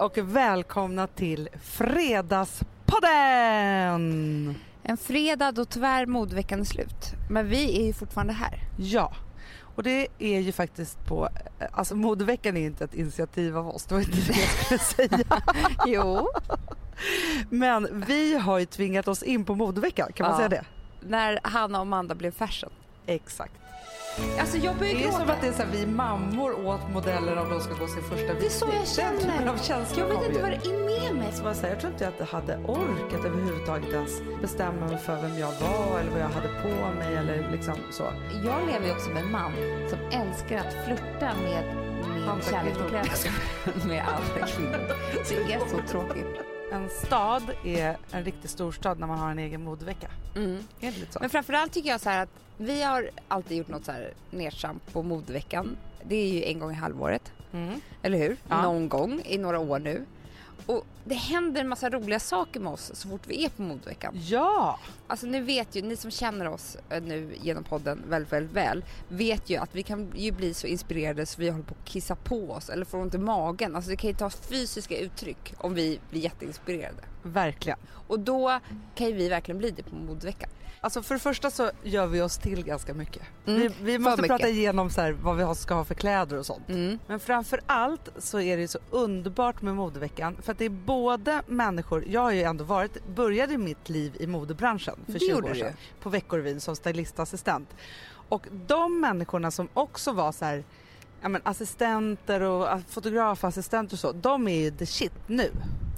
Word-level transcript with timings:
och 0.00 0.18
välkomna 0.18 1.06
till 1.06 1.48
Fredagspodden! 1.62 4.54
En 4.82 4.96
fredag 4.96 5.52
då 5.52 5.64
tyvärr 5.64 6.06
modeveckan 6.06 6.60
är 6.60 6.64
slut. 6.64 7.12
Men 7.30 7.48
vi 7.48 7.80
är 7.82 7.86
ju 7.86 7.92
fortfarande 7.92 8.32
här. 8.32 8.58
Ja, 8.78 9.12
och 9.76 9.82
det 9.82 10.06
är 10.18 10.40
ju 10.40 10.52
faktiskt 10.52 11.06
på, 11.06 11.28
alltså 11.72 11.94
modeveckan 11.94 12.56
är 12.56 12.66
inte 12.66 12.84
ett 12.84 12.94
initiativ 12.94 13.58
av 13.58 13.68
oss, 13.68 13.84
det 13.84 13.94
var 13.94 14.00
inte 14.02 14.32
det 14.32 14.38
jag 14.40 14.48
skulle 14.48 14.78
säga. 15.18 15.24
jo. 15.86 16.28
Men 17.50 18.04
vi 18.06 18.38
har 18.38 18.58
ju 18.58 18.66
tvingat 18.66 19.08
oss 19.08 19.22
in 19.22 19.44
på 19.44 19.54
modeveckan, 19.54 20.12
kan 20.12 20.24
man 20.24 20.32
Ja. 20.32 20.36
säga 20.36 20.48
det? 20.48 20.64
När 21.08 21.40
Hanna 21.42 21.78
och 21.78 21.82
Amanda 21.82 22.14
blev 22.14 22.30
fashion. 22.30 22.70
Exakt. 23.06 23.52
Alltså 24.40 24.56
jag 24.58 24.76
börjar 24.76 24.92
Det 24.94 24.98
är 25.00 25.02
gråta. 25.04 25.18
som 25.18 25.30
att 25.30 25.40
det 25.40 25.46
är 25.46 25.52
så 25.52 25.62
här, 25.62 25.68
vi 25.72 25.86
mammor 25.86 26.66
åt 26.66 26.90
modeller 26.90 27.36
om 27.38 27.50
de 27.50 27.60
ska 27.60 27.74
gå 27.74 27.86
sin 27.88 28.02
första 28.02 28.34
Det 28.40 28.46
är 28.46 28.50
så 28.50 28.66
jag 28.66 29.06
Den 29.06 29.18
typen 29.18 29.36
känner. 29.38 29.52
av 29.52 29.56
känsla 29.56 29.98
Jag 30.02 30.06
vet 30.08 30.28
inte 30.28 30.42
vad 30.42 30.50
det 30.50 30.56
är 30.66 30.78
med 31.02 31.14
mig. 31.14 31.32
Så 31.32 31.42
bara 31.42 31.54
så 31.54 31.62
här, 31.62 31.68
jag 31.68 31.80
tror 31.80 31.92
inte 31.92 32.08
att 32.08 32.14
jag 32.18 32.26
hade 32.26 32.56
orkat 32.56 33.24
överhuvudtaget 33.24 33.88
ens 33.92 34.12
bestämma 34.42 34.86
mig 34.86 34.98
för 34.98 35.16
vem 35.22 35.38
jag 35.38 35.52
var 35.60 36.00
eller 36.00 36.10
vad 36.10 36.20
jag 36.20 36.28
hade 36.28 36.48
på 36.62 36.94
mig 36.98 37.16
eller 37.16 37.50
liksom 37.52 37.74
så. 37.90 38.02
Jag 38.44 38.66
lever 38.72 38.86
ju 38.86 38.92
också 38.92 39.10
med 39.10 39.22
en 39.22 39.30
man 39.30 39.52
som 39.90 39.98
älskar 40.20 40.58
att 40.58 40.74
flirta 40.86 41.30
med 41.42 41.64
min 42.14 42.42
kärlek 42.50 42.74
kvinnor. 42.74 42.88
kläder. 42.88 43.86
med 43.88 44.04
andra 44.08 44.46
kvinnor. 44.46 44.80
Det 45.46 45.52
är 45.54 45.58
så 45.58 45.78
tråkigt. 45.92 46.26
En 46.72 46.88
stad 46.88 47.42
är 47.64 47.96
en 48.10 48.24
riktig 48.24 48.50
storstad 48.50 48.98
när 48.98 49.06
man 49.06 49.18
har 49.18 49.30
en 49.30 49.38
egen 49.38 49.64
modevecka. 49.64 50.10
Mm. 50.36 50.64
Är 50.80 50.92
det 50.92 50.98
lite 50.98 51.12
så? 51.12 51.18
Men 51.20 51.30
framförallt 51.30 51.72
tycker 51.72 51.90
jag 51.90 52.00
så 52.00 52.10
här 52.10 52.22
att 52.22 52.28
vi 52.56 52.82
har 52.82 53.10
alltid 53.28 53.56
gjort 53.56 53.68
något 53.68 53.84
så 53.84 53.92
här 53.92 54.14
nedtramp 54.30 54.92
på 54.92 55.02
modeveckan. 55.02 55.76
Det 56.04 56.16
är 56.16 56.28
ju 56.32 56.44
en 56.44 56.58
gång 56.58 56.70
i 56.70 56.74
halvåret. 56.74 57.32
Mm. 57.52 57.80
Eller 58.02 58.18
hur? 58.18 58.36
Ja. 58.48 58.62
Någon 58.62 58.88
gång 58.88 59.22
i 59.24 59.38
några 59.38 59.58
år 59.58 59.78
nu. 59.78 60.04
Och 60.66 60.84
det 61.04 61.14
händer 61.14 61.60
en 61.60 61.68
massa 61.68 61.90
roliga 61.90 62.20
saker 62.20 62.60
med 62.60 62.72
oss 62.72 62.90
så 62.94 63.08
fort 63.08 63.26
vi 63.26 63.44
är 63.44 63.48
på 63.48 63.62
modeveckan. 63.62 64.14
Ja! 64.14 64.78
Alltså 65.06 65.26
ni 65.26 65.40
vet 65.40 65.76
ju, 65.76 65.82
ni 65.82 65.96
som 65.96 66.10
känner 66.10 66.48
oss 66.48 66.76
eh, 66.90 67.02
nu 67.02 67.34
genom 67.42 67.64
podden 67.64 68.02
väldigt, 68.08 68.32
väldigt 68.32 68.56
väl 68.56 68.84
vet 69.08 69.50
ju 69.50 69.56
att 69.56 69.74
vi 69.74 69.82
kan 69.82 70.12
ju 70.16 70.32
bli 70.32 70.54
så 70.54 70.66
inspirerade 70.66 71.26
så 71.26 71.40
vi 71.40 71.50
håller 71.50 71.64
på 71.64 71.74
att 71.80 71.88
kissa 71.88 72.14
på 72.14 72.50
oss 72.50 72.68
eller 72.68 72.84
får 72.84 72.98
ont 72.98 73.14
i 73.14 73.18
magen. 73.18 73.76
Alltså 73.76 73.90
det 73.90 73.96
kan 73.96 74.10
ju 74.10 74.16
ta 74.16 74.30
fysiska 74.30 74.98
uttryck 74.98 75.54
om 75.58 75.74
vi 75.74 76.00
blir 76.10 76.20
jätteinspirerade. 76.20 77.02
Verkligen. 77.22 77.78
Och 78.06 78.20
då 78.20 78.60
kan 78.94 79.06
ju 79.06 79.12
vi 79.12 79.28
verkligen 79.28 79.58
bli 79.58 79.70
det 79.70 79.82
på 79.82 79.96
modeveckan. 79.96 80.50
Alltså 80.82 81.02
för 81.02 81.14
det 81.14 81.20
första 81.20 81.50
så 81.50 81.70
gör 81.82 82.06
vi 82.06 82.22
oss 82.22 82.38
till 82.38 82.64
ganska 82.64 82.94
mycket. 82.94 83.22
Mm, 83.46 83.60
Vi, 83.60 83.70
vi 83.82 83.98
måste 83.98 84.22
mycket. 84.22 84.36
prata 84.36 84.48
igenom 84.48 84.90
så 84.90 85.00
här, 85.00 85.12
vad 85.12 85.36
vi 85.36 85.54
ska 85.54 85.74
ha 85.74 85.84
för 85.84 85.94
kläder 85.94 86.36
och 86.36 86.46
sånt. 86.46 86.68
Mm. 86.68 86.98
Men 87.06 87.20
framför 87.20 87.60
allt 87.66 88.08
så 88.18 88.40
är 88.40 88.56
det 88.56 88.68
så 88.68 88.78
underbart 88.90 89.62
med 89.62 89.74
modeveckan 89.74 90.36
för 90.42 90.52
att 90.52 90.58
det 90.58 90.64
är 90.64 90.68
både 90.70 91.42
människor, 91.46 92.04
jag 92.08 92.20
har 92.20 92.30
ju 92.30 92.42
ändå 92.42 92.64
varit, 92.64 93.06
började 93.06 93.58
mitt 93.58 93.88
liv 93.88 94.16
i 94.20 94.26
modebranschen 94.26 94.94
för 95.06 95.12
Det 95.12 95.18
20 95.18 95.30
gjorde 95.30 95.50
år 95.50 95.54
sedan 95.54 95.72
på 96.02 96.10
Veckorevyn 96.10 96.60
som 96.60 96.76
stylistassistent. 96.76 97.68
Och 98.28 98.46
de 98.66 99.00
människorna 99.00 99.50
som 99.50 99.68
också 99.74 100.12
var 100.12 100.32
så 100.32 100.44
här, 100.44 100.64
ja 101.22 101.28
men 101.28 101.40
assistenter 101.44 102.40
och 102.40 102.68
fotografassistenter 102.88 103.94
och 103.94 104.00
så, 104.00 104.12
de 104.12 104.48
är 104.48 104.60
ju 104.60 104.70
the 104.70 104.86
shit 104.86 105.12
nu. 105.26 105.50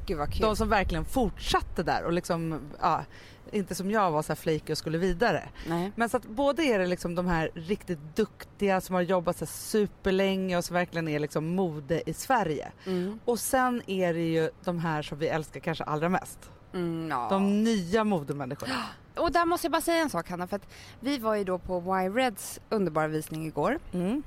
Gud 0.07 0.19
vad 0.19 0.33
kul. 0.33 0.43
De 0.43 0.57
som 0.57 0.69
verkligen 0.69 1.05
fortsatte 1.05 1.83
där 1.83 2.05
och 2.05 2.13
liksom, 2.13 2.61
ja, 2.81 3.05
inte 3.53 3.75
som 3.75 3.91
jag 3.91 4.11
var 4.11 4.23
så 4.23 4.29
här 4.29 4.37
flaky 4.37 4.73
och 4.73 4.79
skulle 4.79 4.99
vidare. 4.99 5.49
Nej. 5.67 5.93
Men 5.97 6.09
så 6.09 6.17
att 6.17 6.27
både 6.27 6.63
är 6.63 6.79
det 6.79 6.87
liksom 6.87 7.15
de 7.15 7.27
här 7.27 7.51
riktigt 7.55 8.17
duktiga 8.17 8.81
som 8.81 8.95
har 8.95 9.03
jobbat 9.03 9.37
så 9.37 9.47
superlänge 9.47 10.57
och 10.57 10.65
som 10.65 10.75
verkligen 10.75 11.09
är 11.09 11.19
liksom 11.19 11.47
mode 11.47 12.11
i 12.11 12.15
Sverige. 12.15 12.73
Mm. 12.87 13.19
Och 13.25 13.39
sen 13.39 13.83
är 13.87 14.15
det 14.15 14.33
ju 14.33 14.51
de 14.65 14.79
här 14.79 15.03
som 15.03 15.19
vi 15.19 15.29
älskar 15.29 15.61
kanske 15.61 15.85
allra 15.85 16.09
mest. 16.09 16.39
Mm, 16.75 17.11
ja. 17.11 17.27
De 17.31 17.65
nya 17.65 18.05
modemänniskorna. 18.05 18.75
Och 19.17 19.33
där 19.33 19.47
måste 19.47 19.65
jag 19.65 19.73
bara 19.73 19.83
säga 19.83 20.03
en 20.03 20.11
sak 20.11 20.31
Hanna 20.31 20.47
för 20.47 20.57
att 20.57 20.69
vi 21.01 21.19
var 21.19 21.35
ju 21.35 21.45
då 21.45 21.59
på 21.59 22.01
Y-Reds 22.05 22.61
underbara 22.71 23.09
visning 23.09 23.47
igår. 23.47 23.79
Mm. 23.93 24.23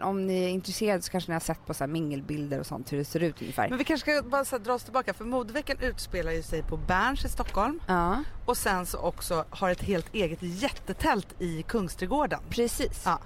Om 0.00 0.26
ni 0.26 0.44
är 0.44 0.48
intresserade 0.48 1.02
så 1.02 1.10
kanske 1.10 1.30
ni 1.30 1.34
har 1.34 1.40
sett 1.40 1.66
på 1.66 1.74
så 1.74 1.84
här 1.84 1.88
mingelbilder 1.88 2.60
och 2.60 2.66
sånt 2.66 2.92
hur 2.92 2.98
det 2.98 3.04
ser 3.04 3.20
ut 3.22 3.40
ungefär. 3.42 3.68
Men 3.68 3.78
vi 3.78 3.84
kanske 3.84 4.12
ska 4.12 4.28
bara 4.28 4.44
så 4.44 4.58
dra 4.58 4.72
oss 4.72 4.84
tillbaka 4.84 5.14
för 5.14 5.24
modeveckan 5.24 5.76
utspelar 5.80 6.32
ju 6.32 6.42
sig 6.42 6.62
på 6.62 6.76
Berns 6.76 7.24
i 7.24 7.28
Stockholm 7.28 7.80
Ja, 7.86 8.24
och 8.46 8.56
sen 8.56 8.86
så 8.86 8.98
också 8.98 9.44
har 9.50 9.70
ett 9.70 9.82
helt 9.82 10.14
eget 10.14 10.42
jättetält 10.42 11.34
i 11.38 11.62
Kungsträdgården. 11.62 12.40
precis. 12.50 13.02
Ja. 13.04 13.18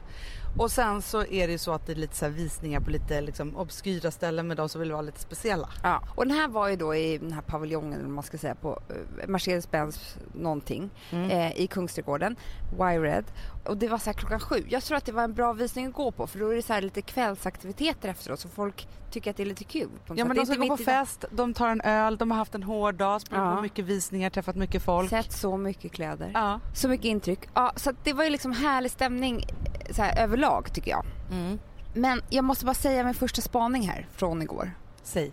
Och 0.59 0.71
sen 0.71 1.03
så 1.03 1.25
är 1.25 1.47
det 1.47 1.53
ju 1.53 1.59
så 1.59 1.73
att 1.73 1.87
det 1.87 1.93
är 1.93 1.97
lite 1.97 2.17
så 2.17 2.25
här 2.25 2.33
visningar 2.33 2.81
på 2.81 2.91
lite 2.91 3.21
liksom 3.21 3.57
obskyra 3.57 4.11
ställen 4.11 4.47
med 4.49 4.57
de 4.57 4.69
som 4.69 4.81
vill 4.81 4.93
vara 4.93 5.03
lite 5.03 5.21
speciella. 5.21 5.69
Ja. 5.83 6.03
Och 6.15 6.27
den 6.27 6.37
här 6.37 6.49
var 6.49 6.69
ju 6.69 6.77
då 6.77 6.95
i 6.95 7.19
den 7.19 7.33
här 7.33 7.43
paviljongen, 7.43 7.93
eller 8.01 8.09
man 8.09 8.25
ska 8.25 8.39
säga, 8.39 8.55
på 8.55 8.81
eh, 8.89 9.29
Mercedes-Benz 9.29 10.17
någonting 10.35 10.91
Mm. 11.13 11.31
eh, 11.31 11.61
i 11.61 11.67
Kungsträdgården, 11.67 12.37
Y-Red. 12.81 13.25
Och 13.65 13.77
det 13.77 13.89
var 13.89 13.99
så 13.99 14.07
här 14.11 14.15
klockan 14.15 14.41
sju. 14.41 14.65
Jag 14.69 14.83
tror 14.83 14.97
att 14.97 15.05
det 15.05 15.13
var 15.13 15.23
en 15.25 15.35
bra 15.35 15.53
visning 15.53 15.87
att 15.87 15.93
gå 15.95 16.11
på 16.11 16.27
för 16.27 16.39
då 16.39 16.49
är 16.49 16.57
det 16.57 16.63
så 16.63 16.73
här 16.73 16.83
lite 16.83 17.03
kvällsaktiviteter 17.03 18.09
efteråt 18.09 18.41
så 18.41 18.49
folk 18.49 18.89
tycker 19.11 19.31
att 19.31 19.37
det 19.37 19.43
är 19.43 19.47
lite 19.47 19.65
kul. 19.65 19.89
Ja 20.15 20.25
men 20.25 20.37
de 20.37 20.47
ska 20.47 20.55
gå 20.55 20.69
på 20.69 20.77
fest, 20.77 21.25
de 21.31 21.55
tar 21.55 21.69
en 21.69 21.81
öl, 21.81 22.17
de 22.17 22.31
har 22.31 22.39
haft 22.39 22.55
en 22.55 22.63
hård 22.63 22.95
dag, 22.95 23.21
sprungit 23.21 23.45
Ja. 23.49 23.57
på 23.57 23.63
mycket 23.63 23.85
visningar, 23.85 24.31
träffat 24.31 24.57
mycket 24.57 24.83
folk. 24.83 25.11
Sett 25.11 25.33
så 25.33 25.57
mycket 25.57 25.93
kläder. 25.93 26.31
Ja. 26.35 26.61
Så 26.75 26.89
mycket 26.89 27.05
intryck. 27.07 27.41
Ja, 27.55 27.73
så 27.77 27.93
det 28.05 28.13
var 28.13 28.25
ju 28.25 28.31
liksom 28.31 28.53
härlig 28.53 28.91
stämning 28.91 29.37
eh, 29.41 29.95
så 29.95 30.03
här, 30.03 30.23
överlag 30.23 30.48
tycker 30.73 30.91
jag. 30.91 31.05
Mm. 31.31 31.59
Men 31.95 32.23
jag 32.31 32.45
måste 32.45 32.65
bara 32.65 32.75
säga 32.75 33.05
min 33.05 33.15
första 33.15 33.43
spaning 33.43 33.89
här 33.89 34.07
från 34.17 34.43
igår. 34.43 34.71
Säg. 35.03 35.33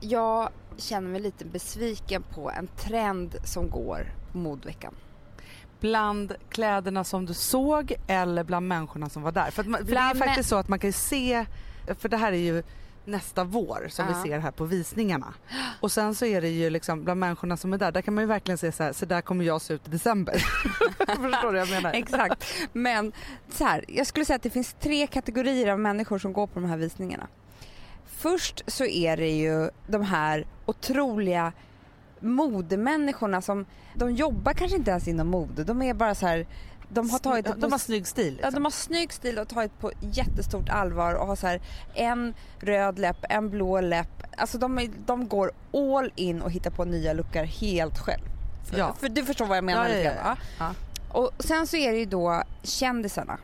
Jag 0.00 0.48
känner 0.76 1.08
mig 1.08 1.20
lite 1.20 1.44
besviken 1.44 2.22
på 2.22 2.50
en 2.50 2.66
trend 2.66 3.36
som 3.44 3.70
går 3.70 4.12
på 4.32 4.38
modveckan. 4.38 4.94
Bland 5.80 6.32
kläderna 6.48 7.04
som 7.04 7.26
du 7.26 7.34
såg 7.34 7.92
eller 8.06 8.44
bland 8.44 8.68
människorna 8.68 9.08
som 9.08 9.22
var 9.22 9.32
där? 9.32 9.50
För, 9.50 9.64
man, 9.64 9.86
för 9.86 9.94
det 9.94 10.00
är 10.00 10.14
faktiskt 10.14 10.48
så 10.48 10.56
att 10.56 10.68
man 10.68 10.78
kan 10.78 10.92
se, 10.92 11.46
för 11.98 12.08
det 12.08 12.16
här 12.16 12.32
är 12.32 12.36
ju 12.36 12.62
nästa 13.04 13.44
vår 13.44 13.86
som 13.88 14.06
Ja. 14.08 14.14
vi 14.22 14.30
ser 14.30 14.38
här 14.38 14.50
på 14.50 14.64
visningarna. 14.64 15.34
Och 15.80 15.92
sen 15.92 16.14
så 16.14 16.24
är 16.26 16.40
det 16.40 16.48
ju 16.48 16.70
liksom 16.70 17.04
bland 17.04 17.20
människorna 17.20 17.56
som 17.56 17.72
är 17.72 17.78
där, 17.78 17.92
där 17.92 18.02
kan 18.02 18.14
man 18.14 18.22
ju 18.24 18.28
verkligen 18.28 18.58
se 18.58 18.72
så 18.72 18.82
här, 18.82 18.92
så 18.92 19.06
där 19.06 19.20
kommer 19.20 19.44
jag 19.44 19.62
se 19.62 19.74
ut 19.74 19.88
i 19.88 19.90
december. 19.90 20.44
Förstår 21.22 21.52
du 21.52 21.58
vad 21.58 21.68
jag 21.68 21.70
menar? 21.70 21.92
Exakt. 21.92 22.44
Men 22.72 23.12
så 23.52 23.64
här, 23.64 23.84
jag 23.88 24.06
skulle 24.06 24.24
säga 24.24 24.36
att 24.36 24.42
det 24.42 24.50
finns 24.50 24.76
tre 24.80 25.06
kategorier 25.06 25.72
av 25.72 25.78
människor 25.80 26.18
som 26.18 26.32
går 26.32 26.46
på 26.46 26.60
de 26.60 26.68
här 26.68 26.76
visningarna. 26.76 27.26
Först 28.06 28.62
så 28.66 28.84
är 28.84 29.16
det 29.16 29.30
ju 29.30 29.70
de 29.86 30.02
här 30.02 30.46
otroliga 30.66 31.52
modemänniskorna 32.20 33.42
som, 33.42 33.66
de 33.94 34.10
jobbar 34.10 34.52
kanske 34.52 34.76
inte 34.76 34.90
ens 34.90 35.08
inom 35.08 35.28
mode, 35.28 35.64
de 35.64 35.82
är 35.82 35.94
bara 35.94 36.14
så 36.14 36.26
här, 36.26 36.46
de 36.88 37.10
har 37.10 37.18
tagit 37.18 37.46
det 37.46 37.54
de, 37.56 37.72
har 37.72 37.78
snygg 37.78 38.06
stil. 38.06 38.26
Ja, 38.40 38.46
Liksom. 38.46 38.54
de 38.54 38.64
har 38.64 38.70
snygg 38.70 39.12
stil 39.12 39.38
och 39.38 39.48
tagit 39.48 39.78
på 39.80 39.92
jättestort 40.00 40.68
allvar 40.68 41.14
och 41.14 41.26
har 41.26 41.36
så 41.36 41.46
här 41.46 41.60
en 41.94 42.34
röd 42.58 42.98
läpp, 42.98 43.16
en 43.28 43.50
blå 43.50 43.80
läpp. 43.80 44.22
Alltså 44.36 44.58
de, 44.58 44.88
de 45.06 45.28
går 45.28 45.52
all 45.74 46.12
in 46.16 46.42
och 46.42 46.50
hittar 46.50 46.70
på 46.70 46.84
nya 46.84 47.12
lookar 47.12 47.44
helt 47.44 47.98
själv. 47.98 48.22
Ja. 48.76 48.94
för 49.00 49.08
du 49.08 49.24
förstår 49.24 49.46
vad 49.46 49.56
jag 49.56 49.64
menar 49.64 49.88
Ja, 49.88 50.12
ja, 50.24 50.36
ja. 50.58 50.74
Och 51.12 51.30
sen 51.38 51.66
så 51.66 51.76
är 51.76 51.92
det 51.92 51.98
ju 51.98 52.04
då 52.06 52.42
kändisarna. 52.62 53.38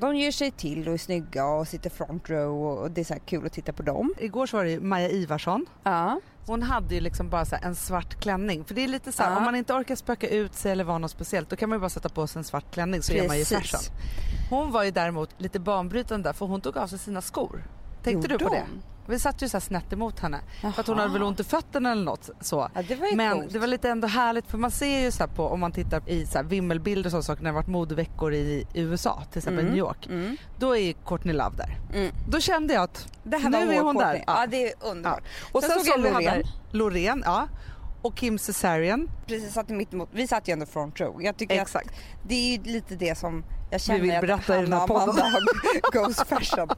De 0.00 0.16
ger 0.16 0.32
sig 0.32 0.50
till 0.50 0.88
och 0.88 0.94
är 0.94 0.98
snygga 0.98 1.46
och 1.46 1.68
sitter 1.68 1.90
front 1.90 2.30
row 2.30 2.62
och 2.78 2.90
det 2.90 3.00
är 3.00 3.04
så 3.04 3.12
här 3.14 3.20
kul 3.26 3.46
att 3.46 3.52
titta 3.52 3.72
på 3.72 3.82
dem. 3.82 4.14
Igår 4.18 4.46
så 4.46 4.56
var 4.56 4.64
det 4.64 4.70
ju 4.70 4.80
Maja 4.80 5.08
Ivarsson. 5.10 5.66
Ja. 5.82 6.20
Hon 6.46 6.62
hade 6.62 6.94
ju 6.94 7.00
liksom 7.00 7.30
bara 7.30 7.44
en 7.62 7.74
svart 7.74 8.20
klänning. 8.20 8.64
För 8.64 8.74
det 8.74 8.84
är 8.84 8.88
lite 8.88 9.12
så 9.12 9.22
här, 9.22 9.30
Ja. 9.30 9.36
om 9.36 9.44
man 9.44 9.54
inte 9.56 9.72
orkar 9.74 9.94
spöka 9.96 10.28
ut 10.28 10.54
sig 10.54 10.72
eller 10.72 10.84
vara 10.84 10.98
något 10.98 11.10
speciellt 11.10 11.50
då 11.50 11.56
kan 11.56 11.68
man 11.68 11.76
ju 11.76 11.80
bara 11.80 11.90
sätta 11.90 12.08
på 12.08 12.26
sig 12.26 12.40
en 12.40 12.44
svart 12.44 12.70
klänning 12.74 13.02
så 13.02 13.12
är 13.12 13.28
man 13.28 13.38
ju 13.38 13.44
Precis. 13.44 13.58
fashion. 13.70 13.96
Hon 14.50 14.72
var 14.72 14.82
ju 14.84 14.90
däremot 14.90 15.30
lite 15.38 15.58
banbrytande 15.60 16.28
där 16.28 16.32
för 16.32 16.46
hon 16.46 16.60
tog 16.60 16.76
av 16.76 16.86
sig 16.86 16.98
sina 16.98 17.20
skor. 17.22 17.62
Tänkte 18.02 18.10
Gjorde 18.10 18.28
du 18.28 18.44
på 18.44 18.54
det? 18.54 18.64
Vi 19.08 19.18
satt 19.18 19.42
ju 19.42 19.48
så 19.48 19.56
här 19.56 19.60
snett 19.60 19.92
emot 19.92 20.20
henne. 20.20 20.40
För 20.60 20.68
att 20.68 20.76
hon 20.86 20.96
Jaha. 20.96 21.00
hade 21.06 21.12
väl 21.12 21.22
ont 21.22 21.40
i 21.40 21.44
fötterna 21.44 21.92
eller 21.92 22.04
något 22.04 22.30
så. 22.40 22.70
Ja, 22.74 22.82
det 22.88 22.94
var 22.94 23.16
Men 23.16 23.32
coolt. 23.40 23.52
det 23.52 23.58
var 23.58 23.66
lite 23.66 23.90
ändå 23.90 24.06
härligt 24.08 24.46
för 24.46 24.58
man 24.58 24.70
ser 24.70 25.00
ju 25.00 25.10
så 25.10 25.26
på 25.28 25.46
om 25.48 25.60
man 25.60 25.72
tittar 25.72 26.08
i 26.08 26.26
så 26.26 26.42
vimmelbilder 26.42 27.08
och 27.08 27.10
sådana 27.12 27.22
saker 27.22 27.42
när 27.42 27.50
det 27.50 27.54
varit 27.54 27.66
modeveckor 27.66 28.34
i 28.34 28.66
USA 28.74 29.22
till 29.30 29.38
exempel 29.38 29.60
Mm. 29.64 29.70
New 29.72 29.78
York. 29.78 30.06
Mm. 30.06 30.36
Då 30.58 30.76
är 30.76 30.92
Courtney 31.06 31.34
Love 31.34 31.56
där. 31.56 31.78
Mm. 31.94 32.12
Då 32.28 32.40
kände 32.40 32.74
jag 32.74 32.82
att 32.82 33.08
nu 33.24 33.38
var 33.38 33.48
är 33.48 33.80
hon 33.80 33.94
Courtney. 33.94 34.12
där. 34.12 34.24
Ja. 34.26 34.46
det 34.50 34.68
är 34.68 34.74
underbart. 34.80 35.22
Och 35.52 35.62
sen, 35.62 35.70
Sen 35.70 35.80
såg 35.84 35.94
jag 36.06 36.12
Loreen. 36.12 36.24
där, 36.24 36.42
Loreen, 36.70 37.22
ja. 37.26 37.48
Och 38.02 38.16
Kim 38.16 38.38
Cesarion. 38.38 39.10
Precis, 39.26 39.52
satt 39.52 39.68
mitt 39.68 39.92
emot. 39.94 40.08
Vi 40.12 40.26
satt 40.28 40.48
ju 40.48 40.52
ändå 40.52 40.66
front 40.66 41.00
row. 41.00 41.22
Jag 41.22 41.36
tycker 41.36 41.54
att 41.54 41.62
Exakt. 41.62 41.90
det 42.28 42.34
är 42.34 42.56
ju 42.58 42.62
lite 42.72 42.94
det 42.94 43.18
som 43.18 43.44
jag 43.70 43.80
känner 43.80 44.00
vill 44.00 44.14
att 44.14 44.20
berätta 44.20 44.58
i 44.58 44.62
den 44.62 44.72
här 44.72 44.86
podden. 44.86 45.24
Goes 45.92 46.16
fashion. 46.28 46.68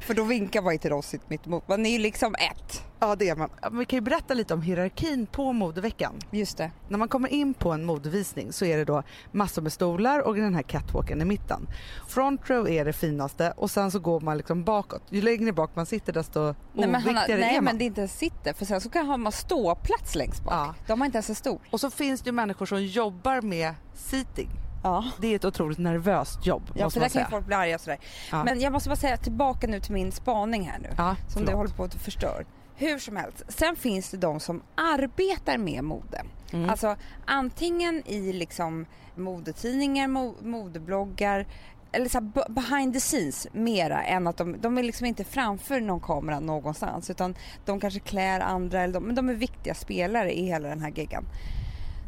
För 0.00 0.14
då 0.14 0.24
vinkar 0.24 0.62
man 0.62 0.72
ju 0.72 0.78
till 0.78 0.92
oss 0.92 1.14
mitt 1.28 1.46
emot. 1.46 1.68
Man 1.68 1.86
är 1.86 1.90
ju 1.90 1.98
liksom 1.98 2.34
ett. 2.34 2.84
Ja 3.00 3.16
det 3.16 3.28
är 3.28 3.36
man. 3.36 3.50
Vi 3.72 3.84
kan 3.84 3.96
ju 3.96 4.00
berätta 4.00 4.34
lite 4.34 4.54
om 4.54 4.62
hierarkin 4.62 5.26
på 5.26 5.52
modeveckan. 5.52 6.14
Just 6.30 6.56
det. 6.58 6.70
När 6.88 6.98
man 6.98 7.08
kommer 7.08 7.28
in 7.28 7.54
på 7.54 7.72
en 7.72 7.84
modevisning 7.84 8.52
så 8.52 8.64
är 8.64 8.76
det 8.78 8.84
då 8.84 9.02
massor 9.32 9.62
med 9.62 9.72
stolar 9.72 10.20
och 10.20 10.34
den 10.36 10.54
här 10.54 10.62
catwalken 10.62 11.22
i 11.22 11.24
mitten. 11.24 11.66
Front 12.08 12.50
row 12.50 12.68
är 12.68 12.84
det 12.84 12.92
finaste 12.92 13.52
och 13.56 13.70
sen 13.70 13.90
så 13.90 13.98
går 13.98 14.20
man 14.20 14.36
liksom 14.36 14.64
bakåt. 14.64 15.02
Ju 15.10 15.22
längre 15.22 15.52
bak 15.52 15.70
man 15.74 15.86
sitter 15.86 16.12
desto 16.12 16.40
Nej, 16.42 16.54
men, 16.88 16.94
Hanna, 17.02 17.24
nej 17.28 17.42
är 17.42 17.54
man. 17.54 17.64
men 17.64 17.78
det 17.78 17.84
är 17.84 17.86
inte 17.86 18.00
ens 18.00 18.18
sitter 18.18 18.52
för 18.52 18.64
sen 18.64 18.80
så 18.80 18.90
kan 18.90 19.20
man 19.20 19.32
ståplats 19.32 20.14
längst 20.14 20.44
bak. 20.44 20.54
Ja. 20.54 20.74
De 20.86 21.00
har 21.00 21.06
inte 21.06 21.16
ens 21.16 21.28
en 21.28 21.34
stol. 21.34 21.60
Och 21.70 21.80
så 21.80 21.90
finns 21.90 22.20
det 22.20 22.28
ju 22.28 22.32
människor 22.32 22.66
som 22.66 22.84
jobbar 22.84 23.40
med 23.40 23.74
seating. 23.94 24.48
Ja. 24.82 25.04
Det 25.20 25.26
är 25.26 25.36
ett 25.36 25.44
otroligt 25.44 25.78
nervöst 25.78 26.46
jobb 26.46 26.62
Ja 26.74 26.84
måste 26.84 27.00
för 27.00 27.06
där 27.06 27.12
kan 27.12 27.22
ju 27.22 27.28
folk 27.28 27.46
bli 27.46 27.54
arga 27.54 27.78
sådär. 27.78 27.98
Ja. 28.30 28.44
Men 28.44 28.60
jag 28.60 28.72
måste 28.72 28.88
bara 28.88 28.96
säga 28.96 29.16
tillbaka 29.16 29.66
nu 29.66 29.80
till 29.80 29.92
min 29.92 30.12
spaning 30.12 30.68
här 30.68 30.78
nu. 30.78 30.88
ja, 30.96 31.16
som 31.16 31.32
förlåt. 31.32 31.50
du 31.50 31.56
håller 31.56 31.74
på 31.74 31.84
att 31.84 31.94
förstör. 31.94 32.46
Hur 32.76 32.98
som 32.98 33.16
helst, 33.16 33.42
sen 33.48 33.76
finns 33.76 34.10
det 34.10 34.16
de 34.16 34.40
som 34.40 34.62
arbetar 34.74 35.58
med 35.58 35.84
mode. 35.84 36.22
Mm. 36.52 36.70
Alltså 36.70 36.96
antingen 37.26 38.02
i 38.06 38.32
liksom 38.32 38.86
modetidningar, 39.14 40.08
mo 40.08 40.34
modebloggar 40.40 41.46
eller 41.92 42.08
så 42.08 42.18
här 42.18 42.52
behind 42.52 42.94
the 42.94 43.00
scenes 43.00 43.46
mera 43.52 44.02
än 44.02 44.26
att 44.26 44.36
de, 44.36 44.60
de 44.60 44.78
är 44.78 44.82
liksom 44.82 45.06
inte 45.06 45.24
framför 45.24 45.80
någon 45.80 46.00
kamera 46.00 46.40
någonstans 46.40 47.10
utan 47.10 47.34
de 47.64 47.80
kanske 47.80 48.00
klär 48.00 48.40
andra 48.40 48.82
eller 48.82 48.94
de, 48.94 49.04
men 49.04 49.14
de 49.14 49.28
är 49.28 49.34
viktiga 49.34 49.74
spelare 49.74 50.38
i 50.38 50.46
hela 50.46 50.68
den 50.68 50.80
här 50.80 50.92
geggan. 50.94 51.24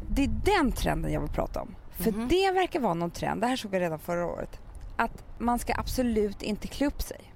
Det 0.09 0.23
är 0.23 0.31
den 0.45 0.71
trenden 0.71 1.13
jag 1.13 1.21
vill 1.21 1.29
prata 1.29 1.61
om. 1.61 1.75
För 1.97 2.11
Mhm. 2.11 2.27
det 2.27 2.51
verkar 2.51 2.79
vara 2.79 2.93
någon 2.93 3.11
trend, 3.11 3.41
det 3.41 3.47
här 3.47 3.55
såg 3.55 3.73
jag 3.73 3.81
redan 3.81 3.99
förra 3.99 4.25
året, 4.25 4.59
att 4.95 5.23
man 5.37 5.59
ska 5.59 5.73
absolut 5.77 6.41
inte 6.41 6.67
klä 6.67 6.87
upp 6.87 7.01
sig. 7.01 7.31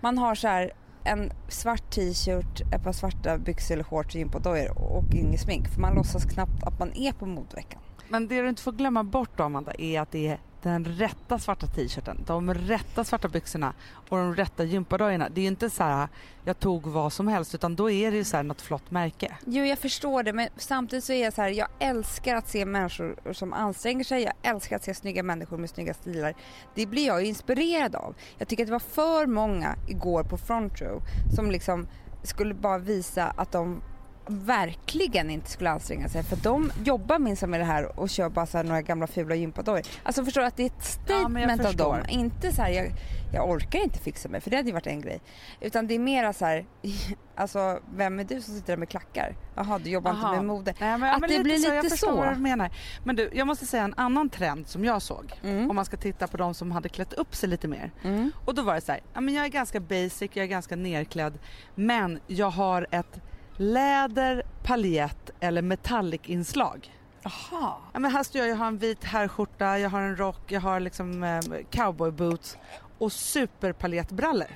Man 0.00 0.18
har 0.18 0.34
så 0.34 0.48
här 0.48 0.72
en 1.04 1.32
svart 1.48 1.90
t-shirt, 1.90 2.60
ett 2.74 2.84
par 2.84 2.92
svarta 2.92 3.38
byxor 3.38 3.74
eller 3.74 3.84
shorts 3.84 4.14
och 4.14 4.18
gympadojer 4.18 4.78
och 4.78 5.14
inget 5.14 5.40
smink 5.40 5.68
för 5.68 5.80
man 5.80 5.94
låtsas 5.94 6.24
knappt 6.24 6.62
att 6.62 6.78
man 6.78 6.92
är 6.94 7.12
på 7.12 7.26
modeveckan. 7.26 7.80
Men 8.08 8.28
det 8.28 8.42
du 8.42 8.48
inte 8.48 8.62
får 8.62 8.72
glömma 8.72 9.04
bort 9.04 9.30
då 9.36 9.42
Amanda 9.44 9.72
är 9.78 10.00
att 10.00 10.10
det 10.10 10.28
är 10.28 10.38
den 10.62 10.84
rätta 10.84 11.38
svarta 11.38 11.66
t-shirten, 11.66 12.24
de 12.26 12.54
rätta 12.54 13.04
svarta 13.04 13.28
byxorna 13.28 13.74
och 14.08 14.16
de 14.16 14.34
rätta 14.34 14.64
gympadojorna. 14.64 15.28
Det 15.28 15.40
är 15.40 15.42
ju 15.42 15.48
inte 15.48 15.70
så 15.70 15.82
här 15.82 16.08
jag 16.44 16.58
tog 16.60 16.86
vad 16.86 17.12
som 17.12 17.28
helst 17.28 17.54
utan 17.54 17.76
då 17.76 17.90
är 17.90 18.10
det 18.10 18.16
ju 18.16 18.24
så 18.24 18.36
här 18.36 18.44
något 18.44 18.60
flott 18.60 18.90
märke. 18.90 19.36
Jo 19.46 19.64
jag 19.64 19.78
förstår 19.78 20.22
det 20.22 20.32
men 20.32 20.48
samtidigt 20.56 21.04
så 21.04 21.12
är 21.12 21.24
jag 21.24 21.32
så 21.32 21.42
här, 21.42 21.48
jag 21.48 21.68
älskar 21.78 22.36
att 22.36 22.48
se 22.48 22.66
människor 22.66 23.32
som 23.32 23.52
anstränger 23.52 24.04
sig, 24.04 24.22
jag 24.22 24.32
älskar 24.42 24.76
att 24.76 24.84
se 24.84 24.94
snygga 24.94 25.22
människor 25.22 25.58
med 25.58 25.70
snygga 25.70 25.94
stilar. 25.94 26.34
Det 26.74 26.86
blir 26.86 27.06
jag 27.06 27.22
ju 27.22 27.28
inspirerad 27.28 27.96
av. 27.96 28.14
Jag 28.38 28.48
tycker 28.48 28.62
att 28.62 28.68
det 28.68 28.72
var 28.72 28.78
för 28.78 29.26
många 29.26 29.76
igår 29.88 30.22
på 30.24 30.38
front 30.38 30.80
row 30.80 31.02
som 31.36 31.50
liksom 31.50 31.86
skulle 32.22 32.54
bara 32.54 32.78
visa 32.78 33.24
att 33.24 33.52
de 33.52 33.82
verkligen 34.28 35.30
inte 35.30 35.50
skulle 35.50 35.70
anstränga 35.70 36.08
sig 36.08 36.22
för 36.22 36.36
de 36.36 36.72
jobbar 36.84 37.18
minsann 37.18 37.50
med 37.50 37.60
det 37.60 37.64
här 37.64 38.00
och 38.00 38.10
kör 38.10 38.28
bara 38.28 38.46
så 38.46 38.62
några 38.62 38.82
gamla 38.82 39.06
fula 39.06 39.34
gympadojor. 39.34 39.82
Alltså 40.02 40.24
förstår 40.24 40.42
att 40.42 40.56
det 40.56 40.62
är 40.62 40.66
ett 40.66 40.72
Ja, 41.08 41.14
statement 41.14 41.60
av 41.60 41.64
förstår. 41.64 41.96
dem. 41.96 42.04
Inte 42.08 42.52
så 42.52 42.62
här 42.62 42.70
jag, 42.70 42.92
jag 43.32 43.50
orkar 43.50 43.78
inte 43.78 43.98
fixa 43.98 44.28
mig 44.28 44.40
för 44.40 44.50
det 44.50 44.56
hade 44.56 44.68
ju 44.68 44.74
varit 44.74 44.86
en 44.86 45.00
grej. 45.00 45.20
Utan 45.60 45.86
det 45.86 45.94
är 45.94 45.98
mera 45.98 46.32
så 46.32 46.44
här, 46.44 46.66
alltså 47.34 47.78
vem 47.94 48.18
är 48.20 48.24
du 48.24 48.40
som 48.40 48.54
sitter 48.54 48.72
där 48.72 48.76
med 48.76 48.88
klackar? 48.88 49.36
Jaha 49.54 49.78
du 49.78 49.90
jobbar 49.90 50.10
Aha. 50.10 50.28
inte 50.28 50.36
med 50.36 50.46
mode. 50.46 50.74
Nej, 50.80 50.98
men, 50.98 51.14
Att 51.14 51.20
men 51.20 51.30
det 51.30 51.38
blir 51.42 51.56
så, 51.56 51.68
jag 51.68 51.82
lite 51.84 51.90
förstår 51.96 52.08
så. 52.08 52.16
vad 52.16 52.34
du 52.34 52.40
menar. 52.40 52.70
Men 53.04 53.16
du, 53.16 53.30
jag 53.32 53.46
måste 53.46 53.66
säga 53.66 53.82
en 53.84 53.94
annan 53.96 54.28
trend 54.28 54.68
som 54.68 54.84
jag 54.84 55.02
såg. 55.02 55.32
Mm. 55.44 55.70
Om 55.70 55.76
man 55.76 55.84
ska 55.84 55.96
titta 55.96 56.26
på 56.26 56.36
de 56.36 56.54
som 56.54 56.70
hade 56.72 56.88
klätt 56.88 57.12
upp 57.12 57.34
sig 57.34 57.48
lite 57.48 57.68
mer. 57.68 57.90
Mm. 58.04 58.30
Och 58.44 58.54
då 58.54 58.62
var 58.62 58.74
det 58.74 58.80
så 58.80 58.92
här, 58.92 59.00
ja, 59.14 59.20
men 59.20 59.34
jag 59.34 59.44
är 59.44 59.48
ganska 59.48 59.80
basic, 59.80 60.30
jag 60.34 60.44
är 60.44 60.46
ganska 60.46 60.76
nerklädd 60.76 61.38
men 61.74 62.20
jag 62.26 62.50
har 62.50 62.86
ett 62.90 63.20
läder, 63.58 64.42
paljett 64.62 65.30
eller 65.40 65.62
metallic-inslag. 65.62 66.94
Aha. 67.24 67.78
Ja, 67.92 67.98
men 67.98 68.10
här 68.10 68.22
står 68.22 68.40
jag, 68.40 68.50
jag 68.50 68.56
har 68.56 68.66
en 68.66 68.78
vit 68.78 69.04
herrskjorta, 69.04 69.78
jag 69.78 69.90
har 69.90 70.00
en 70.00 70.16
rock, 70.16 70.52
jag 70.52 70.60
har 70.60 70.80
liksom 70.80 71.24
eh, 71.24 71.40
cowboyboots 71.70 72.58
och 72.98 73.12
superpaljettbrallor. 73.12 74.48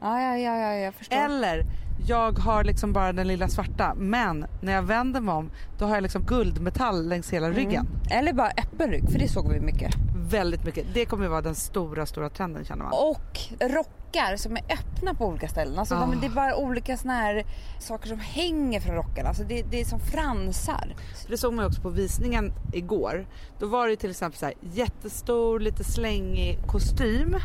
Ja, 0.00 0.22
ja, 0.22 0.36
ja, 0.36 0.56
ja, 0.56 0.74
jag 0.74 0.94
förstår. 0.94 1.16
Eller 1.16 1.64
jag 2.06 2.38
har 2.38 2.64
liksom 2.64 2.92
bara 2.92 3.12
den 3.12 3.28
lilla 3.28 3.48
svarta 3.48 3.94
men 3.96 4.46
när 4.62 4.72
jag 4.72 4.82
vänder 4.82 5.20
mig 5.20 5.34
om 5.34 5.50
då 5.78 5.84
har 5.84 5.94
jag 5.94 6.02
liksom 6.02 6.22
guldmetall 6.22 7.08
längs 7.08 7.32
hela 7.32 7.50
ryggen. 7.50 7.86
Mm. 7.86 8.18
Eller 8.18 8.32
bara 8.32 8.48
öppen 8.48 8.90
rygg, 8.90 9.10
för 9.12 9.18
det 9.18 9.28
såg 9.28 9.52
vi 9.52 9.60
mycket. 9.60 9.94
Väldigt 10.30 10.64
mycket. 10.64 10.86
Det 10.94 11.06
kommer 11.06 11.24
ju 11.24 11.30
vara 11.30 11.42
den 11.42 11.54
stora, 11.54 12.06
stora 12.06 12.30
trenden 12.30 12.64
känner 12.64 12.84
man. 12.84 12.92
Och 12.92 13.38
rockar 13.70 14.36
som 14.36 14.56
är 14.56 14.62
öppna 14.72 15.14
på 15.14 15.26
olika 15.26 15.48
ställen. 15.48 15.78
Alltså 15.78 15.94
Ah. 15.94 16.00
de, 16.00 16.20
det 16.20 16.26
är 16.26 16.30
bara 16.30 16.56
olika 16.56 16.96
såna 16.96 17.14
här 17.14 17.44
saker 17.78 18.08
som 18.08 18.18
hänger 18.20 18.80
från 18.80 18.94
rockarna. 18.94 19.28
Alltså 19.28 19.44
det, 19.44 19.62
det 19.62 19.80
är 19.80 19.84
som 19.84 20.00
fransar. 20.00 20.94
Det 21.28 21.36
såg 21.36 21.52
man 21.54 21.64
ju 21.64 21.68
också 21.68 21.82
på 21.82 21.88
visningen 21.90 22.52
igår. 22.72 23.26
Då 23.58 23.66
var 23.66 23.88
det 23.88 23.96
till 23.96 24.10
exempel 24.10 24.38
så 24.38 24.46
här 24.46 24.54
jättestor, 24.60 25.60
lite 25.60 25.84
slängig 25.84 26.58
kostym 26.66 27.36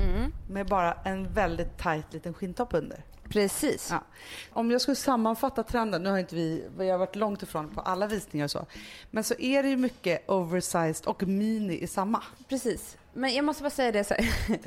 Mm. 0.00 0.32
med 0.48 0.66
bara 0.66 0.92
en 0.92 1.32
väldigt 1.32 1.78
tight 1.78 2.04
liten 2.12 2.34
skinntopp 2.34 2.74
under. 2.74 3.04
Precis. 3.28 3.88
Ja. 3.90 4.04
Om 4.52 4.70
jag 4.70 4.80
skulle 4.80 4.96
sammanfatta 4.96 5.62
trenden, 5.62 6.02
nu 6.02 6.10
har 6.10 6.18
inte 6.18 6.34
vi, 6.34 6.64
vi 6.78 6.90
har 6.90 6.98
varit 6.98 7.16
långt 7.16 7.42
ifrån 7.42 7.70
på 7.70 7.80
alla 7.80 8.06
visningar 8.06 8.44
och 8.44 8.50
så, 8.50 8.66
men 9.10 9.24
så 9.24 9.34
är 9.38 9.62
det 9.62 9.68
ju 9.68 9.76
mycket 9.76 10.30
oversized 10.30 11.06
och 11.06 11.22
mini 11.22 11.82
i 11.82 11.86
samma. 11.86 12.22
Precis. 12.48 12.96
Men 13.12 13.34
jag 13.34 13.44
måste 13.44 13.62
bara 13.62 13.70
säga 13.70 13.92
det 13.92 14.04
så 14.04 14.14
här. 14.14 14.28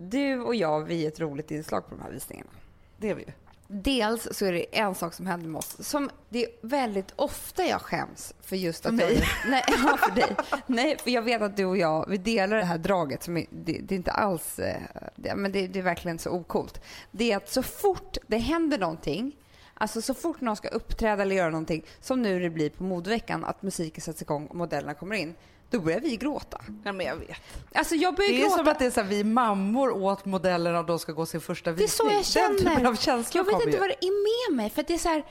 Du 0.00 0.40
och 0.40 0.54
jag, 0.54 0.84
vi 0.84 1.04
är 1.04 1.08
ett 1.08 1.20
roligt 1.20 1.50
inslag 1.50 1.88
på 1.88 1.94
de 1.94 2.02
här 2.02 2.10
visningarna. 2.10 2.50
Det 2.96 3.10
är 3.10 3.14
vi 3.14 3.22
ju. 3.22 3.32
Dels 3.70 4.28
så 4.30 4.46
är 4.46 4.52
det 4.52 4.78
en 4.78 4.94
sak 4.94 5.14
som 5.14 5.26
händer 5.26 5.48
med 5.48 5.58
oss 5.58 5.88
som 5.88 6.10
det 6.28 6.44
är 6.44 6.50
väldigt 6.62 7.12
ofta 7.16 7.64
jag 7.64 7.80
skäms 7.80 8.34
för 8.40 8.56
just 8.56 8.86
att 8.86 8.90
För 8.90 8.96
mig? 8.96 9.14
Jag, 9.14 9.50
nej, 9.50 9.62
ja, 9.68 9.96
för 9.96 10.14
dig. 10.14 10.36
Nej, 10.66 10.96
för 10.98 11.10
jag 11.10 11.22
vet 11.22 11.42
att 11.42 11.56
du 11.56 11.64
och 11.64 11.76
jag, 11.76 12.08
vi 12.08 12.16
delar 12.16 12.56
det 12.56 12.64
här 12.64 12.78
draget 12.78 13.22
som 13.22 13.36
är, 13.36 13.46
det, 13.50 13.78
det 13.82 13.94
är 13.94 13.96
inte 13.96 14.10
alls, 14.10 14.58
eh, 14.58 14.82
det, 15.16 15.34
men 15.34 15.52
det, 15.52 15.66
det 15.66 15.78
är 15.78 15.82
verkligen 15.82 16.18
så 16.18 16.30
okult. 16.30 16.80
Det 17.10 17.32
är 17.32 17.36
att 17.36 17.48
så 17.48 17.62
fort 17.62 18.16
det 18.26 18.38
händer 18.38 18.78
någonting, 18.78 19.36
alltså 19.74 20.02
så 20.02 20.14
fort 20.14 20.40
någon 20.40 20.56
ska 20.56 20.68
uppträda 20.68 21.22
eller 21.22 21.36
göra 21.36 21.50
någonting, 21.50 21.84
som 22.00 22.22
nu 22.22 22.40
det 22.40 22.50
blir 22.50 22.70
på 22.70 22.82
modeveckan, 22.84 23.44
att 23.44 23.62
musiken 23.62 24.00
sätts 24.00 24.22
igång 24.22 24.46
och 24.46 24.56
modellerna 24.56 24.94
kommer 24.94 25.16
in, 25.16 25.34
då 25.70 25.80
börjar 25.80 26.00
vi 26.00 26.16
gråta. 26.16 26.60
Ja, 26.84 26.92
men 26.92 27.06
jag 27.06 27.16
vet. 27.16 27.36
Alltså 27.74 27.94
jag 27.94 28.14
börjar 28.14 28.30
Det 28.30 28.36
är 28.36 28.40
gråta. 28.40 28.56
som 28.56 28.68
att 28.68 28.78
det 28.78 28.86
är 28.86 28.90
så 28.90 29.00
här, 29.00 29.08
vi 29.08 29.24
mammor 29.24 29.90
åt 29.90 30.24
modellerna 30.24 30.78
och 30.78 30.84
de 30.86 30.98
ska 30.98 31.12
gå 31.12 31.26
sin 31.26 31.40
första 31.40 31.70
Det 31.72 31.76
är 31.76 31.78
visning. 31.82 32.08
så 32.10 32.14
jag 32.16 32.24
känner. 32.24 32.48
Den 32.48 32.58
typen 32.58 32.86
av 32.86 32.94
känslor 32.94 33.46
jag 33.46 33.52
vet 33.52 33.62
inte 33.66 33.76
ju. 33.76 33.80
vad 33.80 33.88
det 33.88 34.06
är 34.06 34.48
med 34.50 34.56
mig. 34.56 34.70
För 34.70 34.80
att 34.80 34.88
det 34.88 34.94
är 34.94 34.98
så 34.98 35.08
här, 35.08 35.24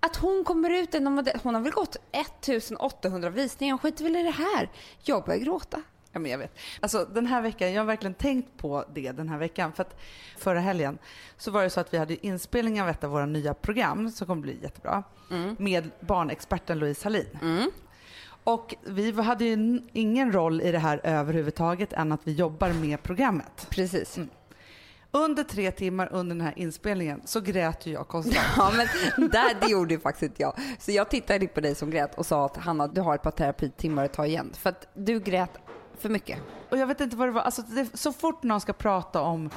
att 0.00 0.16
hon 0.16 0.44
kommer 0.44 0.70
ut, 0.70 0.94
en 0.94 1.04
modell, 1.12 1.38
hon 1.42 1.54
har 1.54 1.62
väl 1.62 1.72
gått 1.72 1.96
1800 2.12 3.30
visningar, 3.30 3.72
hon 3.72 3.78
skiter 3.78 4.04
väl 4.04 4.16
i 4.16 4.22
det 4.22 4.30
här. 4.30 4.70
Jag 5.02 5.24
börjar 5.24 5.40
gråta. 5.40 5.82
Ja, 6.12 6.20
men 6.20 6.30
jag 6.30 6.38
vet. 6.38 6.56
Alltså, 6.80 7.04
den 7.14 7.26
här 7.26 7.42
veckan, 7.42 7.72
jag 7.72 7.80
har 7.80 7.86
verkligen 7.86 8.14
tänkt 8.14 8.56
på 8.58 8.84
det 8.94 9.12
den 9.12 9.28
här 9.28 9.38
veckan. 9.38 9.72
För 9.72 9.82
att 9.82 9.96
förra 10.38 10.60
helgen 10.60 10.98
så 11.38 11.50
var 11.50 11.62
det 11.62 11.70
så 11.70 11.80
att 11.80 11.94
vi 11.94 11.98
hade 11.98 12.26
inspelning 12.26 12.82
av 12.82 12.88
ett 12.88 13.04
av 13.04 13.10
våra 13.10 13.26
nya 13.26 13.54
program 13.54 14.10
som 14.10 14.26
kommer 14.26 14.42
bli 14.42 14.58
jättebra. 14.62 15.02
Med 15.58 15.90
barnexperten 16.00 16.78
Louise 16.78 17.04
Hallin. 17.04 17.70
Och 18.44 18.74
vi 18.82 19.12
hade 19.12 19.44
ju 19.44 19.82
ingen 19.92 20.32
roll 20.32 20.60
i 20.60 20.72
det 20.72 20.78
här 20.78 21.00
överhuvudtaget 21.04 21.92
än 21.92 22.12
att 22.12 22.20
vi 22.24 22.32
jobbar 22.32 22.72
med 22.72 23.02
programmet. 23.02 23.66
Precis. 23.70 24.18
Under 25.10 25.44
tre 25.44 25.70
timmar 25.70 26.08
under 26.12 26.36
den 26.36 26.44
här 26.44 26.54
inspelningen 26.56 27.22
så 27.24 27.40
grät 27.40 27.86
ju 27.86 27.92
jag 27.92 28.08
konstant. 28.08 28.46
Ja, 28.56 28.72
men 28.76 28.86
där, 29.30 29.60
det 29.60 29.66
gjorde 29.66 29.94
ju 29.94 30.00
faktiskt 30.00 30.22
inte 30.22 30.42
jag. 30.42 30.54
Så 30.78 30.92
jag 30.92 31.10
tittade 31.10 31.46
på 31.46 31.60
dig 31.60 31.74
som 31.74 31.90
grät 31.90 32.18
och 32.18 32.26
sa 32.26 32.46
att 32.46 32.56
Hanna, 32.56 32.86
du 32.86 33.00
har 33.00 33.14
ett 33.14 33.22
par 33.22 33.30
terapitimmar 33.30 34.04
att 34.04 34.12
ta 34.12 34.26
igen. 34.26 34.52
För 34.54 34.70
att 34.70 34.88
du 34.94 35.20
grät 35.20 35.50
för 35.98 36.08
mycket. 36.08 36.38
Och 36.70 36.78
jag 36.78 36.86
vet 36.86 37.00
inte 37.00 37.16
vad 37.16 37.28
det 37.28 37.32
var. 37.32 37.42
Alltså, 37.42 37.62
det, 37.62 37.98
så 37.98 38.12
fort 38.12 38.42
någon 38.42 38.60
ska 38.60 38.72
prata 38.72 39.20
om 39.20 39.50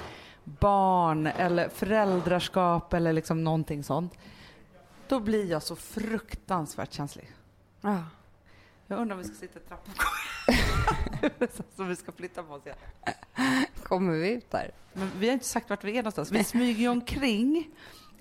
barn 0.43 1.27
eller 1.27 1.69
föräldraskap 1.69 2.93
eller 2.93 3.13
liksom 3.13 3.43
någonting 3.43 3.83
sånt. 3.83 4.13
Då 5.07 5.19
blir 5.19 5.51
jag 5.51 5.63
så 5.63 5.75
fruktansvärt 5.75 6.93
känslig. 6.93 7.31
Ja. 7.81 8.03
Jag 8.87 8.99
undrar 8.99 9.15
om 9.15 9.21
vi 9.21 9.27
ska 9.27 9.35
sitta 9.35 9.59
i 9.59 9.63
trappan. 9.63 9.93
så 11.75 11.83
vi 11.83 11.95
ska 11.95 12.11
flytta 12.11 12.43
på 12.43 12.53
oss 12.53 12.65
igen. 12.65 12.77
Kommer 13.83 14.13
vi 14.13 14.31
ut 14.31 14.51
där? 14.51 14.71
Men 14.93 15.11
vi 15.19 15.27
har 15.27 15.33
inte 15.33 15.45
sagt 15.45 15.69
vart 15.69 15.83
vi 15.83 15.91
är 15.91 15.95
någonstans. 15.95 16.31
Vi 16.31 16.43
smyger 16.43 16.79
ju 16.79 16.87
omkring 16.87 17.69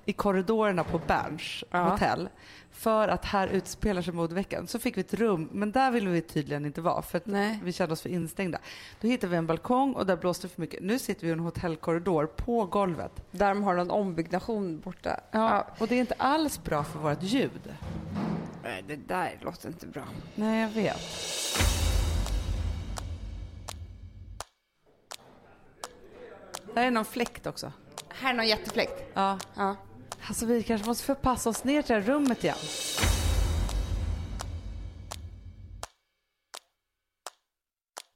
i 0.07 0.13
korridorerna 0.13 0.85
på 0.85 0.99
Berns 1.07 1.65
Ja. 1.71 1.79
hotell. 1.91 2.29
För 2.71 3.09
att 3.09 3.25
här 3.25 3.49
utspelar 3.49 4.03
sig 4.03 4.15
modeveckan. 4.15 4.67
Så 4.67 4.79
fick 4.79 4.97
vi 4.97 5.01
ett 5.01 5.15
rum, 5.15 5.49
men 5.53 5.73
där 5.73 5.91
ville 5.91 6.11
vi 6.11 6.21
tydligen 6.23 6.65
inte 6.67 6.81
vara 6.81 7.03
för 7.03 7.21
vi 7.65 7.73
kände 7.73 7.93
oss 7.93 8.03
för 8.03 8.09
instängda. 8.09 8.59
Då 9.01 9.09
hittade 9.09 9.31
vi 9.31 9.37
en 9.37 9.47
balkong 9.47 9.93
och 9.95 10.07
där 10.07 10.17
blåste 10.17 10.47
det 10.47 10.55
för 10.55 10.61
mycket. 10.61 10.83
Nu 10.83 10.99
sitter 10.99 11.23
vi 11.23 11.29
i 11.29 11.33
en 11.33 11.41
hotellkorridor 11.41 12.27
på 12.27 12.65
golvet. 12.67 13.13
Där 13.31 13.49
de 13.49 13.63
har 13.63 13.75
någon 13.75 13.91
ombyggnation 13.91 14.81
borta. 14.81 15.21
Ja, 15.31 15.67
och 15.79 15.89
det 15.89 15.95
är 15.95 16.01
inte 16.01 16.15
alls 16.19 16.63
bra 16.65 16.85
för 16.85 16.99
vårt 16.99 17.23
ljud. 17.23 17.75
Nej, 18.63 18.85
Det 18.87 18.97
där 18.97 19.39
låter 19.41 19.69
inte 19.69 19.87
bra. 19.87 20.05
Nej, 20.35 20.61
jag 20.63 20.69
vet. 20.69 21.01
Där 26.75 26.83
är 26.83 26.91
någon 26.91 27.05
fläkt 27.05 27.47
också. 27.47 27.73
Här 28.09 28.31
är 28.31 28.35
någon 28.37 28.49
jättefläkt. 28.49 29.03
Ja. 29.15 29.39
Ja. 29.57 29.77
Alltså 30.29 30.47
vi 30.47 30.63
kanske 30.63 30.87
måste 30.87 31.05
förpassa 31.05 31.51
oss 31.51 31.65
ner 31.65 31.83
till 31.83 31.95
det 31.95 32.01
här 32.01 32.09
rummet 32.09 32.45
igen. 32.45 32.57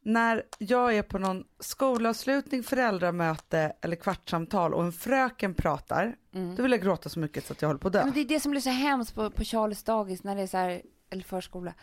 När 0.02 0.42
jag 0.58 0.96
är 0.96 1.02
på 1.02 1.18
någon 1.18 1.44
skolavslutning, 1.60 2.62
föräldramöte 2.62 3.72
eller 3.80 3.96
kvartssamtal 3.96 4.74
och 4.74 4.84
en 4.84 4.92
fröken 4.92 5.54
pratar, 5.54 6.16
Mm. 6.34 6.56
då 6.56 6.62
vill 6.62 6.72
jag 6.72 6.82
gråta 6.82 7.08
så 7.08 7.18
mycket 7.20 7.46
så 7.46 7.52
att 7.52 7.62
jag 7.62 7.68
håller 7.68 7.78
på 7.78 7.86
att 7.88 7.92
dö. 7.92 8.04
Men 8.04 8.14
det 8.14 8.20
är 8.20 8.24
det 8.24 8.40
som 8.40 8.50
blir 8.50 8.60
så 8.60 8.70
hemskt 8.70 9.14
på, 9.14 9.30
på 9.30 9.44
Charles 9.44 9.82
dagis 9.82 10.24
när 10.24 10.36
det 10.36 10.42
är 10.42 10.46
så 10.46 10.56
här, 10.56 10.82
eller 11.10 11.22
förskola. 11.22 11.74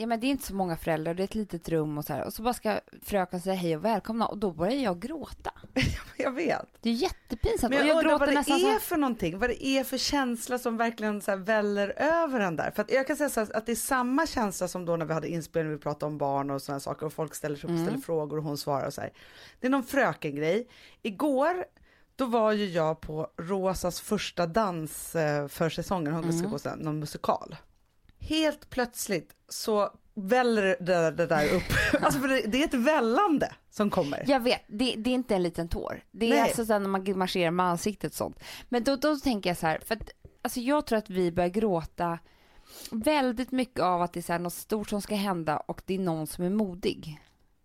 Ja 0.00 0.06
men 0.06 0.20
det 0.20 0.26
är 0.26 0.28
inte 0.28 0.46
så 0.46 0.54
många 0.54 0.76
föräldrar, 0.76 1.14
det 1.14 1.22
är 1.22 1.24
ett 1.24 1.34
litet 1.34 1.68
rum 1.68 1.98
och 1.98 2.04
så 2.04 2.12
här. 2.12 2.24
Och 2.24 2.32
så 2.32 2.42
bara 2.42 2.54
ska 2.54 2.80
fröken 3.02 3.40
säga 3.40 3.54
hej 3.54 3.76
och 3.76 3.84
välkomna 3.84 4.26
och 4.26 4.38
då 4.38 4.50
börjar 4.52 4.72
jag 4.82 5.00
gråta. 5.00 5.52
Jag 6.16 6.32
vet. 6.32 6.66
Det 6.80 6.88
är 6.90 6.94
jättepinsamt. 6.94 7.74
Men 7.74 7.86
jag, 7.86 7.96
och 7.96 8.02
jag 8.02 8.12
undrar 8.12 8.18
vad 8.18 8.28
det 8.28 8.34
är 8.34 8.72
här, 8.72 8.78
för 8.78 8.96
någonting, 8.96 9.38
vad 9.38 9.50
det 9.50 9.66
är 9.66 9.84
för 9.84 9.98
känsla 9.98 10.58
som 10.58 10.76
verkligen 10.76 11.20
så 11.20 11.30
här 11.30 11.38
väller 11.38 11.88
över 11.96 12.40
en 12.40 12.56
där. 12.56 12.70
För 12.70 12.82
att 12.82 12.92
jag 12.92 13.06
kan 13.06 13.16
säga 13.16 13.30
så 13.30 13.40
här, 13.40 13.56
att 13.56 13.66
det 13.66 13.72
är 13.72 13.76
samma 13.76 14.26
känsla 14.26 14.68
som 14.68 14.84
då 14.84 14.96
när 14.96 15.06
vi 15.06 15.12
hade 15.14 15.28
inspelning, 15.28 15.72
vi 15.72 15.78
pratade 15.78 16.06
om 16.06 16.18
barn 16.18 16.50
och 16.50 16.62
sådana 16.62 16.80
saker 16.80 17.06
och 17.06 17.12
folk 17.12 17.34
ställer 17.34 17.56
sig 17.56 17.64
upp 17.64 17.70
och 17.70 17.74
Mm. 17.76 17.86
ställer 17.86 18.02
frågor 18.02 18.38
och 18.38 18.44
hon 18.44 18.58
svarar 18.58 18.86
och 18.86 18.94
så 18.94 19.00
här. 19.00 19.10
Det 19.60 19.66
är 19.66 19.70
någon 19.70 19.84
fröken-grej. 19.84 20.68
Igår 21.02 21.64
då 22.16 22.26
var 22.26 22.52
ju 22.52 22.64
jag 22.66 23.00
på 23.00 23.28
Rosas 23.36 24.00
första 24.00 24.46
dans 24.46 25.14
eh, 25.16 25.48
för 25.48 25.70
säsongen, 25.70 26.12
hon 26.14 26.32
ska 26.32 26.46
Mm. 26.46 26.50
gå 26.76 26.84
någon 26.84 26.98
musikal. 26.98 27.56
Helt 28.20 28.70
plötsligt 28.70 29.30
så 29.48 29.90
väller 30.14 30.76
det, 30.80 31.10
det 31.10 31.26
där 31.26 31.54
upp, 31.54 31.62
alltså 32.02 32.20
för 32.20 32.28
det, 32.28 32.42
det 32.46 32.62
är 32.62 32.64
ett 32.64 32.74
vällande 32.74 33.52
som 33.70 33.90
kommer. 33.90 34.24
Jag 34.26 34.40
vet, 34.40 34.62
det, 34.66 34.94
det 34.96 35.10
är 35.10 35.14
inte 35.14 35.34
en 35.34 35.42
liten 35.42 35.68
tår. 35.68 36.02
Det 36.10 36.26
är 36.26 36.30
Nej. 36.30 36.40
alltså 36.40 36.78
när 36.78 36.88
man 36.88 37.18
marscherar 37.18 37.50
med 37.50 37.66
ansiktet 37.66 38.10
och 38.10 38.16
sånt. 38.16 38.40
Men 38.68 38.84
då, 38.84 38.96
då 38.96 39.16
tänker 39.16 39.50
jag 39.50 39.56
så 39.56 39.66
här, 39.66 39.78
för 39.78 39.94
att 39.94 40.10
alltså 40.42 40.60
jag 40.60 40.86
tror 40.86 40.98
att 40.98 41.10
vi 41.10 41.32
börjar 41.32 41.50
gråta 41.50 42.18
väldigt 42.90 43.50
mycket 43.50 43.80
av 43.80 44.02
att 44.02 44.12
det 44.12 44.20
är 44.20 44.22
så 44.22 44.32
här 44.32 44.40
något 44.40 44.52
stort 44.52 44.88
som 44.88 45.02
ska 45.02 45.14
hända 45.14 45.56
och 45.56 45.82
det 45.86 45.94
är 45.94 45.98
någon 45.98 46.26
som 46.26 46.44
är 46.44 46.50
modig. 46.50 47.20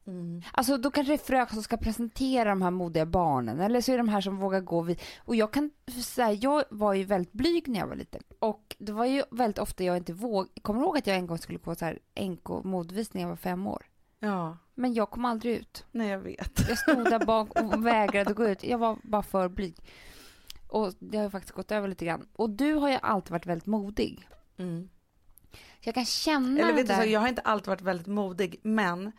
Mm. 0.08 0.42
Alltså 0.52 0.78
då 0.78 0.92
kanske 0.92 1.12
det 1.14 1.16
är 1.16 1.26
fröken 1.26 1.54
som 1.54 1.64
ska 1.64 1.78
presentera 1.78 2.50
de 2.50 2.62
här 2.62 2.72
modiga 2.72 3.06
barnen 3.06 3.60
eller 3.60 3.82
så 3.82 3.92
är 3.92 3.98
det 3.98 4.04
de 4.04 4.10
här 4.10 4.22
som 4.22 4.38
vågar 4.38 4.60
gå 4.62 4.82
vid. 4.82 5.02
Och 5.20 5.36
jag 5.36 5.54
kan 5.54 5.72
säga, 6.04 6.34
jag 6.34 6.64
var 6.70 6.94
ju 6.94 7.04
väldigt 7.04 7.34
blyg 7.34 7.68
när 7.68 7.80
jag 7.80 7.88
var 7.88 7.96
liten 7.96 8.22
och 8.40 8.76
det 8.80 8.92
var 8.92 9.06
ju 9.06 9.24
väldigt 9.32 9.60
ofta 9.60 9.84
jag 9.84 9.98
inte 9.98 10.14
våg. 10.14 10.48
Kommer 10.62 10.80
du 10.80 10.86
ihåg 10.86 10.98
att 10.98 11.08
jag 11.08 11.16
en 11.18 11.28
gång 11.28 11.38
skulle 11.38 11.60
gå 11.60 11.76
så 11.76 11.86
här 11.86 12.00
NK 12.22 12.50
modvisning 12.64 13.22
när 13.24 13.30
jag 13.30 13.30
var 13.30 13.36
fem 13.36 13.68
år? 13.68 13.86
Ja, 14.20 14.58
Men 14.76 14.94
jag 14.94 15.10
kom 15.10 15.26
aldrig 15.26 15.56
ut. 15.58 15.86
nej 15.92 16.10
jag 16.10 16.20
vet. 16.20 16.70
Jag 16.70 16.78
stod 16.78 17.04
där 17.04 17.26
bak 17.26 17.62
och 17.62 17.86
vägrade 17.86 18.34
gå 18.34 18.48
ut. 18.48 18.64
Jag 18.64 18.78
var 18.78 18.98
bara 19.04 19.24
för 19.24 19.50
blyg. 19.50 19.76
Och 20.68 20.94
det 21.00 21.18
har 21.18 21.24
ju 21.24 21.30
faktiskt 21.30 21.54
gått 21.54 21.72
över 21.72 21.88
lite 21.88 22.06
grann. 22.06 22.28
Och 22.34 22.50
du 22.50 22.74
har 22.74 22.90
ju 22.90 22.98
alltid 23.02 23.32
varit 23.32 23.46
väldigt 23.46 23.66
modig. 23.66 24.28
Mm. 24.58 24.90
Jag 25.80 25.94
kan 25.96 26.06
känna 26.06 26.60
Eller 26.60 26.74
vet 26.74 26.88
du, 26.88 26.94
så, 26.94 27.04
jag 27.04 27.20
har 27.20 27.28
inte 27.28 27.42
alltid 27.42 27.68
varit 27.68 27.82
väldigt 27.82 28.08
modig, 28.08 28.60
men 28.64 29.12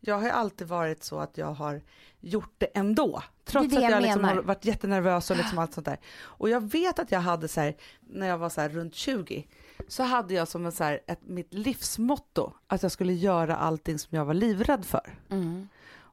jag 0.00 0.14
har 0.14 0.22
ju 0.22 0.30
alltid 0.30 0.68
varit 0.68 1.04
så 1.04 1.18
att 1.18 1.38
jag 1.38 1.52
har 1.52 1.82
gjort 2.20 2.54
det 2.58 2.66
ändå. 2.74 3.22
Trots 3.44 3.68
Det 3.68 3.74
det 3.74 3.76
att 3.76 3.82
jag 3.82 3.92
jag 3.92 4.02
liksom 4.02 4.24
har 4.24 4.42
varit 4.42 4.64
jättenervös 4.64 5.30
och 5.30 5.36
liksom 5.36 5.58
allt 5.58 5.74
sånt 5.74 5.86
där. 5.86 5.98
Och 6.22 6.48
jag 6.48 6.70
vet 6.70 6.98
att 6.98 7.12
jag 7.12 7.20
hade 7.20 7.48
så 7.48 7.60
här, 7.60 7.76
när 8.00 8.26
jag 8.28 8.38
var 8.38 8.48
så 8.48 8.60
här 8.60 8.68
runt 8.68 8.94
20, 8.94 9.46
så 9.88 10.02
hade 10.02 10.34
jag 10.34 10.48
som 10.48 10.66
en 10.66 10.72
så 10.72 10.84
här, 10.84 11.00
ett, 11.06 11.20
mitt 11.22 11.54
livsmotto 11.54 12.52
att 12.66 12.82
jag 12.82 12.92
skulle 12.92 13.12
göra 13.12 13.56
allting 13.56 13.98
som 13.98 14.16
jag 14.16 14.24
var 14.24 14.34
livrädd 14.34 14.84
för. 14.84 15.18
Mm. 15.30 15.68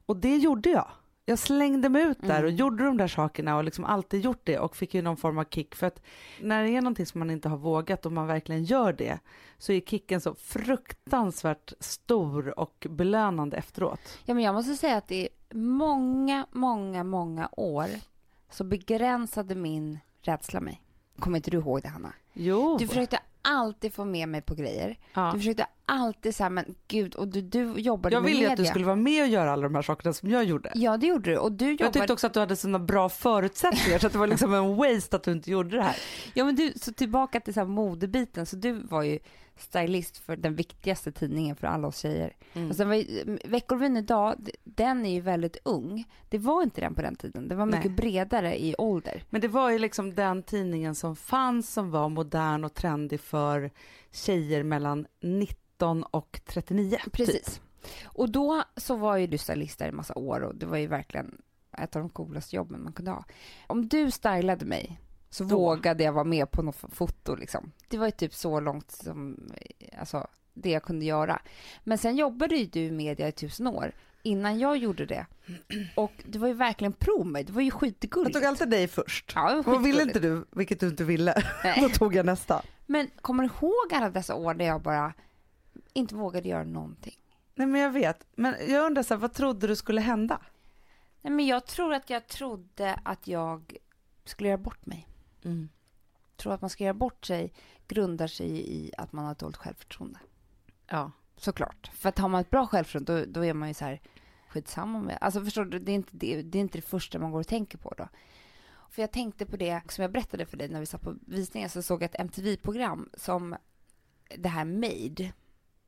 Och 0.06 0.16
det 0.16 0.36
gjorde 0.36 0.70
jag. 0.70 0.88
Jag 1.28 1.38
slängde 1.38 1.88
mig 1.88 2.02
ut 2.02 2.20
där 2.20 2.42
och 2.42 2.48
Mm. 2.48 2.56
gjorde 2.56 2.84
de 2.84 2.96
där 2.96 3.08
sakerna 3.08 3.56
och 3.56 3.64
liksom 3.64 3.84
alltid 3.84 4.20
gjort 4.20 4.40
det 4.44 4.58
och 4.58 4.76
fick 4.76 4.94
ju 4.94 5.02
någon 5.02 5.16
form 5.16 5.38
av 5.38 5.44
kick. 5.44 5.74
För 5.74 5.86
att 5.86 6.02
när 6.40 6.62
det 6.64 6.70
är 6.70 6.80
någonting 6.82 7.06
som 7.06 7.18
man 7.18 7.30
inte 7.30 7.48
har 7.48 7.56
vågat 7.56 8.06
och 8.06 8.12
man 8.12 8.26
verkligen 8.26 8.64
gör 8.64 8.92
det 8.92 9.18
så 9.58 9.72
är 9.72 9.80
kicken 9.80 10.20
så 10.20 10.34
fruktansvärt 10.34 11.72
stor 11.80 12.58
och 12.58 12.86
belönande 12.90 13.56
efteråt. 13.56 14.00
Ja, 14.24 14.34
men 14.34 14.44
jag 14.44 14.54
måste 14.54 14.74
säga 14.76 14.96
att 14.96 15.10
är 15.12 15.28
många, 15.54 16.46
många, 16.52 17.04
många 17.04 17.48
år 17.52 17.86
så 18.50 18.64
begränsade 18.64 19.54
min 19.54 19.98
rädsla 20.22 20.60
mig. 20.60 20.82
Kommer 21.18 21.36
inte 21.36 21.50
du 21.50 21.56
ihåg 21.56 21.82
det, 21.82 21.88
Hanna? 21.88 22.12
Jo. 22.32 22.76
Du 22.78 22.88
försökte 22.88 23.20
alltid 23.42 23.94
få 23.94 24.04
med 24.04 24.28
mig 24.28 24.42
på 24.42 24.54
grejer. 24.54 24.98
ja. 25.14 25.30
Du 25.32 25.38
försökte 25.38 25.66
alltid 25.86 26.34
säga, 26.34 26.50
men 26.50 26.74
gud, 26.88 27.14
och 27.14 27.28
du, 27.28 27.40
du 27.40 27.72
jobbade 27.76 28.14
Jag 28.14 28.22
med 28.22 28.28
ville 28.28 28.40
ju 28.42 28.48
media. 28.48 28.52
att 28.52 28.58
du 28.58 28.64
skulle 28.70 28.84
vara 28.84 28.96
med 28.96 29.22
och 29.22 29.28
göra 29.28 29.52
alla 29.52 29.62
de 29.62 29.74
här 29.74 29.82
sakerna 29.82 30.12
som 30.12 30.30
jag 30.30 30.44
gjorde. 30.44 30.72
Ja, 30.74 30.96
det 30.96 31.06
gjorde 31.06 31.30
du. 31.30 31.36
Och 31.38 31.52
du 31.52 31.64
Jag 31.64 31.72
jobbade... 31.72 31.92
tyckte 31.92 32.12
också 32.12 32.26
att 32.26 32.34
du 32.34 32.40
hade 32.40 32.56
sådana 32.56 32.78
bra 32.78 33.08
förutsättningar 33.08 33.98
så 33.98 34.06
att 34.06 34.12
det 34.12 34.18
var 34.18 34.26
liksom 34.26 34.54
en 34.54 34.76
waste 34.76 35.16
att 35.16 35.22
du 35.22 35.32
inte 35.32 35.50
gjorde 35.50 35.76
det 35.76 35.82
här. 35.82 35.96
Ja, 36.34 36.44
men 36.44 36.54
du, 36.56 36.72
så 36.76 36.92
tillbaka 36.92 37.40
till 37.40 37.54
så 37.54 37.64
modebiten. 37.64 38.46
Så 38.46 38.56
du 38.56 38.72
var 38.72 39.02
ju 39.02 39.18
stylist 39.58 40.18
för 40.18 40.36
den 40.36 40.54
viktigaste 40.54 41.12
tidningen 41.12 41.56
för 41.56 41.66
alla 41.66 41.88
oss 41.88 41.98
tjejer. 41.98 42.36
Mm. 42.52 42.70
Och 42.70 42.76
sen 42.76 42.88
var 42.88 42.94
ju, 42.94 43.38
Veckorevyn 43.44 43.96
idag, 43.96 44.48
den 44.64 45.06
är 45.06 45.14
ju 45.14 45.20
väldigt 45.20 45.56
ung. 45.64 46.04
Det 46.28 46.38
var 46.38 46.62
inte 46.62 46.80
den 46.80 46.94
på 46.94 47.02
den 47.02 47.16
tiden. 47.16 47.48
Den 47.48 47.58
var 47.58 47.66
mycket 47.66 47.84
Nej. 47.84 47.94
bredare 47.94 48.62
i 48.64 48.74
ålder. 48.78 49.24
Men 49.30 49.40
det 49.40 49.48
var 49.48 49.70
ju 49.70 49.78
liksom 49.78 50.14
den 50.14 50.42
tidningen 50.42 50.94
som 50.94 51.16
fanns 51.16 51.72
som 51.72 51.90
var 51.90 52.08
modern 52.08 52.64
och 52.64 52.74
trendig 52.74 53.20
för 53.20 53.70
tjejer 54.10 54.62
mellan 54.62 55.06
19 55.20 56.02
och 56.02 56.40
39. 56.46 56.98
Precis. 57.12 57.44
Typ. 57.44 57.62
Och 58.04 58.30
då 58.30 58.62
så 58.76 58.96
var 58.96 59.16
ju 59.16 59.26
du 59.26 59.38
stylist 59.38 59.78
där 59.78 59.88
i 59.88 59.92
massa 59.92 60.14
år 60.14 60.40
och 60.40 60.54
det 60.54 60.66
var 60.66 60.76
ju 60.76 60.86
verkligen 60.86 61.42
ett 61.78 61.96
av 61.96 62.02
de 62.02 62.08
coolaste 62.08 62.56
jobben 62.56 62.82
man 62.82 62.92
kunde 62.92 63.10
ha. 63.10 63.24
Om 63.66 63.88
du 63.88 64.10
stylade 64.10 64.64
mig 64.64 65.00
så 65.30 65.44
Då. 65.44 65.56
vågade 65.56 66.04
jag 66.04 66.12
vara 66.12 66.24
med 66.24 66.50
på 66.50 66.62
något 66.62 66.76
foto 66.92 67.34
liksom. 67.34 67.72
Det 67.88 67.98
var 67.98 68.06
ju 68.06 68.10
typ 68.12 68.34
så 68.34 68.60
långt 68.60 68.90
som, 68.90 69.50
eh, 69.80 70.00
alltså 70.00 70.26
det 70.54 70.70
jag 70.70 70.82
kunde 70.82 71.04
göra. 71.04 71.42
Men 71.84 71.98
sen 71.98 72.16
jobbade 72.16 72.56
ju 72.56 72.66
du 72.66 72.80
i 72.80 72.90
media 72.90 73.28
i 73.28 73.32
tusen 73.32 73.66
år 73.66 73.92
innan 74.22 74.58
jag 74.58 74.76
gjorde 74.76 75.06
det. 75.06 75.26
Och 75.96 76.12
det 76.24 76.38
var 76.38 76.48
ju 76.48 76.54
verkligen 76.54 76.92
prov 76.92 77.26
mig. 77.26 77.44
Det 77.44 77.52
var 77.52 77.60
ju 77.62 77.66
Jag 77.68 77.74
skitgulligt. 77.80 78.34
tog 78.34 78.44
alltid 78.44 78.70
dig 78.70 78.88
först. 78.88 79.32
Ja, 79.34 79.62
Vad 79.66 79.82
ville 79.82 80.02
inte 80.02 80.20
du, 80.20 80.44
vilket 80.50 80.80
du 80.80 80.88
inte 80.88 81.04
ville, 81.04 81.34
då 81.62 81.68
Nej. 81.80 81.92
tog 81.92 82.14
jag 82.14 82.26
nästa. 82.26 82.62
Men 82.86 83.10
kommer 83.20 83.42
du 83.42 83.48
ihåg 83.60 83.94
alla 83.94 84.10
dessa 84.10 84.34
år 84.34 84.54
där 84.54 84.64
jag 84.64 84.82
bara 84.82 85.12
inte 85.92 86.14
vågade 86.14 86.48
göra 86.48 86.64
någonting? 86.64 87.16
Nej 87.54 87.66
men 87.66 87.80
jag 87.80 87.90
vet, 87.90 88.26
men 88.36 88.54
jag 88.68 88.86
undrar 88.86 89.02
så 89.02 89.14
här, 89.14 89.20
vad 89.20 89.32
trodde 89.32 89.66
du 89.66 89.76
skulle 89.76 90.00
hända? 90.00 90.40
Nej, 91.22 91.32
men 91.32 91.46
jag 91.46 91.66
tror 91.66 91.94
att 91.94 92.10
jag 92.10 92.26
trodde 92.26 93.00
att 93.04 93.26
jag 93.26 93.76
skulle 94.24 94.48
göra 94.48 94.58
bort 94.58 94.86
mig. 94.86 95.08
Mm. 95.44 95.68
tror 96.36 96.52
att 96.52 96.60
man 96.60 96.70
ska 96.70 96.84
göra 96.84 96.94
bort 96.94 97.26
sig 97.26 97.52
grundar 97.88 98.26
sig 98.26 98.70
i 98.76 98.92
att 98.98 99.12
man 99.12 99.24
har 99.24 99.34
dåligt 99.34 99.56
självförtroende. 99.56 100.18
Ja. 100.86 101.12
Såklart. 101.36 101.90
För 101.94 102.08
att 102.08 102.18
har 102.18 102.28
man 102.28 102.40
ett 102.40 102.50
bra 102.50 102.66
självförtroende 102.66 103.26
då, 103.26 103.32
då 103.32 103.44
är 103.44 103.54
man 103.54 103.68
ju 103.68 103.74
så 103.74 103.84
här 103.84 104.00
skitsamma 104.48 104.98
med. 104.98 105.18
Alltså 105.20 105.44
förstår 105.44 105.64
du, 105.64 105.78
det 105.78 105.92
är, 105.92 105.94
inte 105.94 106.10
det, 106.12 106.42
det 106.42 106.58
är 106.58 106.60
inte 106.60 106.78
det 106.78 106.82
första 106.82 107.18
man 107.18 107.30
går 107.30 107.40
och 107.40 107.46
tänker 107.46 107.78
på 107.78 107.94
då. 107.98 108.08
För 108.90 109.02
jag 109.02 109.10
tänkte 109.12 109.46
på 109.46 109.56
det 109.56 109.82
som 109.88 110.02
jag 110.02 110.12
berättade 110.12 110.46
för 110.46 110.56
dig 110.56 110.68
när 110.68 110.80
vi 110.80 110.86
satt 110.86 111.02
på 111.02 111.14
visningen 111.26 111.70
så 111.70 111.82
såg 111.82 112.02
jag 112.02 112.10
ett 112.14 112.20
MTV-program 112.20 113.10
som 113.14 113.56
det 114.36 114.48
här 114.48 114.64
Made. 114.64 115.32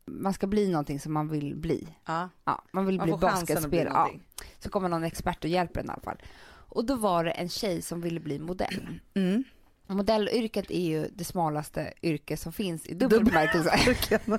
Man 0.04 0.32
ska 0.32 0.46
bli 0.46 0.70
någonting 0.70 1.00
som 1.00 1.12
man 1.12 1.28
vill 1.28 1.56
bli. 1.56 1.88
ja. 2.06 2.28
Ja, 2.44 2.64
man 2.72 2.86
vill 2.86 2.96
Man 2.96 3.06
bli 3.06 3.16
basketspelare. 3.16 4.08
Ja, 4.12 4.44
så 4.58 4.70
kommer 4.70 4.88
någon 4.88 5.04
expert 5.04 5.44
och 5.44 5.50
hjälper 5.50 5.80
en 5.80 5.86
i 5.86 5.90
alla 5.90 6.02
fall. 6.02 6.22
Och 6.70 6.84
då 6.84 6.94
var 6.94 7.24
det 7.24 7.30
en 7.30 7.48
tjej 7.48 7.82
som 7.82 8.00
ville 8.00 8.20
bli 8.20 8.38
modell. 8.38 9.00
Mm. 9.14 9.44
Modellyrket 9.86 10.70
är 10.70 10.88
ju 10.88 11.08
det 11.14 11.24
smalaste 11.24 11.92
yrke 12.02 12.36
som 12.36 12.52
finns 12.52 12.86
i 12.86 12.94
dubbel 12.94 13.24
bemärkelse. 13.24 13.70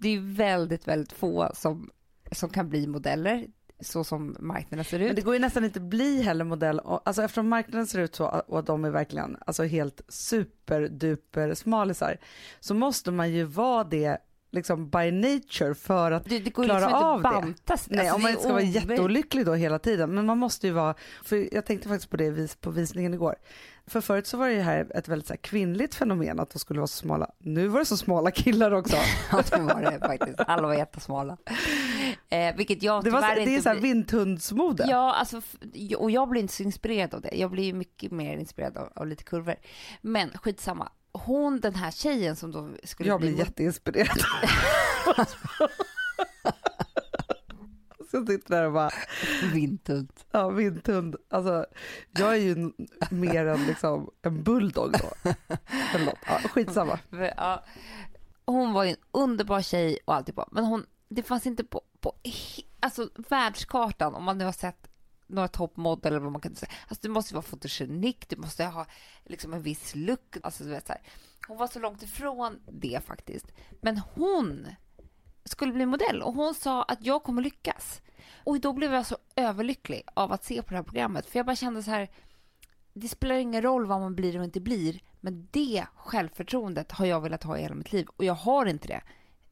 Det 0.00 0.08
är 0.08 0.34
väldigt, 0.36 0.88
väldigt 0.88 1.12
få 1.12 1.50
som, 1.54 1.90
som 2.32 2.50
kan 2.50 2.68
bli 2.68 2.86
modeller 2.86 3.46
så 3.80 4.04
som 4.04 4.36
marknaden 4.40 4.84
ser 4.84 4.98
Men 4.98 5.08
ut. 5.08 5.16
det 5.16 5.22
går 5.22 5.34
ju 5.34 5.40
nästan 5.40 5.64
inte 5.64 5.80
bli 5.80 6.22
heller 6.22 6.44
modell, 6.44 6.80
alltså 6.84 7.22
eftersom 7.22 7.48
marknaden 7.48 7.86
ser 7.86 7.98
ut 7.98 8.14
så 8.14 8.26
och 8.26 8.58
att 8.58 8.66
de 8.66 8.84
är 8.84 8.90
verkligen 8.90 9.36
alltså 9.46 9.64
helt 9.64 10.00
superduper 10.08 11.54
smalisar 11.54 12.16
så 12.60 12.74
måste 12.74 13.10
man 13.10 13.32
ju 13.32 13.44
vara 13.44 13.84
det 13.84 14.18
liksom 14.50 14.90
by 14.90 15.10
nature 15.10 15.74
för 15.74 16.12
att 16.12 16.24
Det, 16.24 16.38
det 16.38 16.50
går 16.50 16.64
klara 16.64 16.78
liksom 16.80 16.94
av 17.04 17.16
det. 17.22 17.28
bantas. 17.28 17.86
Nej, 17.90 18.00
Alltså, 18.00 18.14
om 18.16 18.22
man 18.22 18.30
inte 18.30 18.42
ska 18.42 18.52
vara 18.52 18.62
jätteolycklig 18.62 19.46
då 19.46 19.54
hela 19.54 19.78
tiden. 19.78 20.14
Men 20.14 20.26
man 20.26 20.38
måste 20.38 20.66
ju 20.66 20.72
vara, 20.72 20.94
för 21.24 21.54
jag 21.54 21.66
tänkte 21.66 21.88
faktiskt 21.88 22.10
på 22.10 22.16
det 22.16 22.30
vis- 22.30 22.56
på 22.56 22.70
visningen 22.70 23.14
igår. 23.14 23.34
För 23.86 24.00
förut 24.00 24.26
så 24.26 24.36
var 24.36 24.48
det 24.48 24.54
ju 24.54 24.60
här 24.60 24.86
ett 24.94 25.08
väldigt 25.08 25.26
så 25.28 25.32
här 25.32 25.38
kvinnligt 25.38 25.94
fenomen 25.94 26.40
att 26.40 26.50
de 26.50 26.58
skulle 26.58 26.80
vara 26.80 26.86
så 26.86 26.96
smala. 26.96 27.30
Nu 27.38 27.66
var 27.68 27.78
det 27.78 27.84
så 27.86 27.96
smala 27.96 28.30
killar 28.30 28.70
också. 28.72 28.96
Ja, 29.32 29.42
det 29.50 29.62
var 29.62 29.82
det 29.82 29.98
faktiskt. 30.06 30.40
Alla 30.46 30.66
var 30.66 30.74
jättesmala. 30.74 31.36
Eh, 32.28 32.56
vilket 32.56 32.82
jag 32.82 33.04
Det, 33.04 33.10
var, 33.10 33.20
så- 33.22 33.26
det 33.34 33.40
är 33.42 33.46
inte 33.48 33.62
så 33.62 33.68
här 33.68 33.76
vindhundsmode. 33.80 34.86
Ja, 34.88 35.14
alltså, 35.14 35.40
och 35.98 36.10
jag 36.10 36.28
blir 36.28 36.40
inte 36.40 36.54
så 36.54 36.62
inspirerad 36.62 37.14
av 37.14 37.20
det. 37.20 37.30
Jag 37.36 37.50
blir 37.50 37.72
mycket 37.72 38.12
mer 38.12 38.36
inspirerad 38.38 38.76
av, 38.76 38.88
av 38.94 39.06
lite 39.06 39.24
kurvor. 39.24 39.54
Men 40.00 40.30
skitsamma. 40.30 40.88
Hon, 41.12 41.60
den 41.60 41.74
här 41.74 41.90
tjejen 41.90 42.36
som 42.36 42.50
då 42.50 42.68
skulle 42.84 43.08
jag 43.08 43.20
bli 43.20 43.28
blir 43.32 43.38
jätteinspirerad. 43.38 44.20
Så 48.10 48.26
sitter 48.26 48.50
där 48.56 48.66
och 48.66 48.72
bara, 48.72 48.90
Vindhund. 49.52 50.12
ja 50.30 50.48
vindhund. 50.48 51.16
Alltså 51.28 51.66
jag 52.10 52.32
är 52.32 52.40
ju 52.40 52.72
mer 53.10 53.46
än 53.46 53.66
liksom 53.66 54.10
en 54.22 54.42
bulldog 54.42 54.92
då. 54.92 55.30
Eller 55.94 56.04
något. 56.04 56.18
Ja, 56.26 56.38
skitsamma. 56.48 56.98
Ja. 57.36 57.64
Hon 58.46 58.72
var 58.72 58.84
ju 58.84 58.90
en 58.90 58.96
underbar 59.12 59.62
tjej 59.62 59.98
och 60.04 60.14
allt 60.14 60.34
på. 60.34 60.48
Men 60.52 60.64
hon, 60.64 60.86
det 61.08 61.22
fanns 61.22 61.46
inte 61.46 61.64
på, 61.64 61.82
på 62.00 62.14
alltså, 62.80 63.10
världskartan 63.28 64.14
om 64.14 64.24
man 64.24 64.38
nu 64.38 64.44
har 64.44 64.52
sett 64.52 64.89
några 65.30 65.48
toppmodell 65.48 66.12
eller 66.12 66.22
vad 66.22 66.32
man 66.32 66.40
kan 66.40 66.54
säga. 66.54 66.72
Alltså, 66.88 66.98
du 67.02 67.08
måste 67.08 67.34
vara 67.34 67.42
fotogenik, 67.42 68.28
du 68.28 68.36
måste 68.36 68.64
ha 68.64 68.86
liksom 69.24 69.52
en 69.52 69.62
viss 69.62 69.94
look. 69.94 70.36
Alltså, 70.42 70.64
du 70.64 70.70
vet, 70.70 70.86
så 70.86 70.92
här. 70.92 71.02
Hon 71.48 71.56
var 71.56 71.66
så 71.66 71.78
långt 71.78 72.02
ifrån 72.02 72.60
det 72.72 73.00
faktiskt. 73.06 73.46
Men 73.80 73.98
hon 73.98 74.66
skulle 75.44 75.72
bli 75.72 75.86
modell 75.86 76.22
och 76.22 76.34
hon 76.34 76.54
sa 76.54 76.82
att 76.82 77.06
jag 77.06 77.22
kommer 77.22 77.42
lyckas. 77.42 78.02
Och 78.44 78.60
då 78.60 78.72
blev 78.72 78.92
jag 78.94 79.06
så 79.06 79.16
överlycklig 79.36 80.02
av 80.14 80.32
att 80.32 80.44
se 80.44 80.62
på 80.62 80.70
det 80.70 80.76
här 80.76 80.82
programmet. 80.82 81.26
För 81.26 81.38
jag 81.38 81.46
bara 81.46 81.56
kände 81.56 81.82
så 81.82 81.90
här, 81.90 82.10
det 82.92 83.08
spelar 83.08 83.34
ingen 83.34 83.62
roll 83.62 83.86
vad 83.86 84.00
man 84.00 84.14
blir 84.14 84.38
och 84.38 84.44
inte 84.44 84.60
blir, 84.60 85.00
men 85.20 85.48
det 85.50 85.86
självförtroendet 85.96 86.92
har 86.92 87.06
jag 87.06 87.20
velat 87.20 87.42
ha 87.42 87.58
i 87.58 87.62
hela 87.62 87.74
mitt 87.74 87.92
liv 87.92 88.06
och 88.16 88.24
jag 88.24 88.34
har 88.34 88.66
inte 88.66 88.88
det. 88.88 89.02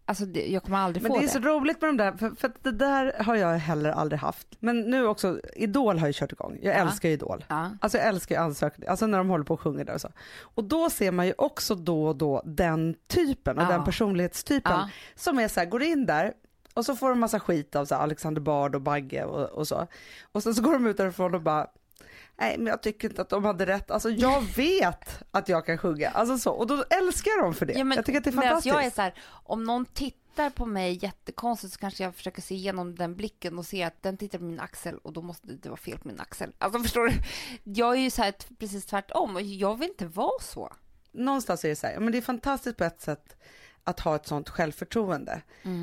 Alltså 0.08 0.24
det, 0.26 0.46
jag 0.46 0.62
kommer 0.62 0.78
aldrig 0.78 1.02
Men 1.02 1.10
få 1.12 1.16
det 1.18 1.22
det. 1.22 1.26
är 1.28 1.32
så 1.32 1.38
roligt 1.38 1.80
med 1.80 1.88
de 1.88 1.96
där, 1.96 2.12
för, 2.12 2.30
för 2.30 2.52
det 2.62 2.70
där 2.70 3.12
har 3.24 3.34
jag 3.36 3.58
heller 3.58 3.90
aldrig 3.90 4.20
haft. 4.20 4.46
Men 4.60 4.80
nu 4.80 5.06
också, 5.06 5.40
Idol 5.56 5.98
har 5.98 6.06
ju 6.06 6.12
kört 6.16 6.32
igång. 6.32 6.58
Jag 6.62 6.74
Ja. 6.76 6.78
älskar 6.78 7.08
ju 7.08 7.14
Idol. 7.14 7.44
Ja. 7.48 7.70
Alltså 7.80 7.98
jag 7.98 8.06
älskar 8.06 8.34
ju 8.34 8.40
ansökningar, 8.40 8.90
alltså 8.90 9.06
när 9.06 9.18
de 9.18 9.28
håller 9.28 9.44
på 9.44 9.54
och 9.54 9.60
sjunger 9.60 9.84
där 9.84 9.94
och 9.94 10.00
så. 10.00 10.08
Och 10.40 10.64
då 10.64 10.90
ser 10.90 11.12
man 11.12 11.26
ju 11.26 11.32
också 11.38 11.74
då 11.74 12.06
och 12.06 12.16
då 12.16 12.42
den 12.44 12.94
typen 13.06 13.58
och 13.58 13.64
Ja. 13.64 13.68
den 13.68 13.84
personlighetstypen 13.84 14.78
som 15.14 15.38
är 15.38 15.48
så 15.48 15.60
här, 15.60 15.66
går 15.66 15.82
in 15.82 16.06
där 16.06 16.32
och 16.74 16.84
så 16.84 16.96
får 16.96 17.08
de 17.10 17.20
massa 17.20 17.40
skit 17.40 17.76
av 17.76 17.84
så 17.84 17.94
Alexander 17.94 18.40
Bard 18.40 18.74
och 18.74 18.80
Bagge 18.82 19.24
och, 19.24 19.44
och 19.58 19.68
så. 19.68 19.86
Och 20.32 20.42
sen 20.42 20.54
så 20.54 20.62
går 20.62 20.72
de 20.72 20.86
ut 20.86 20.96
därifrån 20.96 21.34
och 21.34 21.42
bara 21.42 21.66
Nej 22.40 22.58
men 22.58 22.66
jag 22.66 22.82
tycker 22.82 23.08
inte 23.08 23.22
att 23.22 23.28
de 23.28 23.44
hade 23.44 23.66
rätt. 23.66 23.90
Alltså 23.90 24.10
jag 24.10 24.42
vet 24.56 25.22
att 25.30 25.48
jag 25.48 25.66
kan 25.66 25.78
sjunga. 25.78 26.10
Alltså 26.10 26.38
så. 26.38 26.52
Och 26.52 26.66
då 26.66 26.84
älskar 26.90 27.30
jag 27.30 27.40
dem 27.40 27.54
för 27.54 27.66
det. 27.66 27.72
Ja, 27.72 27.84
men, 27.84 27.96
jag 27.96 28.06
tycker 28.06 28.18
att 28.18 28.24
det 28.24 28.30
är 28.30 28.32
men 28.32 28.48
alltså, 28.48 28.70
fantastiskt. 28.70 28.74
jag 28.74 28.84
är 28.86 28.90
så 28.90 29.02
här, 29.02 29.14
om 29.44 29.64
någon 29.64 29.84
tittar 29.84 30.50
på 30.50 30.66
mig 30.66 30.98
jättekonstigt 31.02 31.72
så 31.72 31.78
kanske 31.80 32.04
jag 32.04 32.14
försöker 32.14 32.42
se 32.42 32.54
igenom 32.54 32.94
den 32.94 33.14
blicken 33.16 33.58
och 33.58 33.66
se 33.66 33.82
att 33.82 34.02
den 34.02 34.16
tittar 34.16 34.38
på 34.38 34.44
min 34.44 34.60
axel 34.60 34.98
och 34.98 35.12
då 35.12 35.22
måste 35.22 35.46
det 35.46 35.68
vara 35.68 35.76
fel 35.76 35.98
på 35.98 36.08
min 36.08 36.20
axel. 36.20 36.52
Alltså 36.58 36.78
förstår 36.82 37.06
du? 37.06 37.14
Jag 37.64 37.94
är 37.94 38.00
ju 38.00 38.10
så 38.10 38.22
här 38.22 38.34
precis 38.58 38.86
tvärtom 38.86 39.36
och 39.36 39.42
jag 39.42 39.78
vill 39.78 39.88
inte 39.88 40.06
vara 40.06 40.40
så. 40.40 40.72
någonstans 41.12 41.64
är 41.64 41.68
det 41.68 41.76
så 41.76 41.86
här, 41.86 42.00
men 42.00 42.12
det 42.12 42.18
är 42.18 42.22
fantastiskt 42.22 42.76
på 42.76 42.84
ett 42.84 43.00
sätt 43.00 43.36
att 43.88 44.00
ha 44.00 44.16
ett 44.16 44.26
sånt 44.26 44.48
självförtroende. 44.48 45.42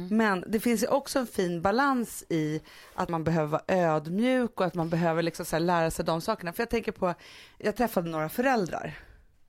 Men 0.09 0.43
det 0.47 0.59
finns 0.59 0.83
ju 0.83 0.87
också 0.87 1.19
en 1.19 1.27
fin 1.27 1.61
balans 1.61 2.23
i 2.29 2.61
att 2.95 3.09
man 3.09 3.23
behöver 3.23 3.47
vara 3.47 3.63
ödmjuk 3.67 4.59
och 4.59 4.65
att 4.65 4.73
man 4.75 4.89
behöver 4.89 5.23
liksom 5.23 5.45
så 5.45 5.59
lära 5.59 5.91
sig 5.91 6.05
de 6.05 6.21
sakerna. 6.21 6.53
För 6.53 6.61
jag 6.63 6.69
tänker 6.69 6.91
på, 6.91 7.13
jag 7.57 7.75
träffade 7.75 8.09
några 8.09 8.29
föräldrar. 8.29 8.93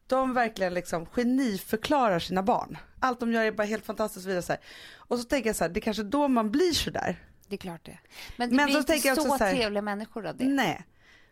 De 0.06 0.34
verkligen 0.34 0.74
liksom 0.74 1.06
geniförklarar 1.06 2.18
sina 2.18 2.42
barn. 2.42 2.78
Allt 3.00 3.20
de 3.20 3.32
gör 3.32 3.42
är 3.44 3.52
bara 3.52 3.62
helt 3.66 3.84
fantastiskt 3.86 4.26
och 4.26 4.30
vidare 4.30 4.42
så 4.42 4.52
här. 4.52 4.60
Och 4.96 5.18
så 5.18 5.24
tänker 5.24 5.48
jag 5.48 5.56
så 5.56 5.64
här, 5.64 5.68
det 5.68 5.78
är 5.78 5.82
kanske 5.82 6.02
då 6.02 6.28
man 6.28 6.50
blir 6.50 6.72
så 6.72 6.90
där. 6.90 7.16
Det 7.48 7.54
är 7.56 7.58
klart 7.58 7.84
det. 7.84 7.98
Men 8.36 8.48
det 8.50 8.56
Men 8.56 8.66
blir 8.66 8.74
så 8.82 8.92
inte 8.92 9.14
så, 9.14 9.22
så 9.22 9.44
här- 9.44 9.54
trevliga 9.54 9.82
människor 9.82 10.26
av 10.26 10.36
det. 10.36 10.44
Nej, 10.44 10.84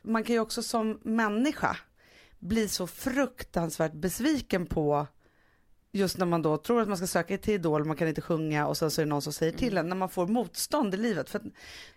man 0.03 0.25
kan 0.25 0.35
ju 0.35 0.41
också 0.41 0.63
som 0.63 1.01
människa 1.03 1.77
bli 2.39 2.69
så 2.69 2.87
fruktansvärt 2.87 3.93
besviken 3.93 4.67
på 4.67 5.07
just 5.95 6.19
när 6.19 6.27
man 6.27 6.43
då 6.43 6.57
tror 6.57 6.81
att 6.83 6.89
man 6.89 6.97
ska 6.97 7.07
söka 7.07 7.39
till 7.39 7.55
Idol, 7.55 7.85
man 7.85 7.97
kan 7.97 8.09
inte 8.09 8.21
sjunga 8.21 8.67
och 8.67 8.77
sen 8.77 8.91
så 8.91 9.01
är 9.01 9.05
det 9.05 9.09
någon 9.09 9.23
som 9.23 9.33
säger 9.33 9.53
till 9.53 9.79
en 9.79 9.89
när 9.89 9.97
man 9.97 10.09
får 10.09 10.27
motstånd 10.27 10.95
i 10.95 10.97
livet. 10.97 11.31
För 11.31 11.39
att, 11.39 11.45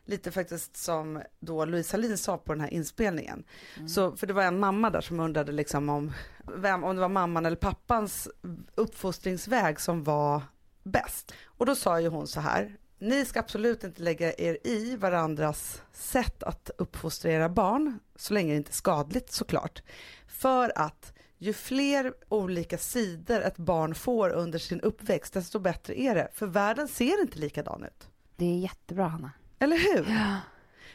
lite 0.06 0.32
faktiskt 0.32 0.78
som 0.78 1.22
då 1.40 1.66
Louise 1.66 1.94
Hallin 1.94 2.18
sa 2.18 2.38
på 2.38 2.54
den 2.54 2.62
här 2.62 2.74
inspelningen. 2.74 3.44
Så, 3.88 4.16
för 4.16 4.28
det 4.28 4.34
var 4.34 4.44
en 4.44 4.60
mamma 4.60 4.90
där 4.90 5.02
som 5.02 5.20
undrade 5.20 5.52
liksom 5.52 5.90
om, 5.90 6.14
vem, 6.56 6.84
om 6.84 6.96
det 6.96 7.02
var 7.02 7.10
mamman 7.10 7.46
eller 7.46 7.58
pappans 7.58 8.30
uppfostringsväg 8.76 9.80
som 9.80 10.04
var 10.04 10.42
bäst. 10.84 11.34
Och 11.46 11.66
då 11.66 11.76
sa 11.76 12.02
ju 12.02 12.08
hon 12.08 12.28
så 12.28 12.40
här, 12.40 12.78
ni 13.00 13.26
ska 13.26 13.40
absolut 13.40 13.84
inte 13.84 14.02
lägga 14.02 14.34
er 14.34 14.58
i 14.64 14.96
varandras 14.96 15.82
sätt 15.94 16.44
att 16.44 16.72
uppfostra 16.78 17.32
era 17.32 17.50
barn, 17.50 18.00
så 18.16 18.34
länge 18.34 18.54
det 18.54 18.58
inte 18.58 18.72
är 18.72 18.74
skadligt 18.74 19.32
såklart. 19.32 19.82
För 20.28 20.72
att 20.76 21.14
ju 21.38 21.54
fler 21.54 22.14
olika 22.30 22.78
sidor 22.78 23.42
ett 23.42 23.58
barn 23.58 23.96
får 23.96 24.30
under 24.30 24.60
sin 24.60 24.82
uppväxt, 24.82 25.34
desto 25.34 25.60
bättre 25.60 26.00
är 26.00 26.16
det. 26.16 26.28
För 26.34 26.48
världen 26.48 26.88
ser 26.88 27.22
inte 27.22 27.40
likadan 27.40 27.84
ut. 27.84 28.10
Det 28.36 28.46
är 28.46 28.58
jättebra 28.58 29.08
Hanna. 29.08 29.32
Eller 29.60 29.78
hur? 29.78 30.16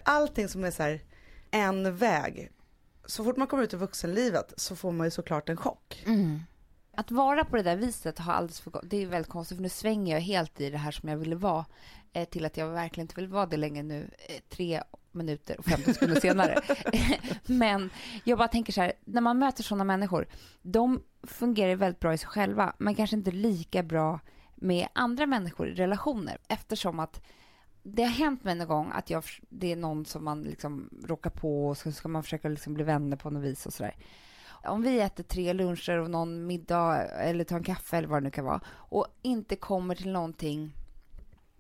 Allting 0.03 0.49
som 0.49 0.65
är 0.65 0.71
så 0.71 0.83
här, 0.83 1.03
en 1.51 1.97
väg. 1.97 2.51
Så 3.07 3.25
fort 3.25 3.37
man 3.37 3.47
kommer 3.47 3.63
ut 3.63 3.75
i 3.75 3.77
vuxenlivet 3.77 4.53
så 4.57 4.77
får 4.77 4.93
man 4.93 5.07
ju 5.07 5.11
såklart 5.11 5.49
en 5.49 5.57
chock. 5.57 6.03
Att 6.97 7.11
vara 7.11 7.45
på 7.45 7.57
det 7.57 7.63
där 7.63 7.77
viset 7.77 8.19
har 8.19 8.33
alldeles 8.33 8.61
för 8.61 8.81
Det 8.83 9.03
är 9.03 9.07
väldigt 9.07 9.33
konstigt 9.33 9.57
för 9.57 9.63
nu 9.63 9.69
svänger 9.69 10.15
jag 10.15 10.21
helt 10.21 10.61
i 10.61 10.71
det 10.71 10.79
här 10.79 10.91
som 10.91 11.09
jag 11.09 11.17
ville 11.17 11.37
vara 11.37 11.65
eh, 12.13 12.29
till 12.29 12.45
att 12.45 12.57
jag 12.57 12.69
verkligen 12.69 13.05
inte 13.05 13.15
vill 13.15 13.29
vara 13.29 13.47
det 13.47 13.57
längre 13.57 13.83
nu 13.83 14.11
eh, 14.29 14.41
tre 14.49 14.83
minuter 15.15 15.59
och 15.59 15.65
15 15.65 15.95
sekunder 15.95 16.21
senare. 16.21 16.61
men 17.47 17.91
jag 18.25 18.39
bara 18.39 18.49
tänker 18.49 18.73
så 18.73 18.81
här, 18.81 18.93
när 19.05 19.21
man 19.21 19.39
möter 19.39 19.63
sådana 19.63 19.85
människor, 19.85 20.27
de 20.63 21.03
fungerar 21.23 21.77
väldigt 21.77 22.01
bra 22.01 22.15
i 22.15 22.19
sig 22.19 22.29
själva 22.29 22.75
men 22.79 22.95
kanske 22.95 23.17
inte 23.17 23.31
lika 23.31 23.83
bra 23.83 24.21
med 24.55 24.89
andra 24.93 25.27
människor 25.27 25.69
i 25.69 25.75
relationer 25.75 26.39
eftersom 26.49 27.01
att 27.01 27.23
det 27.83 28.03
har 28.03 28.11
hänt 28.11 28.45
mig 28.45 28.55
någon 28.55 28.69
gång 28.69 28.91
att 28.95 29.11
jag, 29.11 29.25
det 29.49 29.73
är 29.73 29.77
någon 29.77 30.07
som 30.07 30.25
man 30.25 30.43
liksom 30.43 30.91
råkar 31.05 31.31
på 31.31 31.69
och 31.69 31.79
så 31.79 31.93
ska 31.93 32.09
man 32.09 32.23
försöka 32.23 32.49
liksom 32.49 32.75
bli 32.75 32.85
vänner 32.85 33.17
på 33.17 33.31
något 33.31 33.43
vis 33.43 33.67
och 33.67 33.73
sådär 33.73 33.97
om 34.65 34.83
vi 34.83 35.01
äter 35.01 35.25
tre 35.25 35.53
luncher 35.53 35.99
och 35.99 36.11
någon 36.11 36.47
middag 36.47 37.05
eller 37.05 37.45
tar 37.45 37.57
en 37.57 37.65
kaffe 37.65 37.97
eller 37.97 38.09
vad 38.09 38.23
det 38.23 38.25
nu 38.25 38.31
kan 38.31 38.45
vara 38.45 38.61
och 38.69 39.07
inte 39.23 39.57
kommer 39.57 39.95
till 39.95 40.13
någonting 40.13 40.77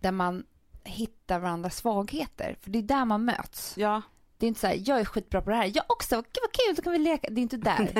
där 0.00 0.12
man 0.12 0.44
hittar 0.84 1.38
varandras 1.38 1.76
svagheter, 1.76 2.56
för 2.60 2.70
det 2.70 2.78
är 2.78 2.82
där 2.82 3.04
man 3.04 3.24
möts. 3.24 3.74
Ja. 3.76 4.02
Det 4.38 4.46
är 4.46 4.48
inte 4.48 4.60
så 4.60 4.66
här, 4.66 4.82
jag 4.84 5.00
är 5.00 5.04
skitbra 5.04 5.42
på 5.42 5.50
det 5.50 5.56
här, 5.56 5.70
jag 5.74 5.84
också, 5.88 6.16
gud 6.16 6.42
vad 6.42 6.52
kul, 6.52 6.74
då 6.76 6.82
kan 6.82 6.92
vi 6.92 6.98
leka. 6.98 7.30
Det 7.30 7.40
är 7.40 7.42
inte 7.42 7.56
där. 7.56 7.92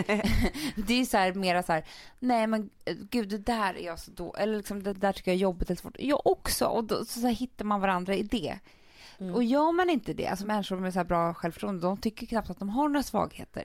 det 0.86 1.00
är 1.00 1.04
så 1.04 1.16
här, 1.16 1.34
mera 1.34 1.62
så 1.62 1.72
här, 1.72 1.84
nej 2.18 2.46
men 2.46 2.70
eh, 2.84 2.96
gud 3.10 3.28
det 3.28 3.38
där 3.38 3.74
är 3.74 3.86
jag 3.86 3.98
så 3.98 4.10
då, 4.10 4.34
eller 4.34 4.56
liksom 4.56 4.82
det 4.82 4.92
där 4.92 5.12
tycker 5.12 5.30
jag 5.30 5.36
är 5.36 5.40
jobbigt 5.40 5.70
eller 5.70 5.80
svårt. 5.80 5.96
Jag 5.98 6.26
också, 6.26 6.66
och 6.66 6.84
då 6.84 7.04
så, 7.04 7.20
så 7.20 7.26
här, 7.26 7.34
hittar 7.34 7.64
man 7.64 7.80
varandra 7.80 8.14
i 8.14 8.22
det. 8.22 8.58
Och 9.34 9.44
gör 9.44 9.72
man 9.72 9.90
inte 9.90 10.12
det, 10.12 10.26
alltså 10.26 10.46
människor 10.46 10.76
med 10.76 10.92
så 10.92 10.98
här 10.98 11.04
bra 11.04 11.34
självförtroende, 11.34 11.82
de 11.82 11.96
tycker 11.96 12.26
knappt 12.26 12.50
att 12.50 12.58
de 12.58 12.68
har 12.68 12.88
några 12.88 13.02
svagheter. 13.02 13.64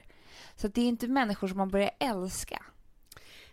Så 0.56 0.67
det 0.67 0.82
är 0.82 0.88
inte 0.88 1.08
människor 1.08 1.47
som 1.47 1.58
man 1.58 1.69
börjar 1.69 1.91
älska. 1.99 2.63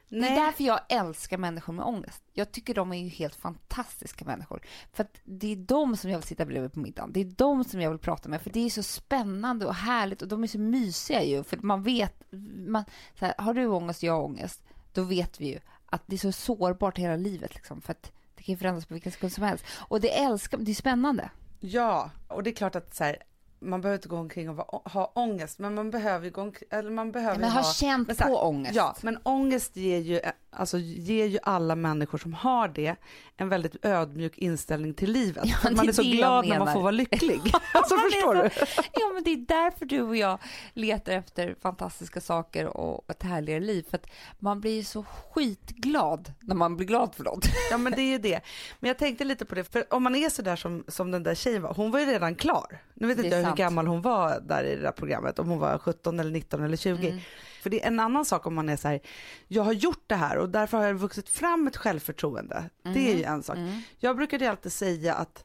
Det 0.08 0.16
är 0.16 0.20
Nej. 0.20 0.36
därför 0.36 0.64
jag 0.64 0.80
älskar 0.88 1.38
människor 1.38 1.72
med 1.72 1.84
ångest. 1.84 2.22
Jag 2.32 2.52
tycker 2.52 2.74
de 2.74 2.92
är 2.92 2.96
ju 2.96 3.08
helt 3.08 3.34
fantastiska 3.34 4.24
människor. 4.24 4.62
För 4.92 5.04
att 5.04 5.20
det 5.24 5.52
är 5.52 5.56
de 5.56 5.96
som 5.96 6.10
jag 6.10 6.18
vill 6.18 6.26
sitta 6.26 6.44
bredvid 6.44 6.72
på 6.72 6.80
middagen. 6.80 7.12
Det 7.12 7.20
är 7.20 7.24
de 7.24 7.64
som 7.64 7.80
jag 7.80 7.90
vill 7.90 7.98
prata 7.98 8.28
med. 8.28 8.42
För 8.42 8.50
det 8.50 8.60
är 8.60 8.70
så 8.70 8.82
spännande 8.82 9.66
och 9.66 9.74
härligt 9.74 10.22
och 10.22 10.28
de 10.28 10.42
är 10.42 10.46
så 10.46 10.58
mysiga 10.58 11.22
ju. 11.22 11.44
För 11.44 11.56
man 11.56 11.82
vet, 11.82 12.22
man, 12.66 12.84
så 13.18 13.26
här, 13.26 13.34
har 13.38 13.54
du 13.54 13.66
ångest 13.66 14.02
jag 14.02 14.12
har 14.12 14.22
ångest, 14.22 14.62
då 14.92 15.02
vet 15.02 15.40
vi 15.40 15.46
ju 15.46 15.58
att 15.86 16.02
det 16.06 16.16
är 16.16 16.18
så 16.18 16.32
sårbart 16.32 16.98
hela 16.98 17.16
livet. 17.16 17.54
Liksom, 17.54 17.80
för 17.80 17.92
att 17.92 18.12
det 18.34 18.42
kan 18.42 18.52
ju 18.52 18.56
förändras 18.58 18.86
på 18.86 18.94
vilken 18.94 19.12
sekund 19.12 19.32
som 19.32 19.44
helst. 19.44 19.64
Och 19.88 20.00
det 20.00 20.18
älskar 20.18 20.58
det 20.58 20.70
är 20.72 20.74
spännande. 20.74 21.30
Ja, 21.60 22.10
och 22.28 22.42
det 22.42 22.50
är 22.50 22.54
klart 22.54 22.76
att 22.76 22.94
så 22.94 23.04
här, 23.04 23.16
man 23.64 23.80
behöver 23.80 23.96
inte 23.98 24.08
gå 24.08 24.16
omkring 24.16 24.50
och 24.50 24.56
vara, 24.56 24.80
ha 24.84 25.12
ångest, 25.14 25.58
men 25.58 25.74
man 25.74 25.90
behöver 25.90 26.24
ju 26.24 26.30
gå 26.30 26.40
omkring, 26.40 26.68
eller 26.72 26.90
man 26.90 27.12
behöver 27.12 27.38
Men 27.38 27.48
ju 27.48 27.54
har 27.54 27.62
ha 27.62 27.72
känt 27.72 28.06
men 28.06 28.16
så 28.16 28.22
här, 28.22 28.30
på 28.30 28.38
ångest. 28.42 28.74
Ja, 28.76 28.96
men 29.02 29.18
ångest 29.22 29.76
ger 29.76 29.98
ju, 29.98 30.20
alltså, 30.50 30.78
ger 30.78 31.26
ju 31.26 31.38
alla 31.42 31.76
människor 31.76 32.18
som 32.18 32.34
har 32.34 32.68
det 32.68 32.96
en 33.36 33.48
väldigt 33.48 33.84
ödmjuk 33.84 34.38
inställning 34.38 34.94
till 34.94 35.12
livet. 35.12 35.44
Ja, 35.46 35.70
man 35.70 35.88
är 35.88 35.92
så 35.92 36.02
glad 36.02 36.48
när 36.48 36.58
man 36.58 36.72
får 36.72 36.80
vara 36.80 36.90
lycklig. 36.90 37.40
alltså 37.74 37.96
förstår 37.96 38.34
du? 38.34 38.50
så- 38.50 38.82
Ja, 38.92 39.10
men 39.14 39.22
det 39.24 39.30
är 39.30 39.36
därför 39.36 39.86
du 39.86 40.02
och 40.02 40.16
jag 40.16 40.38
letar 40.74 41.12
efter 41.12 41.54
fantastiska 41.62 42.20
saker 42.20 42.66
och 42.66 43.10
ett 43.10 43.22
härligare 43.22 43.60
liv. 43.60 43.86
För 43.90 43.96
att 43.96 44.06
man 44.38 44.60
blir 44.60 44.82
så 44.82 45.02
skitglad 45.02 46.32
när 46.40 46.54
man 46.54 46.76
blir 46.76 46.86
glad 46.86 47.14
för 47.14 47.24
något. 47.24 47.46
Ja 47.70 47.78
men 47.78 47.92
det 47.92 48.02
är 48.02 48.10
ju 48.10 48.18
det. 48.18 48.40
Men 48.80 48.88
jag 48.88 48.98
tänkte 48.98 49.24
lite 49.24 49.44
på 49.44 49.54
det, 49.54 49.64
för 49.64 49.94
om 49.94 50.02
man 50.02 50.14
är 50.14 50.28
sådär 50.28 50.56
som, 50.56 50.84
som 50.88 51.10
den 51.10 51.22
där 51.22 51.34
tjejen 51.34 51.62
var, 51.62 51.74
hon 51.74 51.90
var 51.90 52.00
ju 52.00 52.06
redan 52.06 52.34
klar. 52.34 52.78
Nu 52.94 53.06
vet 53.06 53.16
inte 53.18 53.28
jag 53.28 53.44
hur 53.44 53.53
sant. 53.56 53.58
gammal 53.58 53.86
hon 53.86 54.02
var 54.02 54.40
där 54.40 54.64
i 54.64 54.76
det 54.76 54.82
där 54.82 54.92
programmet, 54.92 55.38
om 55.38 55.48
hon 55.48 55.58
var 55.58 55.78
17 55.78 56.20
eller 56.20 56.30
19 56.30 56.62
eller 56.62 56.76
20. 56.76 57.08
Mm. 57.08 57.20
För 57.62 57.70
det 57.70 57.82
är 57.82 57.86
en 57.86 58.00
annan 58.00 58.24
sak 58.24 58.46
om 58.46 58.54
man 58.54 58.68
är 58.68 58.76
så 58.76 58.88
här, 58.88 59.00
jag 59.48 59.62
har 59.62 59.72
gjort 59.72 60.04
det 60.06 60.14
här 60.14 60.38
och 60.38 60.48
därför 60.48 60.78
har 60.78 60.84
jag 60.86 60.94
vuxit 60.94 61.28
fram 61.28 61.66
ett 61.66 61.76
självförtroende. 61.76 62.70
Det 62.82 63.12
är 63.12 63.16
ju 63.16 63.22
en 63.24 63.42
sak. 63.42 63.56
Mm. 63.56 63.80
Jag 63.98 64.16
brukade 64.16 64.50
alltid 64.50 64.72
säga 64.72 65.14
att 65.14 65.44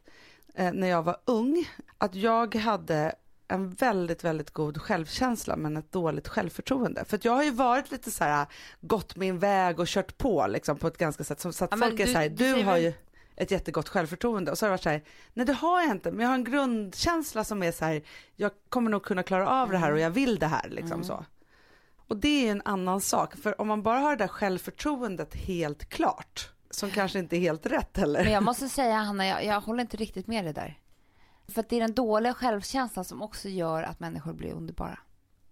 eh, 0.54 0.72
när 0.72 0.86
jag 0.88 1.02
var 1.02 1.16
ung, 1.24 1.68
att 1.98 2.14
jag 2.14 2.54
hade 2.54 3.14
en 3.48 3.70
väldigt, 3.70 4.24
väldigt 4.24 4.50
god 4.50 4.82
självkänsla 4.82 5.56
men 5.56 5.76
ett 5.76 5.92
dåligt 5.92 6.28
självförtroende. 6.28 7.04
För 7.04 7.18
jag 7.22 7.32
har 7.32 7.42
ju 7.42 7.50
varit 7.50 7.90
lite 7.90 8.10
så 8.10 8.24
här, 8.24 8.46
gått 8.80 9.16
min 9.16 9.38
väg 9.38 9.80
och 9.80 9.86
kört 9.86 10.18
på 10.18 10.46
liksom 10.46 10.76
på 10.78 10.86
ett 10.86 10.98
ganska 10.98 11.24
sätt 11.24 11.40
som 11.40 11.52
så 11.52 11.64
att 11.64 11.70
Ja, 11.70 11.76
folk 11.76 12.00
är 12.00 12.06
du- 12.06 12.12
så 12.12 12.18
här, 12.18 12.28
du 12.28 12.54
du 12.54 12.62
har 12.62 12.76
ju 12.76 12.92
ett 13.40 13.50
jättegott 13.50 13.88
självförtroende 13.88 14.50
och 14.50 14.58
så 14.58 14.66
har 14.66 14.68
det 14.68 14.72
varit 14.72 14.82
så 14.82 14.88
här, 14.88 15.02
nej 15.34 15.46
det 15.46 15.52
har 15.52 15.80
jag 15.80 15.90
inte, 15.90 16.10
men 16.10 16.20
jag 16.20 16.28
har 16.28 16.34
en 16.34 16.44
grundkänsla 16.44 17.44
som 17.44 17.62
är 17.62 17.72
så 17.72 17.84
här, 17.84 18.02
jag 18.36 18.50
kommer 18.68 18.90
nog 18.90 19.02
kunna 19.04 19.22
klara 19.22 19.48
av 19.48 19.70
det 19.70 19.78
här 19.78 19.92
och 19.92 19.98
jag 20.00 20.10
vill 20.10 20.38
det 20.38 20.46
här 20.46 20.68
liksom 20.68 20.92
Mm. 20.92 21.04
så. 21.04 21.24
Och 22.08 22.16
det 22.16 22.46
är 22.48 22.50
en 22.52 22.62
annan 22.64 23.00
sak, 23.00 23.36
för 23.36 23.60
om 23.60 23.68
man 23.68 23.82
bara 23.82 23.98
har 23.98 24.10
det 24.10 24.24
där 24.24 24.28
självförtroendet 24.28 25.34
helt 25.34 25.88
klart, 25.88 26.50
som 26.70 26.90
kanske 26.90 27.18
inte 27.18 27.36
är 27.36 27.40
helt 27.40 27.66
rätt 27.66 27.96
heller. 27.96 28.24
Men 28.24 28.32
jag 28.32 28.42
måste 28.42 28.68
säga 28.68 28.96
Hanna, 28.96 29.26
jag, 29.26 29.44
jag 29.44 29.60
håller 29.60 29.80
inte 29.80 29.96
riktigt 29.96 30.26
med 30.26 30.44
dig 30.44 30.52
där. 30.54 30.78
För 31.48 31.60
att 31.60 31.68
det 31.68 31.76
är 31.76 31.80
den 31.80 31.94
dåliga 31.94 32.34
självkänslan 32.34 33.04
som 33.04 33.22
också 33.22 33.48
gör 33.48 33.82
att 33.82 34.00
människor 34.00 34.32
blir 34.32 34.52
underbara. 34.52 34.98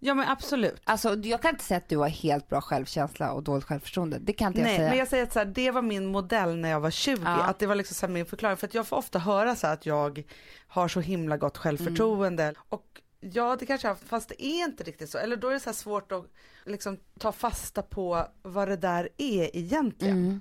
Ja 0.00 0.14
men 0.14 0.28
absolut. 0.28 0.80
Alltså 0.84 1.14
jag 1.14 1.42
kan 1.42 1.50
inte 1.50 1.64
säga 1.64 1.78
att 1.78 1.88
du 1.88 1.96
har 1.96 2.08
helt 2.08 2.48
bra 2.48 2.60
självkänsla 2.60 3.32
och 3.32 3.42
dåligt 3.42 3.64
självförtroende. 3.64 4.18
Det 4.20 4.32
kan 4.32 4.46
inte 4.46 4.58
jag 4.58 4.64
Nej, 4.66 4.76
säga. 4.76 4.88
men 4.88 4.98
jag 4.98 5.08
säger 5.08 5.22
att 5.24 5.32
så 5.32 5.38
här, 5.38 5.46
det 5.46 5.70
var 5.70 5.82
min 5.82 6.06
modell 6.06 6.56
när 6.56 6.68
jag 6.68 6.80
var 6.80 6.90
20, 6.90 7.22
Ja. 7.24 7.42
att 7.44 7.58
det 7.58 7.66
var 7.66 7.74
liksom 7.74 7.94
så 7.94 8.08
min 8.08 8.26
förklaring, 8.26 8.56
för 8.56 8.66
att 8.66 8.74
jag 8.74 8.86
får 8.86 8.96
ofta 8.96 9.18
höra 9.18 9.56
så 9.56 9.66
att 9.66 9.86
jag 9.86 10.22
har 10.68 10.88
så 10.88 11.00
himla 11.00 11.36
gott 11.36 11.58
självförtroende 11.58 12.42
Mm. 12.42 12.54
och 12.68 12.84
ja 13.20 13.56
det 13.60 13.66
kanske 13.66 13.86
jag 13.88 13.94
har, 13.94 13.98
fast 14.06 14.28
det 14.28 14.44
är 14.46 14.64
inte 14.64 14.84
riktigt 14.84 15.10
så, 15.10 15.18
eller 15.18 15.36
då 15.36 15.48
är 15.48 15.52
det 15.52 15.60
så 15.60 15.72
svårt 15.72 16.12
att 16.12 16.24
liksom 16.64 16.98
ta 17.18 17.32
fasta 17.32 17.82
på 17.82 18.26
vad 18.42 18.68
det 18.68 18.76
där 18.76 19.08
är 19.16 19.56
egentligen. 19.56 20.16
Mm. 20.26 20.40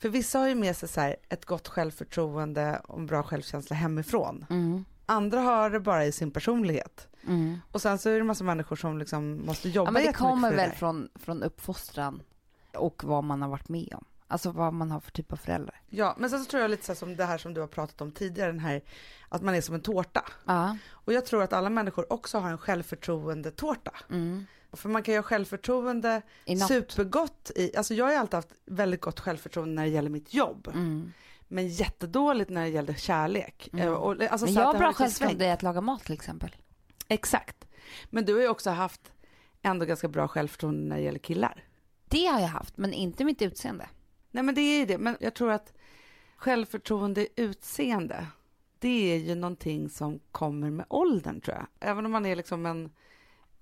För 0.00 0.08
vissa 0.08 0.38
har 0.38 0.48
ju 0.48 0.54
med 0.54 0.76
sig 0.76 0.88
så 0.88 1.14
ett 1.28 1.44
gott 1.44 1.68
självförtroende 1.68 2.80
och 2.84 2.98
en 2.98 3.06
bra 3.06 3.22
självkänsla 3.22 3.76
hemifrån. 3.76 4.46
Mm. 4.50 4.84
Andra 5.06 5.40
har 5.40 5.70
det 5.70 5.80
bara 5.80 6.04
i 6.04 6.12
sin 6.12 6.30
personlighet. 6.30 7.08
Mm. 7.26 7.58
Och 7.72 7.82
sen 7.82 7.98
så 7.98 8.08
är 8.08 8.14
det 8.14 8.20
en 8.20 8.26
massa 8.26 8.44
människor 8.44 8.76
som 8.76 8.98
liksom 8.98 9.46
måste 9.46 9.68
jobba 9.68 9.88
Ja, 9.88 9.92
men 9.92 10.06
det 10.06 10.12
kommer 10.12 10.50
det 10.50 10.56
väl 10.56 10.70
från, 10.70 11.08
från 11.14 11.42
uppfostran 11.42 12.22
och 12.74 13.04
vad 13.04 13.24
man 13.24 13.42
har 13.42 13.48
varit 13.48 13.68
med 13.68 13.94
om. 13.94 14.04
Alltså 14.28 14.50
vad 14.50 14.72
man 14.72 14.90
har 14.90 15.00
för 15.00 15.10
typ 15.10 15.32
av 15.32 15.36
föräldrar. 15.36 15.80
Ja, 15.88 16.14
men 16.18 16.30
sen 16.30 16.44
så 16.44 16.50
tror 16.50 16.62
jag 16.62 16.70
lite 16.70 16.84
så 16.84 16.92
här 16.92 16.96
som 16.96 17.16
det 17.16 17.24
här 17.24 17.38
som 17.38 17.54
du 17.54 17.60
har 17.60 17.68
pratat 17.68 18.00
om 18.00 18.12
tidigare, 18.12 18.52
den 18.52 18.60
här 18.60 18.82
att 19.28 19.42
man 19.42 19.54
är 19.54 19.60
som 19.60 19.74
en 19.74 19.80
tårta. 19.80 20.24
Ja. 20.44 20.76
Och 20.90 21.12
jag 21.12 21.26
tror 21.26 21.42
att 21.42 21.52
alla 21.52 21.70
människor 21.70 22.12
också 22.12 22.38
har 22.38 22.50
en 22.50 22.58
självförtroende-tårta. 22.58 23.92
Mm. 24.10 24.46
För 24.72 24.88
man 24.88 25.02
kan 25.02 25.14
ju 25.14 25.18
ha 25.18 25.22
självförtroende 25.22 26.22
I 26.44 26.56
supergott 26.56 27.50
i, 27.56 27.76
alltså 27.76 27.94
jag 27.94 28.04
har 28.04 28.12
ju 28.12 28.18
alltid 28.18 28.34
haft 28.34 28.52
väldigt 28.64 29.00
gott 29.00 29.20
självförtroende 29.20 29.74
när 29.74 29.82
det 29.82 29.88
gäller 29.88 30.10
mitt 30.10 30.34
jobb. 30.34 30.68
Mm. 30.74 31.12
Men 31.48 31.68
jättedåligt 31.68 32.50
när 32.50 32.62
det 32.62 32.68
gällde 32.68 32.94
kärlek. 32.94 33.68
Mm. 33.72 33.86
Eh, 33.86 33.92
Och, 33.92 34.22
alltså, 34.22 34.46
Men 34.46 34.54
jag 34.54 34.62
har 34.64 34.74
bra 34.78 34.92
självförtroende 34.92 35.44
i 35.44 35.50
att 35.50 35.62
laga 35.62 35.80
mat 35.80 36.04
till 36.04 36.14
exempel. 36.14 36.56
Exakt. 37.08 37.66
Men 38.10 38.24
du 38.24 38.34
har 38.34 38.40
ju 38.40 38.48
också 38.48 38.70
haft 38.70 39.12
ändå 39.62 39.84
ganska 39.86 40.08
bra 40.08 40.28
självförtroende 40.28 40.82
när 40.88 40.96
det 40.96 41.02
gäller 41.02 41.18
killar. 41.18 41.64
Det 42.08 42.26
har 42.26 42.40
jag 42.40 42.48
haft, 42.48 42.76
men 42.76 42.92
inte 42.92 43.24
mitt 43.24 43.42
utseende. 43.42 43.88
Nej 44.30 44.42
men 44.42 44.54
det 44.54 44.60
är 44.60 44.78
ju 44.78 44.86
det, 44.86 44.98
men 44.98 45.16
jag 45.20 45.34
tror 45.34 45.50
att 45.52 45.72
självförtroende 46.36 47.26
utseende, 47.36 48.26
det 48.78 49.12
är 49.12 49.16
ju 49.18 49.34
någonting 49.34 49.88
som 49.88 50.20
kommer 50.30 50.70
med 50.70 50.86
åldern 50.88 51.40
tror 51.40 51.56
jag. 51.56 51.66
Även 51.90 52.06
om 52.06 52.12
man 52.12 52.26
är 52.26 52.36
liksom 52.36 52.66
en 52.66 52.90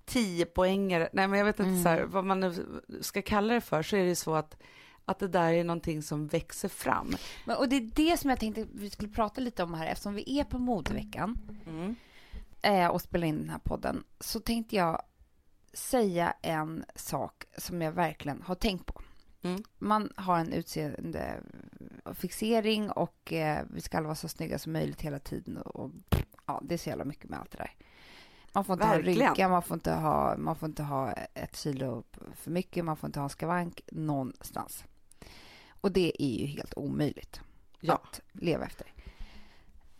10 0.05 0.45
poängare, 0.45 1.09
nej 1.13 1.27
men 1.27 1.39
jag 1.39 1.45
vet 1.45 1.59
inte 1.59 1.69
Mm. 1.69 1.83
så 1.83 1.89
här, 1.89 2.03
vad 2.03 2.25
man 2.25 2.39
nu 2.39 2.65
ska 3.01 3.21
kalla 3.21 3.53
det 3.53 3.61
för, 3.61 3.83
så 3.83 3.95
är 3.95 4.01
det 4.01 4.07
ju 4.09 4.15
så 4.15 4.35
att, 4.35 4.57
att 5.05 5.19
det 5.19 5.27
där 5.27 5.53
är 5.53 5.63
någonting 5.63 6.01
som 6.01 6.27
växer 6.27 6.69
fram. 6.69 7.15
Men, 7.45 7.57
och 7.57 7.69
det 7.69 7.75
är 7.75 7.91
det 7.95 8.17
som 8.17 8.29
jag 8.29 8.39
tänkte 8.39 8.67
vi 8.73 8.89
skulle 8.89 9.09
prata 9.09 9.41
lite 9.41 9.63
om 9.63 9.73
här 9.73 9.87
eftersom 9.87 10.13
vi 10.13 10.39
är 10.39 10.43
på 10.43 10.59
modeveckan 10.59 11.37
eh, 12.61 12.87
och 12.87 13.01
spelar 13.01 13.27
in 13.27 13.37
den 13.37 13.49
här 13.49 13.59
podden 13.59 14.03
så 14.19 14.39
tänkte 14.39 14.75
jag 14.75 15.01
säga 15.73 16.33
en 16.41 16.85
sak 16.95 17.43
som 17.57 17.81
jag 17.81 17.91
verkligen 17.91 18.41
har 18.41 18.55
tänkt 18.55 18.85
på. 18.85 19.01
Mm. 19.41 19.63
Man 19.77 20.13
har 20.15 20.39
en 20.39 20.53
utseendefixering 20.53 22.91
och 22.91 23.33
eh, 23.33 23.65
vi 23.69 23.81
ska 23.81 23.97
alla 23.97 24.07
vara 24.07 24.15
så 24.15 24.27
snygga 24.27 24.59
som 24.59 24.73
möjligt 24.73 25.01
hela 25.01 25.19
tiden 25.19 25.57
och, 25.57 25.75
och 25.75 25.91
ja, 26.45 26.61
det 26.63 26.73
är 26.73 26.77
så 26.77 26.89
jävla 26.89 27.05
mycket 27.05 27.29
med 27.29 27.39
allt 27.39 27.51
det 27.51 27.57
där. 27.57 27.71
Man 28.53 28.65
får 28.65 28.73
inte 28.73 28.87
Verkligen. 28.87 29.21
ha 29.21 29.27
rynka, 29.27 29.49
man 29.49 29.61
får 29.61 29.75
inte 29.75 29.91
ha, 29.91 30.37
man 30.37 30.55
får 30.55 30.69
inte 30.69 30.83
ha 30.83 31.11
ett 31.11 31.57
kilo 31.57 32.03
för 32.35 32.51
mycket, 32.51 32.85
man 32.85 32.97
får 32.97 33.07
inte 33.07 33.19
ha 33.19 33.23
en 33.23 33.29
skavank 33.29 33.81
någonstans. 33.91 34.83
Och 35.85 35.91
det 35.91 36.23
är 36.23 36.39
ju 36.39 36.45
helt 36.45 36.73
omöjligt 36.75 37.41
Ja. 37.79 37.93
att 37.93 38.21
leva 38.31 38.65
efter. 38.65 38.93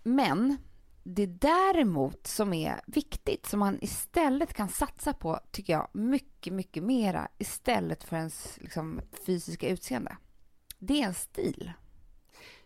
Men 0.04 0.58
det 1.04 1.26
däremot 1.26 2.28
som 2.28 2.54
är 2.54 2.82
viktigt, 2.88 3.46
som 3.46 3.60
man 3.60 3.78
istället 3.82 4.54
kan 4.54 4.70
satsa 4.70 5.14
på, 5.14 5.40
tycker 5.52 5.74
jag, 5.74 5.88
mycket, 5.94 6.54
mycket 6.54 6.84
mera 6.84 7.28
istället 7.38 8.04
för 8.04 8.16
ens 8.16 8.58
liksom, 8.62 9.02
fysiska 9.26 9.68
utseende. 9.68 10.18
Det 10.80 11.02
är 11.02 11.06
en 11.08 11.14
stil. 11.14 11.72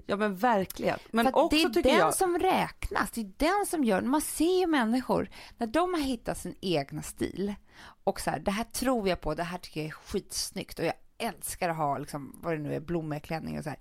Ja 0.06 0.16
men 0.16 0.36
verkligen. 0.36 1.00
Men 1.12 1.26
För 1.26 1.38
också 1.38 1.58
det 1.58 1.64
är 1.64 1.70
tycker 1.70 1.90
den 1.90 2.00
jag, 2.00 2.16
som 2.16 2.40
räknas. 2.40 3.12
Det 3.12 3.22
är 3.22 3.32
den 3.38 3.66
som 3.66 3.84
gör... 3.84 4.02
Man 4.02 4.22
ser 4.22 4.60
ju 4.60 4.68
människor, 4.68 5.30
när 5.58 5.68
de 5.68 5.94
har 5.94 6.02
hittat 6.02 6.38
sin 6.38 6.56
egna 6.62 7.02
stil 7.02 7.56
och 8.04 8.20
så 8.20 8.30
här, 8.30 8.40
det 8.40 8.52
här 8.52 8.64
tror 8.64 9.10
jag 9.10 9.22
på, 9.22 9.36
det 9.36 9.44
här 9.44 9.58
tycker 9.58 9.80
jag 9.80 9.88
är 9.88 9.92
skitsnyggt 9.92 10.80
och 10.80 10.86
jag 10.86 10.94
älskar 11.20 11.70
att 11.70 11.78
ha, 11.78 11.98
liksom, 11.98 12.40
vad 12.42 12.54
det 12.54 12.60
nu 12.60 12.76
är, 12.76 12.80
blommiga 12.80 13.20
klänningar 13.20 13.60
och 13.60 13.64
så 13.64 13.70
här. 13.70 13.80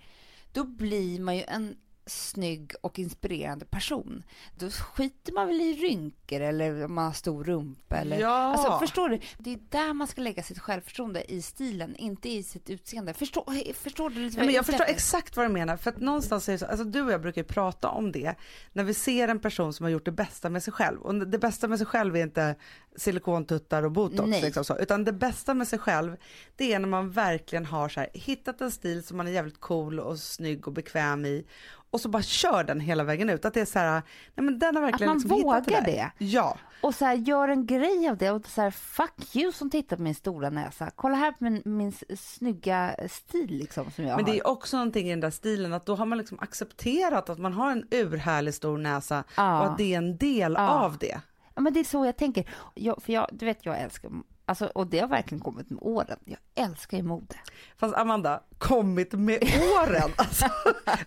Då 0.52 0.64
blir 0.64 1.20
man 1.20 1.36
ju 1.36 1.42
en 1.42 1.76
snygg 2.08 2.72
och 2.80 2.98
inspirerande 2.98 3.64
person. 3.64 4.22
Då 4.54 4.70
skiter 4.70 5.32
man 5.32 5.46
väl 5.46 5.60
i 5.60 5.72
rynkor 5.72 6.40
eller 6.40 6.84
om 6.84 6.94
man 6.94 7.04
har 7.04 7.12
stor 7.12 7.44
rumpa 7.44 7.96
eller... 7.96 8.20
Ja. 8.20 8.28
Alltså 8.30 8.78
förstår 8.78 9.08
du? 9.08 9.20
Det 9.38 9.52
är 9.52 9.58
där 9.68 9.92
man 9.92 10.06
ska 10.06 10.20
lägga 10.20 10.42
sitt 10.42 10.58
självförtroende, 10.58 11.32
i 11.32 11.42
stilen, 11.42 11.96
inte 11.96 12.28
i 12.28 12.42
sitt 12.42 12.70
utseende. 12.70 13.14
Förstår, 13.14 13.72
förstår 13.72 14.10
du 14.10 14.28
Ja, 14.28 14.44
men 14.44 14.54
jag 14.54 14.66
förstår 14.66 14.84
exakt 14.84 15.36
vad 15.36 15.46
du 15.46 15.52
menar, 15.52 15.76
för 15.76 15.90
att 15.90 16.00
någonstans 16.00 16.48
är 16.48 16.52
det 16.52 16.58
så, 16.58 16.66
alltså 16.66 16.84
du 16.84 17.02
och 17.02 17.12
jag 17.12 17.22
brukar 17.22 17.40
ju 17.40 17.48
prata 17.48 17.88
om 17.88 18.12
det, 18.12 18.34
när 18.72 18.84
vi 18.84 18.94
ser 18.94 19.28
en 19.28 19.40
person 19.40 19.72
som 19.72 19.84
har 19.84 19.90
gjort 19.90 20.04
det 20.04 20.12
bästa 20.12 20.50
med 20.50 20.62
sig 20.62 20.72
själv, 20.72 21.00
och 21.00 21.14
det 21.14 21.38
bästa 21.38 21.68
med 21.68 21.78
sig 21.78 21.86
själv 21.86 22.16
är 22.16 22.22
inte 22.22 22.54
silikontuttar 22.96 23.82
och 23.82 23.92
botox, 23.92 24.28
Nej. 24.28 24.42
liksom 24.42 24.64
så, 24.64 24.78
utan 24.78 25.04
det 25.04 25.12
bästa 25.12 25.54
med 25.54 25.68
sig 25.68 25.78
själv, 25.78 26.16
det 26.56 26.72
är 26.72 26.78
när 26.78 26.88
man 26.88 27.10
verkligen 27.10 27.66
har 27.66 27.88
så 27.88 28.00
här, 28.00 28.08
hittat 28.14 28.60
en 28.60 28.70
stil 28.70 29.02
som 29.02 29.16
man 29.16 29.26
är 29.26 29.32
jävligt 29.32 29.60
cool 29.60 30.00
och 30.00 30.18
snygg 30.18 30.66
och 30.66 30.72
bekväm 30.72 31.24
i, 31.24 31.46
och 31.90 32.00
så 32.00 32.08
bara 32.08 32.22
kör 32.22 32.64
den 32.64 32.80
hela 32.80 33.04
vägen 33.04 33.30
ut, 33.30 33.44
att 33.44 33.54
det 33.54 33.60
är 33.60 33.64
så 33.64 33.78
här, 33.78 34.02
nej 34.34 34.44
men 34.44 34.58
den 34.58 34.76
har 34.76 34.82
verkligen 34.82 35.08
man 35.10 35.18
liksom 35.18 35.40
vågar 35.42 35.60
det. 35.80 35.80
det. 35.80 36.10
Ja, 36.24 36.58
Och 36.82 36.94
så 36.94 37.04
här, 37.04 37.14
gör 37.14 37.48
en 37.48 37.66
grej 37.66 38.08
av 38.08 38.16
det 38.16 38.30
och 38.30 38.46
så 38.46 38.60
här, 38.62 38.70
fuck 38.70 39.36
you 39.36 39.52
som 39.52 39.70
tittar 39.70 39.96
på 39.96 40.02
min 40.02 40.14
stora 40.14 40.50
näsa. 40.50 40.90
Kolla 40.96 41.14
här 41.16 41.32
på 41.32 41.44
min, 41.44 41.62
min 41.64 41.92
snygga 42.16 42.94
stil 43.10 43.46
liksom 43.50 43.90
som 43.90 44.04
jag 44.04 44.16
men 44.16 44.24
det 44.24 44.30
har. 44.30 44.36
är 44.38 44.46
också 44.46 44.76
någonting 44.76 45.06
i 45.06 45.10
den 45.10 45.20
där 45.20 45.30
stilen, 45.30 45.72
att 45.72 45.86
då 45.86 45.94
har 45.94 46.06
man 46.06 46.18
liksom 46.18 46.38
accepterat 46.40 47.30
att 47.30 47.38
man 47.38 47.52
har 47.52 47.72
en 47.72 47.84
urhärlig 47.90 48.54
stor 48.54 48.78
näsa, 48.78 49.24
Ja. 49.36 49.60
och 49.60 49.66
att 49.66 49.78
det 49.78 49.94
är 49.94 49.98
en 49.98 50.16
del 50.16 50.52
Ja. 50.58 50.68
av 50.68 50.98
det. 50.98 51.20
Ja, 51.54 51.60
men 51.62 51.72
det 51.72 51.80
är 51.80 51.84
så 51.84 52.04
jag 52.06 52.16
tänker. 52.16 52.50
Jag, 52.74 53.02
för 53.02 53.12
jag, 53.12 53.28
du 53.32 53.46
vet, 53.46 53.66
jag 53.66 53.80
älskar, 53.80 54.10
alltså, 54.48 54.66
och 54.66 54.86
det 54.86 54.98
har 54.98 55.08
verkligen 55.08 55.40
kommit 55.40 55.70
med 55.70 55.78
åren. 55.82 56.18
Jag 56.24 56.38
älskar 56.54 56.96
ju 56.96 57.02
mode. 57.02 57.34
Fast 57.76 57.94
Amanda, 57.96 58.42
kommit 58.58 59.12
med 59.12 59.42
åren. 59.82 60.10
Alltså, 60.16 60.46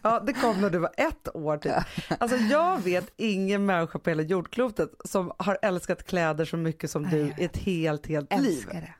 ja, 0.01 0.19
det 0.19 0.33
kom 0.33 0.61
när 0.61 0.69
du 0.69 0.77
var 0.77 0.91
ett 0.97 1.35
år 1.35 1.57
typ. 1.57 1.73
Alltså, 2.19 2.37
jag 2.37 2.79
vet 2.79 3.11
ingen 3.17 3.65
människa 3.65 3.99
på 3.99 4.09
hela 4.09 4.23
jordklotet 4.23 4.91
som 5.05 5.31
har 5.37 5.57
älskat 5.61 6.03
kläder 6.07 6.45
så 6.45 6.57
mycket 6.57 6.91
som 6.91 7.03
du 7.09 7.17
i 7.37 7.43
ett 7.45 7.57
helt, 7.57 8.07
helt 8.07 8.31
liv. 8.37 8.57
Älskar 8.57 8.73
det. 8.81 8.93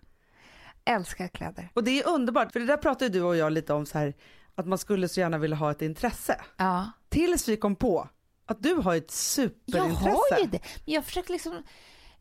Älskar 0.92 1.28
kläder. 1.28 1.70
Och 1.74 1.84
det 1.84 2.00
är 2.04 2.08
underbart, 2.10 2.52
för 2.52 2.60
det 2.60 2.66
där 2.66 2.78
pratade 2.78 3.10
du 3.10 3.22
och 3.22 3.36
jag 3.36 3.52
lite 3.52 3.74
om 3.74 3.86
så 3.86 3.98
här, 3.98 4.14
att 4.56 4.68
man 4.68 4.78
skulle 4.78 5.08
så 5.08 5.20
gärna 5.20 5.38
vilja 5.38 5.58
ha 5.58 5.72
ett 5.72 5.82
intresse. 5.82 6.42
Ja. 6.58 6.92
Tills 7.10 7.48
vi 7.50 7.58
kom 7.58 7.76
på 7.76 8.10
att 8.46 8.64
du 8.64 8.74
har 8.74 8.96
ett 8.96 9.04
Jag 9.04 9.12
superintresse. 9.12 10.10
har 10.10 10.40
ju 10.40 10.46
det. 10.46 10.60
Men 10.86 10.94
jag 10.94 11.06
försöker 11.06 11.32
liksom, 11.34 11.64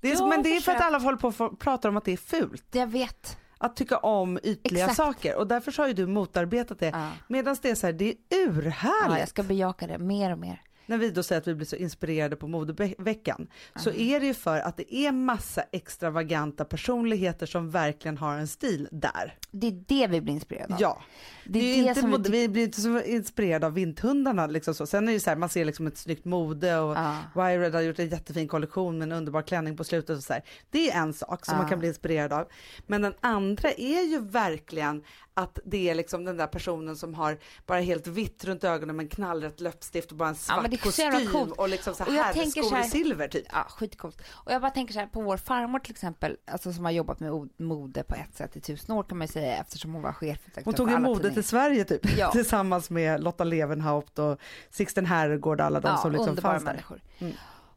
Det 0.01 0.11
är, 0.11 0.15
Jag 0.15 0.29
men 0.29 0.43
det 0.43 0.57
är 0.57 0.61
för 0.61 0.73
att 0.73 0.81
alla 0.81 0.99
håller 0.99 1.19
på 1.19 1.45
och 1.45 1.59
pratar 1.59 1.89
om 1.89 1.97
att 1.97 2.05
det 2.05 2.13
är 2.13 2.17
fult. 2.17 2.65
jag 2.73 2.87
vet. 2.87 3.37
Att 3.59 3.77
tycka 3.77 3.97
om 3.99 4.39
ytliga 4.43 4.85
Exakt. 4.85 4.97
saker. 4.97 5.37
Och 5.37 5.47
därför 5.47 5.71
så 5.73 5.83
har 5.83 5.87
ju 5.89 5.95
du 5.95 6.07
motarbetat 6.07 6.79
det. 6.79 6.87
Ja. 6.87 7.09
Medan 7.29 7.57
det 7.63 7.71
är 7.71 7.75
så 7.75 7.87
här, 7.87 7.93
det 7.93 8.05
är 8.11 8.17
urhärligt. 8.37 9.09
Ja, 9.09 9.19
jag 9.19 9.29
ska 9.29 9.43
bejaka 9.43 9.87
det 9.87 9.99
mer 9.99 10.33
och 10.33 10.39
mer. 10.39 10.63
När 10.91 10.99
vi 10.99 11.11
då 11.11 11.23
säger 11.23 11.41
att 11.41 11.47
vi 11.49 11.55
blir 11.55 11.67
så 11.67 11.77
inspirerade 11.77 12.37
på 12.37 12.47
modeveckan 12.47 13.47
så 13.77 13.91
är 13.91 14.21
det 14.21 14.27
ju 14.27 14.35
för 14.35 14.61
att 14.61 14.77
det 14.77 14.95
är 14.95 15.13
massa 15.13 15.63
extravaganta 15.73 16.65
personligheter 16.65 17.47
som 17.47 17.71
verkligen 17.71 18.19
har 18.19 18.37
en 18.37 18.49
stil 18.49 18.89
där. 18.91 19.35
Det 19.51 19.67
är 19.67 19.85
det 19.87 20.07
vi 20.07 20.21
blir 20.21 20.35
inspirerade 20.35 20.75
av. 20.75 20.81
Ja. 20.81 21.03
Det 21.45 21.59
är 21.59 21.77
ju 21.77 21.83
det 21.83 21.89
inte 21.89 22.01
som 22.01 22.23
vi 22.23 22.49
blir 22.49 22.65
inte 22.65 22.81
så 22.81 23.01
inspirerade 23.03 23.67
av 23.67 23.73
vinthundarna 23.75 24.47
liksom 24.47 24.75
så. 24.75 24.87
Sen 24.87 25.03
är 25.05 25.07
det 25.07 25.13
ju 25.13 25.21
så 25.21 25.31
här, 25.31 25.37
man 25.37 25.49
ser 25.49 25.65
liksom 25.65 25.87
ett 25.87 25.99
snyggt 25.99 26.25
mode 26.25 26.79
och 26.79 26.97
Ja. 26.97 27.17
Wired 27.35 27.75
har 27.75 27.81
gjort 27.81 27.99
en 27.99 28.09
jättefin 28.09 28.49
kollektion 28.49 28.99
med 28.99 29.07
en 29.07 29.13
underbar 29.13 29.43
klänning 29.43 29.77
på 29.77 29.85
slutet 29.85 30.17
och 30.17 30.23
så 30.23 30.33
här. 30.33 30.43
Det 30.71 30.91
är 30.91 31.03
en 31.03 31.13
sak 31.13 31.45
som 31.47 31.55
Ja. 31.55 31.61
man 31.61 31.69
kan 31.71 31.79
bli 31.79 31.89
inspirerad 31.89 32.33
av. 32.33 32.49
Men 32.87 33.03
den 33.03 33.15
andra 33.21 33.71
är 33.73 34.03
ju 34.11 34.19
verkligen 34.19 35.03
att 35.41 35.59
det 35.65 35.91
är 35.91 35.95
liksom 35.95 36.25
den 36.25 36.37
där 36.37 36.47
personen 36.47 36.97
som 36.97 37.15
har 37.15 37.39
bara 37.67 37.81
helt 37.81 38.07
vitt 38.07 38.45
runt 38.45 38.65
ögonen 38.65 38.97
med 38.97 39.05
en 39.05 39.09
knallrött 39.11 39.61
läppstift 39.61 40.11
och 40.11 40.17
bara 40.17 40.29
en 40.29 40.35
svart 40.35 40.63
men 40.63 40.71
jävla 40.71 40.85
kostym 40.85 41.53
och 41.53 41.69
liksom 41.69 41.95
så 41.95 42.05
här 42.05 42.33
tänker 42.33 42.51
skor 42.51 42.69
så 42.71 42.75
här- 42.75 42.87
i 42.87 42.89
silver 42.89 43.29
typ. 43.29 43.47
Ja, 43.53 43.67
skitcoolt. 43.71 44.23
Och 44.31 44.53
jag 44.53 44.61
bara 44.61 44.71
tänker 44.71 44.95
så 44.95 45.01
här, 45.01 45.07
på 45.07 45.21
vår 45.21 45.37
farmor 45.37 45.79
till 45.79 45.93
exempel, 45.93 46.37
alltså 46.47 46.73
som 46.73 46.85
har 46.85 46.93
jobbat 46.93 47.21
med 47.21 47.49
mode 47.57 48.03
på 48.03 48.15
ett 48.15 48.37
sätt 48.37 48.57
i 48.57 48.61
tusen 48.61 48.95
år 48.97 49.03
kan 49.03 49.19
man 49.19 49.27
ju 49.27 49.33
säga 49.33 49.57
eftersom 49.57 49.93
hon 49.93 50.03
var 50.03 50.13
chefredaktör 50.13 50.63
Hon 50.65 50.75
tog 50.75 50.91
ju 50.91 50.99
modet 50.99 51.35
till 51.35 51.45
Sverige 51.45 51.85
typ 51.85 52.19
Ja. 52.19 52.31
tillsammans 52.33 52.91
med 52.91 53.23
Lotta 53.23 53.45
Levenhaupt 53.45 54.19
och 54.19 54.41
Sixten 54.71 55.07
Herrgård 55.07 55.61
och 55.61 55.67
alla 55.67 55.81
de 55.81 55.89
ja, 55.89 55.97
som 55.97 56.13
liksom 56.13 56.37
fanns 56.37 56.65
där. 56.65 56.73
människor. 56.73 57.01
Mm. 57.19 57.33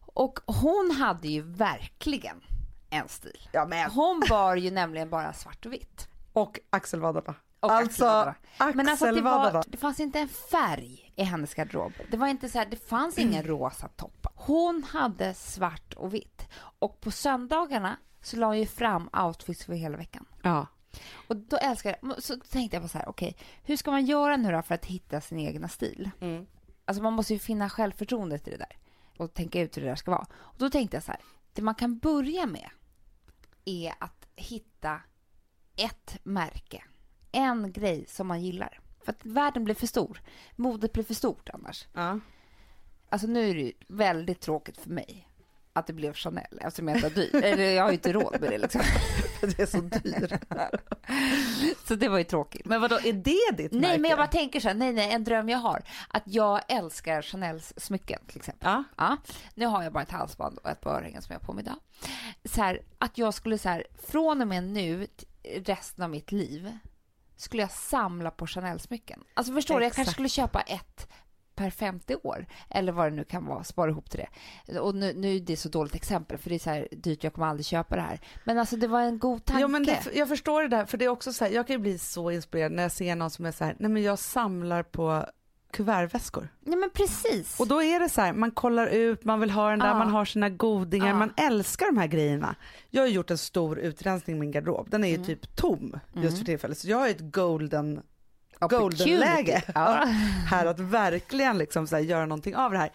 Och 0.05 0.39
hon 0.45 0.91
hade 0.91 1.27
ju 1.27 1.41
verkligen 1.41 2.41
en 2.89 3.07
stil. 3.07 3.49
Ja, 3.51 3.65
men. 3.65 3.91
Hon 3.91 4.23
bar 4.29 4.55
ju 4.55 4.71
nämligen 4.71 5.09
bara 5.09 5.33
svart 5.33 5.65
och 5.65 5.73
vitt. 5.73 6.07
Och 6.33 6.59
axelvaddarna. 6.69 7.35
Och 7.63 7.71
alltså 7.71 8.05
axelvaddarna. 8.05 8.73
Men 8.75 8.89
alltså 8.89 9.11
det, 9.11 9.21
var, 9.21 9.63
det 9.67 9.77
fanns 9.77 9.99
inte 9.99 10.19
en 10.19 10.27
färg 10.27 11.13
i 11.15 11.23
hennes 11.23 11.53
garderob. 11.53 11.93
Det 12.11 12.17
var 12.17 12.27
inte 12.27 12.49
så 12.49 12.57
här, 12.57 12.65
det 12.65 12.87
fanns 12.87 13.17
Mm. 13.17 13.29
ingen 13.29 13.43
rosa 13.43 13.87
topp. 13.87 14.27
Hon 14.35 14.83
hade 14.83 15.33
svart 15.33 15.93
och 15.93 16.13
vitt. 16.13 16.47
Och 16.79 17.01
på 17.01 17.11
söndagarna 17.11 17.97
så 18.21 18.37
la 18.37 18.45
hon 18.47 18.59
ju 18.59 18.65
fram 18.65 19.09
outfits 19.13 19.65
för 19.65 19.73
hela 19.73 19.97
veckan. 19.97 20.25
Ja. 20.41 20.67
Och 21.27 21.35
då 21.37 21.57
älskar 21.57 21.95
jag, 22.01 22.23
så 22.23 22.35
tänkte 22.37 22.75
jag 22.75 22.83
på 22.83 22.89
så 22.89 22.97
här, 22.97 23.09
okej, 23.09 23.35
hur 23.63 23.77
ska 23.77 23.91
man 23.91 24.05
göra 24.05 24.37
nu 24.37 24.51
då 24.51 24.61
för 24.61 24.75
att 24.75 24.85
hitta 24.85 25.21
sin 25.21 25.39
egna 25.39 25.67
stil? 25.67 26.09
Mm. 26.21 26.45
Alltså 26.85 27.03
man 27.03 27.13
måste 27.13 27.33
ju 27.33 27.39
finna 27.39 27.69
självförtroendet 27.69 28.47
i 28.47 28.51
det 28.51 28.57
där 28.57 28.77
och 29.17 29.33
tänka 29.33 29.61
ut 29.61 29.77
hur 29.77 29.81
det 29.81 29.87
där 29.87 29.95
ska 29.95 30.11
vara. 30.11 30.25
Och 30.35 30.55
då 30.57 30.69
tänkte 30.69 30.97
jag 30.97 31.03
så 31.03 31.11
här, 31.11 31.21
det 31.53 31.61
man 31.61 31.75
kan 31.75 31.97
börja 31.97 32.45
med 32.45 32.69
är 33.65 33.93
att 33.99 34.27
hitta 34.35 34.99
ett 35.75 36.17
märke, 36.23 36.83
en 37.33 37.71
grej 37.71 38.05
som 38.07 38.27
man 38.27 38.41
gillar. 38.41 38.79
För 39.03 39.11
att 39.11 39.25
världen 39.25 39.63
blir 39.63 39.75
för 39.75 39.87
stor. 39.87 40.21
Modet 40.55 40.93
blir 40.93 41.03
för 41.03 41.13
stort 41.13 41.49
annars. 41.53 41.87
Ja. 41.93 42.19
Alltså 43.09 43.27
nu 43.27 43.49
är 43.49 43.53
det 43.53 43.61
ju 43.61 43.71
väldigt 43.87 44.41
tråkigt 44.41 44.77
för 44.77 44.89
mig 44.89 45.27
att 45.73 45.87
det 45.87 45.93
blev 45.93 46.13
Chanel 46.13 46.59
eftersom 46.61 46.87
jag 46.87 46.97
inte 46.97 47.07
har 47.07 47.15
dyr. 47.15 47.35
Eller 47.35 47.71
jag 47.71 47.83
har 47.83 47.89
ju 47.89 47.93
inte 47.93 48.13
råd 48.13 48.41
med 48.41 48.51
det 48.51 48.57
liksom. 48.57 48.81
det 49.41 49.59
är 49.59 49.65
så 49.65 49.81
dyrt. 49.81 50.33
Så 51.87 51.95
det 51.95 52.09
var 52.09 52.17
ju 52.17 52.23
tråkigt. 52.23 52.65
Men 52.65 52.81
vadå, 52.81 52.95
är 52.95 53.13
det 53.13 53.57
ditt 53.57 53.71
Nej, 53.71 53.81
märke? 53.81 53.99
men 53.99 54.09
jag 54.09 54.17
bara 54.17 54.27
tänker 54.27 54.59
så 54.59 54.67
här, 54.67 54.75
nej, 54.75 54.93
nej, 54.93 55.11
en 55.11 55.23
dröm 55.23 55.49
jag 55.49 55.57
har. 55.57 55.83
Att 56.07 56.23
jag 56.25 56.61
älskar 56.67 57.21
Chanels 57.21 57.73
smycken 57.77 58.19
till 58.27 58.37
exempel. 58.37 58.69
Ja. 58.71 58.83
Ja, 58.97 59.17
nu 59.55 59.65
har 59.65 59.83
jag 59.83 59.93
bara 59.93 60.03
ett 60.03 60.11
halsband 60.11 60.57
och 60.57 60.69
ett 60.69 60.81
par 60.81 60.91
örhängen 60.97 61.21
som 61.21 61.33
jag 61.33 61.39
har 61.39 61.45
på 61.45 61.53
mig 61.53 61.63
idag. 61.63 61.79
Så 62.45 62.61
här, 62.61 62.81
att 62.97 63.17
jag 63.17 63.33
skulle 63.33 63.57
så 63.57 63.69
här, 63.69 63.83
från 64.07 64.41
och 64.41 64.47
med 64.47 64.63
nu, 64.63 65.07
resten 65.65 66.03
av 66.03 66.09
mitt 66.09 66.31
liv, 66.31 66.77
skulle 67.35 67.63
jag 67.63 67.71
samla 67.71 68.31
på 68.31 68.47
Chanel-smycken. 68.47 69.23
Alltså 69.33 69.53
förstår 69.53 69.79
du, 69.79 69.85
jag 69.85 69.93
kanske 69.93 70.13
skulle 70.13 70.29
köpa 70.29 70.61
ett 70.61 71.07
per 71.55 71.69
50 71.69 72.15
år, 72.15 72.45
eller 72.69 72.91
vad 72.91 73.11
det 73.11 73.15
nu 73.15 73.23
kan 73.23 73.45
vara, 73.45 73.63
spara 73.63 73.89
ihop 73.89 74.09
till 74.09 74.25
det. 74.67 74.79
Och 74.79 74.95
nu, 74.95 75.13
nu 75.13 75.35
är 75.35 75.39
det 75.39 75.57
så 75.57 75.69
dåligt 75.69 75.95
exempel, 75.95 76.37
för 76.37 76.49
det 76.49 76.55
är 76.55 76.59
så 76.59 76.69
här 76.69 76.87
dyrt, 76.91 77.23
jag 77.23 77.33
kommer 77.33 77.47
aldrig 77.47 77.65
köpa 77.65 77.95
det 77.95 78.01
här. 78.01 78.19
Men 78.43 78.59
alltså 78.59 78.75
det 78.75 78.87
var 78.87 79.01
en 79.01 79.19
god 79.19 79.45
tanke. 79.45 79.61
Jo, 79.61 79.67
men 79.67 79.83
det, 79.83 80.07
jag 80.13 80.27
förstår 80.27 80.61
det 80.61 80.67
där, 80.67 80.85
för 80.85 80.97
det 80.97 81.05
är 81.05 81.09
också 81.09 81.33
så 81.33 81.45
här, 81.45 81.51
jag 81.51 81.67
kan 81.67 81.73
ju 81.73 81.79
bli 81.79 81.97
så 81.97 82.31
inspirerad 82.31 82.71
när 82.71 82.83
jag 82.83 82.91
ser 82.91 83.15
någon 83.15 83.29
som 83.29 83.45
är 83.45 83.51
så 83.51 83.63
här, 83.63 83.75
nej 83.79 83.91
men 83.91 84.03
jag 84.03 84.19
samlar 84.19 84.83
på 84.83 85.25
kuvertväskor. 85.73 86.47
Nej 86.59 86.77
men 86.79 86.89
precis. 86.89 87.59
Och 87.59 87.67
då 87.67 87.83
är 87.83 87.99
det 87.99 88.09
så 88.09 88.21
här, 88.21 88.33
man 88.33 88.51
kollar 88.51 88.87
ut, 88.87 89.23
man 89.25 89.39
vill 89.39 89.49
ha 89.51 89.69
den 89.69 89.79
där, 89.79 89.87
Ja. 89.87 89.93
man 89.93 90.09
har 90.09 90.25
sina 90.25 90.49
godingar, 90.49 91.07
Ja. 91.07 91.13
man 91.13 91.33
älskar 91.37 91.85
de 91.85 91.97
här 91.97 92.07
grejerna. 92.07 92.55
Jag 92.89 93.01
har 93.01 93.07
gjort 93.07 93.31
en 93.31 93.37
stor 93.37 93.79
utrensning 93.79 94.35
i 94.35 94.39
min 94.39 94.51
garderob, 94.51 94.89
den 94.89 95.03
är 95.03 95.07
ju 95.07 95.15
Mm. 95.15 95.25
typ 95.27 95.55
tom 95.55 95.99
just 96.13 96.37
för 96.37 96.45
tillfället. 96.45 96.77
Så 96.77 96.89
jag 96.89 96.97
har 96.97 97.05
ju 97.07 97.11
ett 97.11 97.31
golden, 97.33 98.01
golden-läge 98.59 99.63
Ja. 99.75 100.03
här 100.47 100.65
att 100.65 100.79
verkligen 100.79 101.57
liksom 101.57 101.87
så 101.87 101.95
här, 101.95 102.03
göra 102.03 102.25
någonting 102.25 102.55
av 102.55 102.71
det 102.71 102.77
här. 102.77 102.91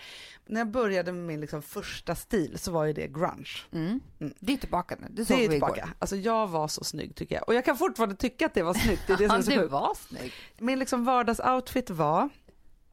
När 0.47 0.61
jag 0.61 0.71
började 0.71 1.13
med 1.13 1.23
min 1.25 1.41
liksom 1.41 1.63
första 1.63 2.15
stil 2.15 2.59
så 2.59 2.73
var 2.73 2.85
ju 2.85 2.93
det 2.93 3.07
grunge. 3.07 3.49
Mm. 3.73 4.01
Mm. 4.21 4.35
Det 4.41 4.53
är 4.53 4.57
tillbaka 4.57 4.97
nu. 5.01 5.07
Det 5.11 5.15
Det 5.23 5.25
såg 5.27 5.35
är 5.37 5.49
vi 5.49 5.57
igår. 5.57 5.67
tillbaka. 5.69 5.89
Alltså 5.99 6.17
jag 6.17 6.47
var 6.47 6.69
så 6.69 6.85
snygg 6.85 7.15
tycker 7.15 7.35
jag. 7.35 7.49
Och 7.49 7.55
jag 7.55 7.65
kan 7.65 7.77
fortfarande 7.79 8.17
tycka 8.17 8.47
att 8.47 8.55
det 8.55 8.63
var 8.63 8.75
snyggt. 8.75 9.03
Det 9.07 9.13
är 9.13 9.17
det 9.17 9.29
som 9.29 9.35
Ja, 9.37 9.39
är 9.39 9.43
så 9.43 9.51
du 9.63 9.67
var 9.69 9.95
snygg. 9.95 10.33
Min 10.59 10.79
liksom 10.79 11.05
vardagsoutfit 11.05 11.91
var 11.91 12.29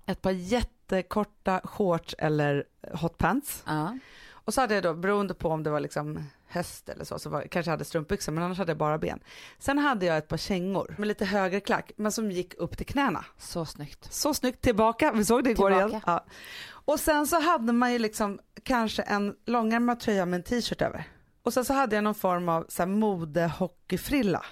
ett 0.06 0.22
par 0.22 0.32
jättekorta 0.32 1.62
shorts 1.64 2.16
eller 2.18 2.64
hotpants. 2.94 3.64
Ja. 3.66 3.98
Och 4.32 4.54
så 4.54 4.62
hade 4.62 4.74
jag 4.74 4.84
då, 4.84 4.94
beroende 4.94 5.34
på 5.34 5.50
om 5.50 5.64
det 5.64 5.70
var 5.70 5.80
liksom 5.80 6.24
höst 6.48 6.90
eller 6.90 7.06
så, 7.06 7.20
så 7.20 7.30
var, 7.30 7.42
kanske 7.42 7.70
jag 7.70 7.74
hade 7.74 7.86
strumpbyxor 7.86 8.32
men 8.32 8.44
annars 8.44 8.58
hade 8.58 8.72
jag 8.72 8.78
bara 8.78 8.98
ben. 8.98 9.20
Sen 9.60 9.78
hade 9.78 10.06
jag 10.06 10.18
ett 10.18 10.28
par 10.28 10.38
kängor 10.38 10.96
med 10.98 11.08
lite 11.08 11.26
högre 11.26 11.60
klack 11.60 11.92
men 11.96 12.12
som 12.12 12.32
gick 12.32 12.54
upp 12.54 12.78
till 12.78 12.86
knäna. 12.86 13.26
Så 13.38 13.66
snyggt. 13.66 14.14
Så 14.14 14.34
snyggt, 14.34 14.62
tillbaka, 14.62 15.12
vi 15.12 15.26
såg 15.26 15.44
det 15.44 15.50
igår 15.50 15.70
Tillbaka. 15.70 15.88
igen. 15.90 16.02
Ja. 16.06 16.26
Och 16.68 17.00
sen 17.00 17.28
så 17.28 17.42
hade 17.42 17.74
man 17.74 17.94
ju 17.94 18.00
liksom 18.00 18.40
kanske 18.64 19.02
en 19.02 19.36
långärmad 19.46 20.00
tröja 20.00 20.26
med 20.26 20.38
en 20.38 20.44
t-shirt 20.44 20.82
över. 20.82 21.04
Och 21.44 21.54
sen 21.54 21.66
så 21.66 21.74
hade 21.74 21.96
jag 21.96 22.04
någon 22.04 22.16
form 22.16 22.50
av 22.50 22.66
så 22.70 22.82
här 22.82 22.88
modehockeyfrilla 22.88 24.46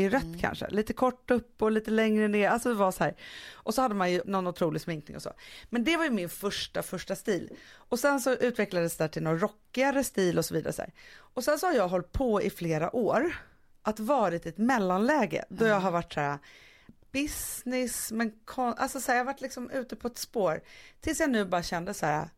i 0.00 0.08
rött 0.08 0.22
Mm. 0.22 0.38
kanske, 0.38 0.68
lite 0.70 0.92
kort 0.92 1.30
upp 1.30 1.62
och 1.62 1.70
lite 1.72 1.90
längre 1.90 2.28
ner, 2.28 2.48
alltså 2.50 2.68
det 2.68 2.74
var 2.74 2.92
så 2.92 3.04
här. 3.04 3.14
Och 3.52 3.74
så 3.74 3.82
hade 3.82 3.94
man 3.94 4.12
ju 4.12 4.22
någon 4.24 4.46
otrolig 4.46 4.80
sminkning 4.82 5.16
och 5.16 5.22
så. 5.22 5.32
Men 5.70 5.84
det 5.84 5.96
var 5.96 6.04
ju 6.04 6.10
min 6.10 6.28
första, 6.28 6.82
första 6.82 7.16
stil. 7.16 7.50
Och 7.74 7.98
sen 7.98 8.20
så 8.20 8.32
utvecklades 8.32 8.96
det 8.96 9.08
till 9.08 9.22
någon 9.22 9.38
rockigare 9.40 10.04
stil 10.04 10.38
och 10.38 10.44
så 10.44 10.54
vidare. 10.54 10.72
Så 10.72 10.82
här. 10.82 10.92
Och 11.34 11.44
sen 11.44 11.58
så 11.58 11.66
har 11.66 11.74
jag 11.74 11.88
hållit 11.88 12.12
på 12.12 12.42
i 12.42 12.50
flera 12.50 12.96
år 12.96 13.36
att 13.82 14.00
varit 14.00 14.46
i 14.46 14.48
ett 14.48 14.58
mellanläge 14.58 15.44
då 15.48 15.66
jag 15.66 15.80
har 15.80 15.90
varit 15.90 16.12
så 16.12 16.20
här 16.20 16.38
business, 17.12 18.12
men 18.12 18.32
kon- 18.44 18.74
alltså 18.76 19.00
så 19.00 19.10
här, 19.12 19.18
jag 19.18 19.24
har 19.24 19.32
varit 19.32 19.40
liksom 19.40 19.70
ute 19.70 19.96
på 19.96 20.06
ett 20.08 20.18
spår 20.18 20.60
tills 21.00 21.20
jag 21.20 21.30
nu 21.30 21.44
bara 21.44 21.62
kände 21.62 21.94
så 21.94 22.06
här, 22.06 22.28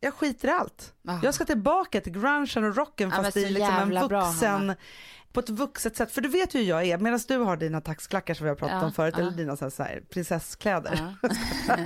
jag 0.00 0.14
skiter 0.14 0.48
i 0.48 0.50
allt. 0.50 0.94
Ah. 1.08 1.18
Jag 1.22 1.34
ska 1.34 1.44
tillbaka 1.44 2.00
till 2.00 2.12
grungen 2.12 2.64
och 2.64 2.76
rocken 2.76 3.12
Ja, 3.16 3.22
fast 3.22 3.36
i 3.36 3.50
liksom 3.50 3.74
en 3.74 4.08
bra, 4.08 4.24
vuxen, 4.26 4.50
Hanna. 4.50 4.76
på 5.32 5.40
ett 5.40 5.48
vuxet 5.50 5.96
sätt. 5.96 6.12
För 6.12 6.20
du 6.20 6.28
vet 6.28 6.54
hur 6.54 6.60
jag 6.62 6.84
är, 6.84 6.98
medan 6.98 7.20
du 7.28 7.36
har 7.36 7.56
dina 7.56 7.80
taxklackar 7.80 8.34
som 8.34 8.44
vi 8.44 8.48
har 8.48 8.56
pratat 8.56 8.76
Ja, 8.80 8.86
om 8.86 8.92
förut, 8.92 9.14
ja. 9.16 9.22
eller 9.22 9.30
dina 9.36 9.56
så 9.56 9.64
här, 9.64 9.70
så 9.70 9.82
här, 9.82 10.02
prinsesskläder. 10.10 11.14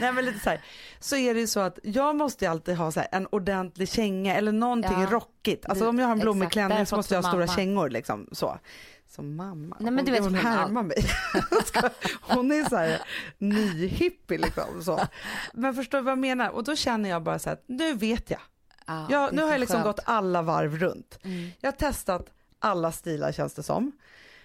Nej 0.00 0.12
men 0.12 0.24
lite 0.24 0.38
så 0.40 0.50
här, 0.50 0.60
så 1.00 1.16
är 1.16 1.34
det 1.34 1.40
ju 1.40 1.46
så 1.46 1.60
att 1.60 1.78
jag 1.82 2.16
måste 2.16 2.50
alltid 2.50 2.76
ha 2.76 2.92
så 2.92 3.00
här, 3.00 3.08
en 3.12 3.26
ordentlig 3.26 3.88
känga 3.88 4.34
eller 4.34 4.52
någonting 4.52 5.06
rockigt. 5.06 5.66
Alltså 5.66 5.84
Du- 5.84 5.88
om 5.88 5.98
jag 5.98 6.06
har 6.06 6.12
en 6.12 6.18
blommig 6.18 6.50
klänning 6.50 6.86
så 6.86 6.96
måste 6.96 7.14
jag 7.14 7.22
ha 7.22 7.30
stora 7.30 7.46
kängor 7.46 7.90
liksom 7.90 8.28
så. 8.32 8.58
Som 9.14 9.36
mamma. 9.36 9.76
Nej, 9.80 9.92
men 9.92 10.04
du 10.04 10.12
hon, 10.12 10.32
vet, 10.32 10.42
hon 10.42 10.52
härmar 10.52 10.80
all- 10.80 10.86
mig. 10.86 11.06
hon 12.20 12.52
är 12.52 12.68
så 12.68 12.76
här 12.76 13.00
nyhippie 13.38 14.38
liksom 14.38 14.84
så. 14.84 15.00
Men 15.52 15.74
förstår 15.74 15.98
du 15.98 16.04
vad 16.04 16.12
jag 16.12 16.18
menar? 16.18 16.48
Och 16.50 16.64
då 16.64 16.76
känner 16.76 17.10
jag 17.10 17.22
bara 17.22 17.38
så 17.38 17.48
här, 17.48 17.58
nu 17.66 17.94
vet 17.94 18.30
jag. 18.30 18.40
Ja, 18.86 19.06
jag 19.10 19.32
nu 19.34 19.42
har 19.42 19.50
jag 19.50 19.60
liksom 19.60 19.82
skönt. 19.82 19.96
gått 19.96 20.04
alla 20.06 20.42
varv 20.42 20.78
runt. 20.78 21.18
Mm. 21.24 21.50
Jag 21.60 21.72
har 21.72 21.76
testat 21.76 22.32
alla 22.58 22.92
stilar 22.92 23.32
känns 23.32 23.54
det 23.54 23.62
som. 23.62 23.92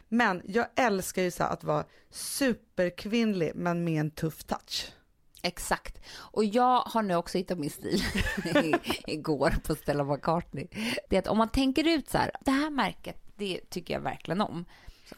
Men 0.07 0.41
jag 0.45 0.65
älskar 0.75 1.21
ju 1.21 1.31
så 1.31 1.43
att 1.43 1.63
vara 1.63 1.83
superkvinnlig 2.11 3.51
men 3.55 3.83
med 3.83 3.99
en 3.99 4.11
tuff 4.11 4.43
touch. 4.43 4.91
Exakt. 5.41 5.99
Och 6.15 6.45
jag 6.45 6.79
har 6.81 7.01
nu 7.01 7.15
också 7.15 7.37
hittat 7.37 7.59
min 7.59 7.69
stil 7.69 8.03
igår 9.07 9.55
på 9.63 9.75
Stella 9.75 10.03
McCartney. 10.03 10.67
Det 11.09 11.15
är 11.15 11.19
att 11.19 11.27
om 11.27 11.37
man 11.37 11.49
tänker 11.49 11.87
ut 11.87 12.09
så 12.09 12.17
här, 12.17 12.31
det 12.41 12.51
här 12.51 12.69
märket, 12.69 13.28
det 13.39 13.69
tycker 13.69 13.93
jag 13.93 14.01
verkligen 14.01 14.41
om. 14.41 14.65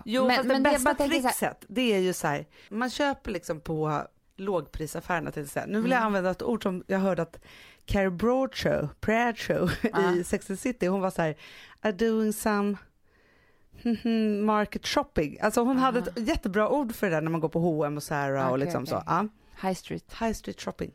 Jo, 0.06 0.28
Men- 0.28 0.36
fast 0.36 0.48
men 0.48 0.64
det 0.64 0.70
det 0.70 0.74
bästa 0.74 0.94
tänker 0.94 1.30
så 1.30 1.46
här- 1.46 1.56
det 1.68 1.82
är 1.94 2.00
ju 2.00 2.14
så 2.14 2.28
här, 2.28 2.46
man 2.70 2.90
köper 2.90 3.32
liksom 3.32 3.60
på 3.60 4.02
lågprisaffärerna 4.36 5.32
till 5.32 5.44
exempel. 5.44 5.72
Nu 5.72 5.82
vill 5.82 5.92
jag 5.92 5.98
Mm. 5.98 6.08
använda 6.08 6.30
ett 6.32 6.44
ord 6.44 6.64
som 6.64 6.84
jag 6.88 7.00
hörde 7.00 7.22
att 7.22 7.40
Carrie 7.86 8.10
Bradshaw, 8.12 8.88
Bradshaw 9.02 9.74
Ja. 9.94 10.16
i 10.16 10.24
Sex 10.24 10.50
and 10.50 10.60
City, 10.60 10.86
hon 10.88 11.02
var 11.02 11.10
så 11.12 11.22
här, 11.22 11.36
are 11.82 11.92
doing 11.92 12.34
some 12.34 12.78
mhm, 13.84 14.46
market 14.46 14.88
shopping. 14.88 15.38
Alltså 15.42 15.62
hon 15.64 15.78
hade 15.78 16.00
ett 16.00 16.28
jättebra 16.28 16.70
ord 16.70 16.96
för 16.96 17.10
det 17.10 17.16
där 17.16 17.22
när 17.22 17.32
man 17.32 17.42
går 17.42 17.50
på 17.50 17.60
H&M 17.60 17.98
och 17.98 18.04
Zara 18.04 18.46
och 18.48 18.52
Okej, 18.54 18.66
liksom 18.66 18.86
så. 18.86 18.96
okej. 18.96 19.06
Ja. 19.08 19.28
High 19.68 19.76
Street. 19.78 20.14
High 20.20 20.34
street 20.34 20.62
shopping. 20.62 20.92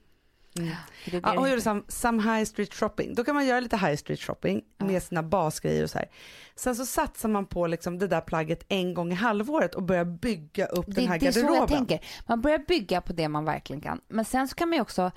Mm. 0.58 0.68
Det 1.04 1.10
det 1.10 1.20
Ja, 1.24 1.32
det 1.32 1.38
hon 1.38 1.48
gjorde 1.50 1.60
some, 1.62 1.82
some 1.88 2.22
high 2.22 2.44
street 2.44 2.74
shopping. 2.74 3.14
Då 3.14 3.24
kan 3.24 3.34
man 3.34 3.46
göra 3.46 3.60
lite 3.60 3.76
high 3.76 3.96
street 3.96 4.20
shopping 4.20 4.62
Ja. 4.78 4.86
med 4.86 5.02
sina 5.02 5.22
basgrejer 5.22 5.82
och 5.84 5.90
så 5.90 5.98
här. 5.98 6.08
Sen 6.54 6.76
så 6.76 6.86
satsar 6.86 7.28
man 7.28 7.46
på 7.46 7.66
liksom 7.66 7.98
det 7.98 8.06
där 8.08 8.20
plagget 8.20 8.64
en 8.68 8.94
gång 8.94 9.12
i 9.12 9.14
halvåret 9.14 9.74
och 9.74 9.82
börjar 9.82 10.04
bygga 10.04 10.66
upp 10.66 10.86
Det, 10.86 10.92
den 10.92 11.08
här 11.08 11.18
det 11.18 11.26
är 11.26 11.32
så 11.32 11.38
jag 11.38 11.46
garderoben. 11.48 11.86
tänker. 11.86 12.06
Man 12.26 12.40
börjar 12.40 12.58
bygga 12.58 13.00
på 13.00 13.12
det 13.12 13.28
man 13.28 13.44
verkligen 13.44 13.80
kan. 13.82 14.00
Men 14.08 14.24
sen 14.24 14.48
så 14.48 14.54
kan 14.54 14.68
man 14.68 14.76
ju 14.76 14.82
också, 14.82 15.10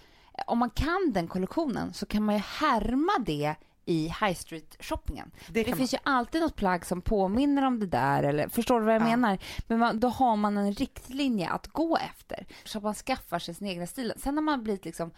om 0.48 0.58
man 0.58 0.70
kan 0.70 1.12
den 1.14 1.28
kollektionen 1.28 1.94
så 1.94 2.06
kan 2.06 2.24
man 2.24 2.36
ju 2.36 2.42
härma 2.42 3.12
det 3.26 3.56
i 3.90 4.04
high 4.22 4.34
street 4.36 4.76
shoppingen. 4.80 5.32
Det 5.48 5.54
Det, 5.54 5.64
kan 5.64 5.72
man. 5.72 5.78
finns 5.78 5.94
ju 5.94 5.98
alltid 6.04 6.42
något 6.42 6.56
plagg 6.56 6.86
som 6.86 7.02
påminner 7.02 7.66
om 7.66 7.80
det 7.80 7.86
där, 7.88 8.24
eller 8.24 8.48
förstår 8.50 8.80
du 8.80 8.86
vad 8.86 8.96
jag 8.96 9.02
Ja. 9.02 9.06
menar? 9.06 9.38
Men 9.68 9.80
man, 9.80 10.00
då 10.00 10.08
har 10.08 10.36
man 10.36 10.58
en 10.58 10.74
riktlinje 10.74 11.50
att 11.50 11.68
gå 11.68 11.98
efter, 11.98 12.46
så 12.64 12.78
att 12.78 12.84
man 12.84 12.94
skaffar 12.96 13.40
sig 13.40 13.54
sin 13.54 13.68
egna 13.68 13.88
stil. 13.88 14.14
Sen 14.18 14.38
har 14.38 14.42
man 14.44 14.64
blivit 14.64 14.86
liksom 14.86 15.12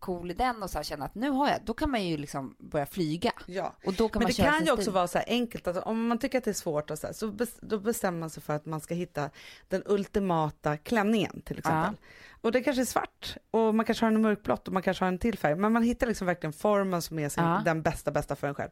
cool 0.00 0.30
i 0.30 0.34
den 0.34 0.62
och 0.62 0.70
så 0.70 0.78
här 0.78 0.82
känna 0.82 1.04
att 1.04 1.14
nu 1.14 1.30
har 1.30 1.48
jag, 1.48 1.58
då 1.64 1.74
kan 1.74 1.90
man 1.90 2.04
ju 2.04 2.16
liksom 2.16 2.54
börja 2.58 2.86
flyga. 2.86 3.32
Ja. 3.46 3.74
Och 3.84 3.92
då 3.94 4.08
kan 4.08 4.18
Men 4.20 4.24
man 4.24 4.26
det 4.28 4.32
köra 4.32 4.50
kan 4.50 4.64
ju 4.64 4.70
också 4.72 4.82
stil. 4.82 4.92
vara 4.94 5.08
så 5.08 5.18
här 5.18 5.24
enkelt 5.28 5.66
att 5.66 5.76
om 5.76 6.06
man 6.06 6.18
tycker 6.18 6.38
att 6.38 6.44
det 6.44 6.50
är 6.50 6.54
svårt 6.54 6.90
och 6.90 6.98
så, 6.98 7.06
här, 7.06 7.14
så 7.14 7.28
bes, 7.28 7.56
då 7.62 7.78
bestämmer 7.78 8.18
man 8.20 8.30
sig 8.30 8.42
för 8.42 8.52
att 8.54 8.66
man 8.66 8.80
ska 8.80 8.94
hitta 8.94 9.30
den 9.68 9.82
ultimata 9.86 10.76
klänningen 10.76 11.42
till 11.44 11.58
exempel. 11.58 11.94
Och 12.40 12.52
det 12.52 12.60
kanske 12.62 12.82
är 12.82 12.86
svart 12.86 13.36
och 13.50 13.74
man 13.74 13.84
kanske 13.86 14.04
har 14.04 14.12
en 14.12 14.22
mörkblått 14.22 14.66
och 14.68 14.74
man 14.74 14.82
kanske 14.82 15.04
har 15.04 15.08
en 15.12 15.18
till 15.18 15.38
färg. 15.38 15.54
Men 15.54 15.72
man 15.72 15.82
hittar 15.82 16.06
liksom 16.06 16.26
verkligen 16.26 16.52
formen 16.52 17.02
som 17.02 17.18
är 17.18 17.28
sin, 17.28 17.44
Ja. 17.44 17.62
den 17.64 17.82
bästa, 17.82 18.10
bästa 18.10 18.36
för 18.36 18.46
en 18.46 18.54
själv. 18.54 18.70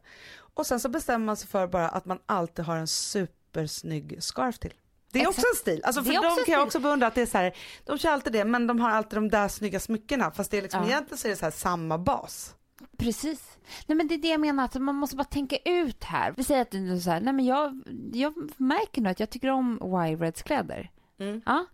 Och 0.55 0.67
sen 0.67 0.81
så 0.81 0.89
bestämmer 0.89 1.27
man 1.27 1.37
sig 1.37 1.49
för 1.49 1.67
bara 1.67 1.89
att 1.89 2.05
man 2.05 2.19
alltid 2.27 2.65
har 2.65 2.77
en 2.77 2.87
supersnygg 2.87 4.17
scarf 4.23 4.59
till. 4.59 4.75
Det 5.13 5.19
är 5.19 5.23
Exakt. 5.23 5.39
också 5.39 5.47
en 5.53 5.57
stil. 5.57 5.81
Alltså 5.85 6.03
för 6.03 6.11
Det 6.11 6.17
är 6.17 6.23
de 6.23 6.27
också 6.29 6.41
en 6.41 6.45
kan 6.45 6.53
jag 6.55 6.63
också 6.63 6.79
beundra 6.81 7.07
att 7.07 7.15
det 7.15 7.23
är 7.23 7.27
så 7.27 7.39
här, 7.39 7.53
de 7.85 7.99
kör 7.99 8.11
alltid 8.11 8.33
det, 8.33 8.45
men 8.45 8.67
de 8.67 8.81
har 8.81 8.91
alltid 8.91 9.17
de 9.17 9.29
där 9.29 9.49
snygga 9.49 9.81
smyckena. 9.81 10.31
Fast 10.31 10.51
det 10.51 10.59
är 10.59 10.63
liksom, 10.63 10.81
Ja. 10.83 10.89
egentligen 10.89 11.19
så 11.19 11.29
är 11.29 11.31
det 11.31 11.37
så 11.37 11.51
samma 11.51 11.99
bas. 11.99 12.55
Precis. 12.99 13.59
Nej 13.87 13.97
men 13.97 14.09
det 14.09 14.15
är 14.15 14.19
det 14.19 14.29
jag 14.29 14.41
menar, 14.41 14.65
att 14.65 14.75
man 14.75 14.95
måste 14.95 15.17
bara 15.17 15.25
tänka 15.25 15.57
ut 15.65 16.05
här. 16.05 16.35
Vi 16.37 16.45
säger 16.45 16.63
att 16.63 16.71
du 16.71 17.01
så 17.01 17.11
här, 17.11 17.21
nej 17.21 17.33
men 17.33 17.45
jag, 17.45 17.83
jag 18.13 18.35
märker 18.57 19.03
nu 19.03 19.09
att 19.09 19.21
jag 19.21 19.31
tycker 19.31 19.51
om 19.51 19.81
Y-Reds 20.11 20.43
kläder. 20.43 20.91
Mm. 21.19 21.43
Ja. 21.47 21.67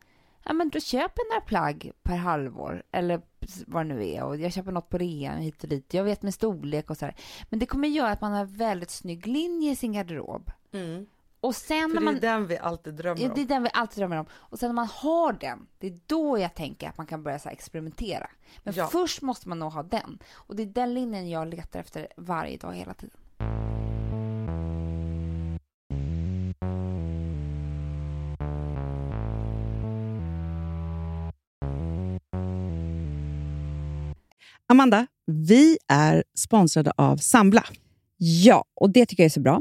ja, 0.45 0.53
men 0.53 0.69
då 0.69 0.81
köper 0.81 1.21
jag 1.21 1.29
några 1.35 1.41
plagg 1.47 1.93
per 2.03 2.17
halvår 2.17 2.83
eller 2.93 3.23
vad 3.67 3.87
det 3.87 3.95
nu 3.95 4.09
är 4.09 4.23
och 4.25 4.37
jag 4.37 4.53
köper 4.53 4.73
något 4.73 4.89
på 4.89 4.99
rea 4.99 5.35
hit 5.35 5.63
och 5.63 5.69
dit. 5.69 5.95
Jag 5.95 6.05
vet 6.05 6.23
med 6.23 6.35
storlek 6.35 6.91
och 6.91 6.97
så 6.97 7.05
här. 7.05 7.17
Men 7.51 7.59
det 7.59 7.67
kommer 7.67 7.89
göra 7.89 8.11
att 8.11 8.21
man 8.21 8.33
har 8.33 8.45
väldigt 8.45 8.91
snygg 8.91 9.27
linje 9.27 9.71
i 9.73 9.77
sin 9.77 9.93
garderob. 9.93 10.51
Och 11.43 11.55
sen 11.55 11.91
För 11.91 11.95
när 11.95 12.01
det 12.01 12.05
man... 12.05 12.17
är 12.17 12.21
den 12.21 12.47
vi 12.47 12.59
alltid 12.59 12.95
drömmer 12.95 13.25
om. 13.29 13.33
det 13.35 13.41
är 13.41 13.47
den 13.47 13.63
vi 13.63 13.69
alltid 13.73 13.99
drömmer 13.99 14.17
om. 14.17 14.27
Och 14.33 14.59
sen 14.59 14.69
när 14.69 14.75
man 14.75 14.87
har 14.87 15.33
den, 15.33 15.67
det 15.79 15.87
är 15.87 16.01
då 16.07 16.39
jag 16.39 16.55
tänker 16.55 16.89
att 16.89 16.97
man 16.99 17.07
kan 17.07 17.23
börja 17.23 17.39
så 17.39 17.49
här 17.49 17.57
experimentera. 17.57 18.31
Men 18.63 18.75
Ja. 18.75 18.87
först 18.87 19.23
måste 19.23 19.49
man 19.49 19.59
nog 19.59 19.73
ha 19.73 19.83
den. 19.83 20.19
Och 20.33 20.57
det 20.57 20.63
är 20.63 20.67
den 20.67 20.95
linjen 20.95 21.31
jag 21.31 21.49
letar 21.49 21.81
efter 21.81 22.07
varje 22.17 22.57
dag 22.57 22.73
hela 22.73 22.95
tiden. 22.95 23.19
Amanda, 34.67 35.07
vi 35.27 35.79
är 35.89 36.25
sponsrade 36.35 36.93
av 36.97 37.17
Sambla. 37.17 37.65
Ja, 38.17 38.65
och 38.75 38.91
det 38.91 39.07
tycker 39.07 39.23
jag 39.23 39.27
är 39.27 39.31
så 39.31 39.41
bra. 39.41 39.61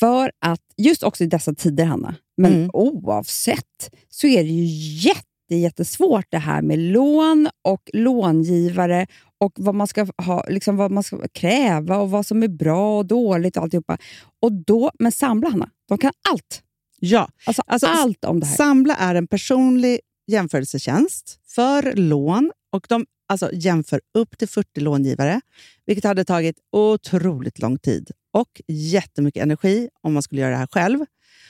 För 0.00 0.32
att 0.38 0.60
just 0.76 1.02
också 1.02 1.24
i 1.24 1.26
dessa 1.26 1.54
tider, 1.54 1.84
Hanna, 1.84 2.14
men 2.36 2.52
Mm. 2.54 2.70
oavsett, 2.72 3.90
så 4.08 4.26
är 4.26 4.42
det 4.42 4.50
ju 4.50 4.64
jätte, 5.08 5.54
jättesvårt 5.54 6.24
det 6.28 6.38
här 6.38 6.62
med 6.62 6.78
lån 6.78 7.48
och 7.64 7.90
långivare 7.92 9.06
och 9.38 9.52
vad 9.56 9.74
man 9.74 9.86
ska 9.86 10.06
ha, 10.22 10.44
liksom 10.48 10.76
vad 10.76 10.90
man 10.90 11.02
ska 11.02 11.28
kräva 11.32 11.96
och 11.98 12.10
vad 12.10 12.26
som 12.26 12.42
är 12.42 12.48
bra 12.48 12.98
och 12.98 13.06
dåligt 13.06 13.56
och 13.56 13.62
alltihopa. 13.62 13.98
Och 14.42 14.52
då, 14.52 14.90
men 14.98 15.12
Sambla, 15.12 15.50
Hanna, 15.50 15.70
de 15.88 15.98
kan 15.98 16.12
allt. 16.32 16.62
Ja, 16.98 17.28
Alltså, 17.46 17.62
Alltså, 17.66 17.86
allt 17.86 18.24
om 18.24 18.40
det 18.40 18.46
här. 18.46 18.56
Sambla 18.56 18.96
är 18.96 19.14
en 19.14 19.26
personlig 19.26 20.00
jämförelsetjänst 20.26 21.40
för 21.46 21.92
lån 21.96 22.52
och 22.72 22.86
de 22.88 23.06
alltså, 23.28 23.50
jämför 23.52 24.00
upp 24.18 24.38
till 24.38 24.48
40 24.48 24.80
långivare, 24.80 25.40
vilket 25.86 26.04
hade 26.04 26.24
tagit 26.24 26.56
otroligt 26.72 27.58
lång 27.58 27.78
tid 27.78 28.10
och 28.32 28.62
jättemycket 28.66 29.42
energi 29.42 29.88
om 30.02 30.12
man 30.12 30.22
skulle 30.22 30.40
göra 30.40 30.50
det 30.50 30.56
här 30.56 30.68
själv. 30.72 30.98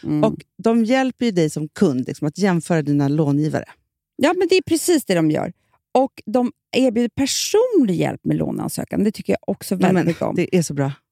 Mm. 0.05 0.25
Och 0.25 0.35
De 0.59 0.85
hjälper 0.85 1.27
ju 1.27 1.33
dig 1.33 1.51
som 1.51 1.69
kund 1.69 2.05
liksom, 2.07 2.29
att 2.29 2.39
jämföra 2.39 2.83
dina 2.83 3.09
långivare. 3.09 3.65
Ja, 4.17 4.35
men 4.39 4.49
det 4.49 4.57
är 4.57 4.63
precis 4.63 5.05
det 5.05 5.15
de 5.15 5.31
gör. 5.31 5.53
Och 5.93 6.23
de 6.27 6.53
erbjuder 6.77 7.09
personlig 7.09 7.97
hjälp 7.97 8.25
med 8.25 8.37
låneansökan. 8.37 9.05
Det 9.05 9.13
tycker 9.13 9.33
jag 9.33 9.41
också 9.47 9.75
väldigt 9.75 9.95
men, 9.95 10.07
mycket 10.07 10.23
om. 10.23 10.35
det 10.37 10.57
är 10.57 10.63
så 10.63 10.75
bra. 10.75 10.93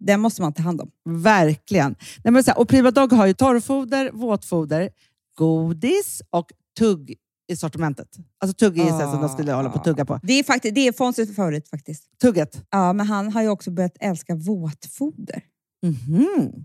den 0.00 0.20
måste 0.20 0.42
man 0.42 0.52
ta 0.52 0.62
hand 0.62 0.80
om. 0.80 0.90
verkligen. 1.04 1.94
Nej, 2.24 2.32
men 2.32 2.44
så 2.44 2.50
här, 2.50 2.58
och 2.58 2.68
Prima 2.68 2.90
Dog 2.90 3.12
har 3.12 3.26
ju 3.26 3.34
torrfoder, 3.34 4.10
våtfoder, 4.12 4.90
godis 5.38 6.22
och 6.30 6.52
tugg 6.78 7.14
i 7.52 7.56
sortimentet. 7.56 8.08
Alltså 8.38 8.54
tugg 8.54 8.78
är 8.78 8.84
ju 8.84 8.88
så 8.88 8.96
här 8.96 9.12
som 9.12 9.20
de 9.20 9.28
skulle 9.28 9.52
hålla 9.52 9.70
på 9.70 9.78
att 9.78 9.84
tugga 9.84 10.04
på. 10.04 10.20
Det 10.22 10.32
är, 10.32 10.44
faktiskt, 10.44 10.74
det 10.74 10.88
är 10.88 10.92
Fonzies 10.92 11.36
favorit 11.36 11.68
faktiskt. 11.68 12.04
Tugget. 12.20 12.66
Ja, 12.70 12.92
men 12.92 13.06
han 13.06 13.32
har 13.32 13.42
ju 13.42 13.48
också 13.48 13.70
börjat 13.70 13.96
älska 14.00 14.34
våtfoder. 14.34 15.42
Det 15.82 15.88
Han 15.88 16.64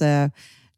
eh, 0.00 0.30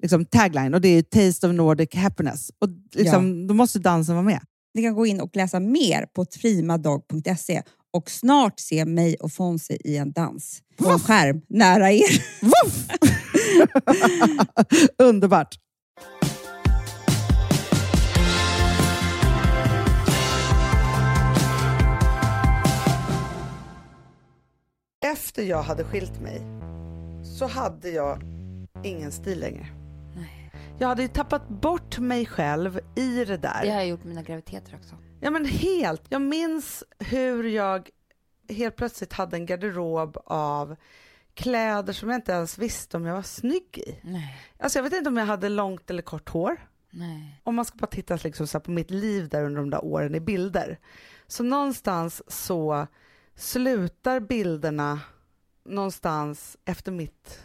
liksom 0.02 0.24
tagline 0.24 0.74
och 0.74 0.80
det 0.80 0.88
är 0.88 1.02
Taste 1.02 1.48
of 1.48 1.54
Nordic 1.54 1.94
Happiness. 1.94 2.50
Och 2.58 2.68
liksom, 2.94 3.46
Då 3.46 3.54
måste 3.54 3.78
dansen 3.78 4.14
vara 4.14 4.24
med. 4.24 4.40
Ni 4.74 4.82
kan 4.82 4.94
gå 4.94 5.06
in 5.06 5.20
och 5.20 5.36
läsa 5.36 5.60
mer 5.60 6.06
på 6.06 6.24
primadog.se 6.24 7.62
och 7.92 8.10
snart 8.10 8.60
se 8.60 8.84
mig 8.84 9.16
och 9.16 9.32
Fonzie 9.32 9.78
i 9.84 9.96
en 9.96 10.12
dans 10.12 10.62
på 10.76 10.90
en 10.90 11.00
skärm 11.00 11.40
nära 11.48 11.92
er. 11.92 12.22
Underbart! 15.02 15.58
efter 25.12 25.42
jag 25.42 25.62
hade 25.62 25.84
skilt 25.84 26.20
mig 26.20 26.42
så 27.22 27.46
hade 27.46 27.90
jag 27.90 28.37
ingen 28.84 29.12
stil 29.12 29.40
längre. 29.40 29.66
Jag 30.78 30.88
hade 30.88 31.02
ju 31.02 31.08
tappat 31.08 31.48
bort 31.48 31.98
mig 31.98 32.26
själv 32.26 32.80
i 32.96 33.24
det 33.24 33.36
där. 33.36 33.60
Det 33.62 33.70
har 33.70 33.78
jag 33.78 33.88
gjort 33.88 34.00
med 34.00 34.08
mina 34.08 34.22
graviditeter 34.22 34.74
också. 34.74 34.96
Ja 35.20 35.30
men 35.30 35.44
helt. 35.44 36.02
Jag 36.08 36.22
minns 36.22 36.84
hur 36.98 37.44
jag 37.44 37.90
helt 38.48 38.76
plötsligt 38.76 39.12
hade 39.12 39.36
en 39.36 39.46
garderob 39.46 40.18
av 40.24 40.76
kläder 41.34 41.92
som 41.92 42.08
jag 42.10 42.18
inte 42.18 42.32
ens 42.32 42.58
visste 42.58 42.96
om 42.96 43.06
jag 43.06 43.14
var 43.14 43.22
snygg 43.22 43.78
i. 43.78 44.00
Nej, 44.02 44.36
Alltså 44.58 44.78
jag 44.78 44.82
vet 44.84 44.92
inte 44.92 45.08
om 45.10 45.16
jag 45.16 45.26
hade 45.26 45.48
långt 45.48 45.90
eller 45.90 46.02
kort 46.02 46.28
hår. 46.28 46.56
nej. 46.90 47.40
Om 47.44 47.54
man 47.54 47.64
ska 47.64 47.76
bara 47.78 47.86
titta 47.86 48.16
liksom 48.24 48.46
så 48.46 48.60
på 48.60 48.70
mitt 48.70 48.90
liv 48.90 49.28
där 49.28 49.44
under 49.44 49.60
de 49.60 49.70
där 49.70 49.84
åren 49.84 50.14
i 50.14 50.20
bilder. 50.20 50.78
Så 51.26 51.42
någonstans 51.42 52.22
så 52.28 52.86
slutar 53.34 54.20
bilderna 54.20 55.00
någonstans 55.64 56.56
efter 56.64 56.92
mitt 56.92 57.40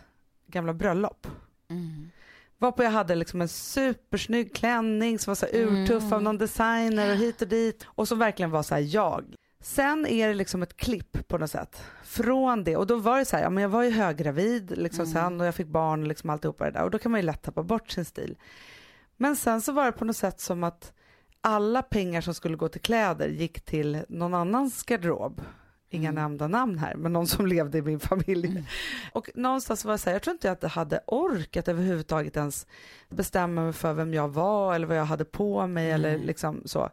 gamla 0.54 0.74
bröllop. 0.74 1.28
Mm. 1.70 2.10
Varpå 2.58 2.84
jag 2.84 2.92
hade 2.92 3.16
liksom 3.16 3.42
en 3.42 3.48
supersnygg 3.48 4.56
klänning 4.56 5.20
som 5.20 5.32
var 5.32 5.36
så 5.36 5.46
här 5.46 5.56
urtuff 5.56 6.12
av 6.14 6.24
någon 6.24 6.38
designer 6.38 7.12
och 7.12 7.18
hit 7.18 7.42
och 7.42 7.48
dit 7.48 7.86
och 7.86 8.08
som 8.08 8.20
verkligen 8.20 8.52
var 8.52 8.64
så 8.64 8.76
här 8.76 8.96
jag. 8.96 9.36
Sen 9.62 10.06
är 10.06 10.28
det 10.28 10.34
liksom 10.34 10.64
ett 10.64 10.78
klipp 10.78 11.28
på 11.28 11.38
något 11.38 11.52
sätt 11.52 11.82
från 12.04 12.64
det 12.64 12.78
och 12.78 12.88
då 12.88 12.96
var 12.96 13.20
det 13.20 13.26
så 13.26 13.36
här, 13.36 13.44
ja 13.44 13.50
men 13.50 13.62
jag 13.62 13.70
var 13.70 13.84
ju 13.84 13.90
höggravid 13.90 14.78
liksom 14.78 15.06
sen 15.06 15.42
och 15.42 15.48
jag 15.48 15.56
fick 15.56 15.68
barn 15.68 16.02
och 16.02 16.08
liksom 16.08 16.30
alltihopa 16.30 16.66
det 16.66 16.72
där 16.72 16.84
och 16.84 16.92
då 16.92 17.00
kan 17.00 17.12
man 17.12 17.22
ju 17.22 17.26
lätt 17.26 17.42
tappa 17.42 17.64
bort 17.64 17.92
sin 17.92 18.06
stil. 18.06 18.38
Men 19.18 19.36
sen 19.36 19.62
så 19.62 19.72
var 19.72 19.86
det 19.86 19.92
på 19.92 20.06
något 20.06 20.18
sätt 20.18 20.40
som 20.40 20.64
att 20.64 20.94
alla 21.42 21.82
pengar 21.82 22.22
som 22.22 22.34
skulle 22.34 22.58
gå 22.58 22.70
till 22.70 22.82
kläder 22.82 23.28
gick 23.28 23.62
till 23.62 24.06
någon 24.10 24.34
annans 24.34 24.84
garderob. 24.84 25.42
Inga 25.94 26.12
nämnda 26.12 26.48
namn 26.48 26.78
här, 26.80 26.96
men 26.96 27.14
någon 27.14 27.28
som 27.28 27.48
levde 27.48 27.78
i 27.78 27.82
min 27.82 28.00
familj. 28.00 28.64
Och 29.12 29.30
någonstans 29.36 29.86
var 29.86 29.94
jag 29.94 30.00
så 30.00 30.10
här, 30.10 30.16
jag 30.16 30.22
tror 30.22 30.34
inte 30.34 30.52
att 30.52 30.64
jag 30.64 30.70
hade 30.70 31.00
orkat 31.08 31.68
överhuvudtaget 31.68 32.38
ens 32.38 32.68
bestämma 33.10 33.62
mig 33.62 33.74
för 33.74 33.94
vem 33.94 34.14
jag 34.14 34.28
var 34.28 34.76
eller 34.76 34.88
vad 34.88 34.98
jag 34.98 35.06
hade 35.06 35.26
på 35.26 35.68
mig 35.68 35.92
eller 35.92 36.18
liksom 36.18 36.62
så. 36.66 36.90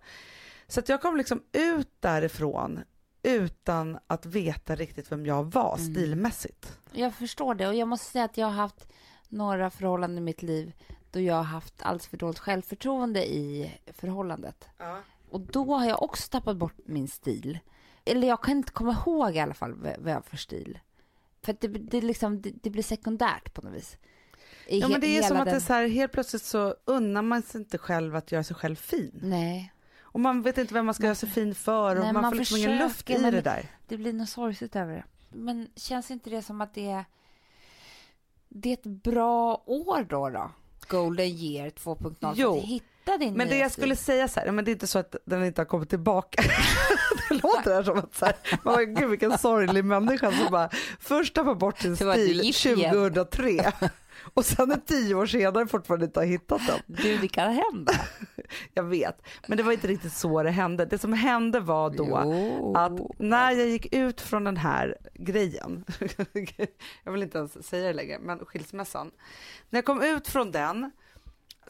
Så 0.68 0.80
att 0.80 0.88
jag 0.88 1.02
kom 1.02 1.16
liksom 1.16 1.42
ut 1.52 1.88
därifrån 2.00 2.80
utan 3.22 3.98
att 4.06 4.26
veta 4.26 4.74
riktigt 4.74 5.12
vem 5.12 5.26
jag 5.26 5.52
var 5.52 5.76
stilmässigt. 5.76 6.78
Jag 6.92 7.14
förstår 7.14 7.54
det 7.54 7.68
och 7.68 7.74
jag 7.74 7.88
måste 7.88 8.06
säga 8.12 8.24
att 8.24 8.36
jag 8.36 8.46
har 8.46 8.54
haft 8.54 8.92
några 9.28 9.70
förhållanden 9.70 10.18
i 10.18 10.20
mitt 10.20 10.42
liv 10.42 10.72
då 11.10 11.20
jag 11.20 11.34
har 11.34 11.42
haft 11.42 11.82
alldeles 11.82 12.06
för 12.06 12.16
dåligt 12.16 12.38
självförtroende 12.38 13.26
i 13.26 13.72
förhållandet. 13.92 14.68
Och 15.30 15.40
då 15.40 15.74
har 15.74 15.86
jag 15.86 16.02
också 16.02 16.28
tappat 16.30 16.56
bort 16.56 16.76
min 16.84 17.08
stil. 17.08 17.58
Eller 18.10 18.28
jag 18.28 18.42
kan 18.42 18.56
inte 18.56 18.72
komma 18.72 18.96
ihåg 19.06 19.36
i 19.36 19.38
alla 19.38 19.54
fall 19.54 19.74
vad 19.74 20.10
jag 20.10 20.14
har 20.14 20.22
för 20.22 20.36
stil. 20.36 20.78
För 21.42 21.52
att 21.52 21.60
det, 21.60 21.68
det, 21.68 22.00
liksom, 22.00 22.40
det, 22.42 22.50
det 22.62 22.70
blir 22.70 22.82
sekundärt 22.82 23.54
på 23.54 23.62
något 23.62 23.74
vis. 23.74 23.96
I 24.66 24.80
Ja 24.80 24.88
men 24.88 25.00
det 25.00 25.18
är 25.18 25.22
som 25.22 25.36
att 25.36 25.44
den- 25.44 25.54
det 25.54 25.58
är 25.58 25.60
så 25.60 25.72
här, 25.72 25.88
helt 25.88 26.12
plötsligt 26.12 26.42
så 26.42 26.74
unnar 26.84 27.22
man 27.22 27.42
sig 27.42 27.60
inte 27.60 27.78
själv 27.78 28.16
att 28.16 28.32
göra 28.32 28.44
sig 28.44 28.56
själv 28.56 28.76
fin. 28.76 29.20
Nej, 29.22 29.72
Och 30.00 30.20
man 30.20 30.42
vet 30.42 30.58
inte 30.58 30.74
vem 30.74 30.86
man 30.86 30.94
ska 30.94 31.04
göra 31.04 31.14
sig 31.14 31.28
fin 31.28 31.54
för 31.54 31.96
och 31.96 32.02
Nej, 32.02 32.12
man, 32.12 32.22
man 32.22 32.30
får 32.32 32.38
liksom 32.38 32.56
ingen 32.58 32.78
luft 32.78 33.10
i 33.10 33.18
men- 33.18 33.32
det 33.32 33.40
där. 33.40 33.66
det 33.88 33.96
blir 33.96 34.12
något 34.12 34.28
sorgligt 34.28 34.76
över 34.76 34.92
det. 34.94 35.04
Men 35.32 35.68
känns 35.76 36.10
inte 36.10 36.30
det 36.30 36.42
som 36.42 36.60
att 36.60 36.74
det 36.74 36.90
är, 36.90 37.04
det 38.48 38.68
är 38.68 38.72
ett 38.72 38.82
bra 39.02 39.62
år 39.66 40.04
då? 40.08 40.28
då? 40.30 40.50
Golden 40.88 41.26
year 41.26 41.70
2.0 41.70 42.32
Jo, 42.36 42.56
att 42.58 42.64
hitta 42.64 42.86
din 43.18 43.34
Men 43.34 43.48
det 43.48 43.58
jag 43.58 43.70
skulle 43.72 43.96
säga 43.96 44.28
så 44.28 44.40
här, 44.40 44.50
men 44.52 44.64
det 44.64 44.70
är 44.70 44.72
inte 44.72 44.86
så 44.86 44.98
att 44.98 45.16
den 45.24 45.44
inte 45.44 45.60
har 45.60 45.66
kommit 45.66 45.88
tillbaka. 45.88 46.42
det 47.28 47.34
låter 47.34 47.74
här 47.74 47.82
som 47.82 47.98
att 47.98 48.14
så 48.14 48.26
här, 48.26 48.34
man 48.64 48.74
bara, 48.74 48.84
gud 48.84 49.10
vilken 49.10 49.38
sorglig 49.38 49.84
människa 49.84 50.32
som 50.32 50.52
bara 50.52 50.70
först 51.00 51.34
tappar 51.34 51.54
bort 51.54 51.78
sin 51.78 51.96
stil 51.96 52.40
gick 52.40 52.66
igen. 52.66 52.94
2003 52.94 53.72
och 54.34 54.44
sen 54.44 54.70
är 54.70 54.76
tio 54.86 55.14
år 55.14 55.26
senare 55.26 55.66
fortfarande 55.66 56.06
inte 56.06 56.20
har 56.20 56.24
hittat 56.26 56.60
den. 56.66 56.80
Du, 56.86 57.18
det 57.18 57.28
kan 57.28 57.52
hända. 57.52 57.92
Jag 58.74 58.82
vet, 58.82 59.22
men 59.46 59.56
det 59.56 59.62
var 59.62 59.72
inte 59.72 59.88
riktigt 59.88 60.12
så 60.12 60.42
det 60.42 60.50
hände. 60.50 60.84
Det 60.84 60.98
som 60.98 61.12
hände 61.12 61.60
var 61.60 61.90
då 61.90 62.22
Jo. 62.24 62.74
att 62.76 62.92
när 63.18 63.52
jag 63.52 63.68
gick 63.68 63.94
ut 63.94 64.20
från 64.20 64.44
den 64.44 64.56
här 64.56 64.96
grejen, 65.14 65.84
jag 67.04 67.12
vill 67.12 67.22
inte 67.22 67.38
ens 67.38 67.66
säga 67.66 67.86
det 67.86 67.92
längre, 67.92 68.18
men 68.18 68.38
skilsmässan. 68.38 69.10
När 69.70 69.78
jag 69.78 69.84
kom 69.84 70.02
ut 70.02 70.28
från 70.28 70.52
den 70.52 70.90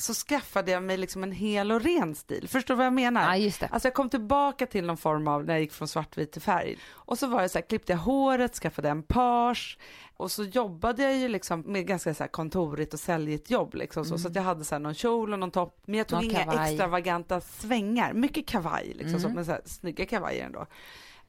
så 0.00 0.14
skaffade 0.14 0.70
jag 0.70 0.82
mig 0.82 0.96
liksom 0.96 1.22
en 1.22 1.32
hel 1.32 1.72
och 1.72 1.80
ren 1.82 2.14
stil. 2.14 2.48
Förstår 2.48 2.74
du 2.74 2.76
vad 2.76 2.86
jag 2.86 2.92
menar? 2.92 3.22
Ja, 3.22 3.36
just 3.36 3.60
det. 3.60 3.66
Alltså 3.66 3.86
jag 3.88 3.94
kom 3.94 4.08
tillbaka 4.08 4.66
till 4.66 4.84
någon 4.86 4.96
form 4.96 5.28
av 5.28 5.44
när 5.44 5.54
jag 5.54 5.60
gick 5.60 5.72
från 5.72 5.88
svartvit 5.88 6.32
till 6.32 6.42
färg. 6.42 6.78
Och 6.92 7.18
så 7.18 7.26
var 7.26 7.42
det 7.42 7.48
så 7.48 7.58
här, 7.58 7.66
klippte 7.66 7.92
jag 7.92 7.98
håret, 7.98 8.54
skaffade 8.54 8.88
en 8.88 9.02
page 9.02 9.78
och 10.16 10.30
så 10.30 10.44
jobbade 10.44 11.02
jag 11.02 11.16
ju 11.16 11.28
liksom 11.28 11.60
med 11.60 11.86
ganska 11.86 12.14
så 12.14 12.22
här 12.22 12.28
kontorigt 12.28 12.94
och 12.94 13.00
säljigt 13.00 13.50
jobb 13.50 13.74
liksom 13.74 14.04
så, 14.04 14.18
så 14.18 14.28
att 14.28 14.34
jag 14.34 14.42
hade 14.42 14.64
så 14.64 14.74
här 14.74 14.80
någon 14.80 14.94
kjol 14.94 15.32
och 15.32 15.38
någon 15.38 15.50
topp. 15.50 15.82
Men 15.86 15.94
jag 15.98 16.06
tog 16.06 16.18
Mm. 16.18 16.32
Någon 16.32 16.42
inga 16.42 16.52
kavaj. 16.52 16.72
extravaganta 16.74 17.40
svängar, 17.40 18.12
mycket 18.12 18.46
kavaj 18.48 18.92
liksom 18.96 19.20
så, 19.20 19.26
Mm. 19.26 19.34
men 19.36 19.44
så 19.44 19.50
här, 19.50 19.60
snygga 19.64 20.06
kavajer 20.06 20.44
ändå. 20.46 20.66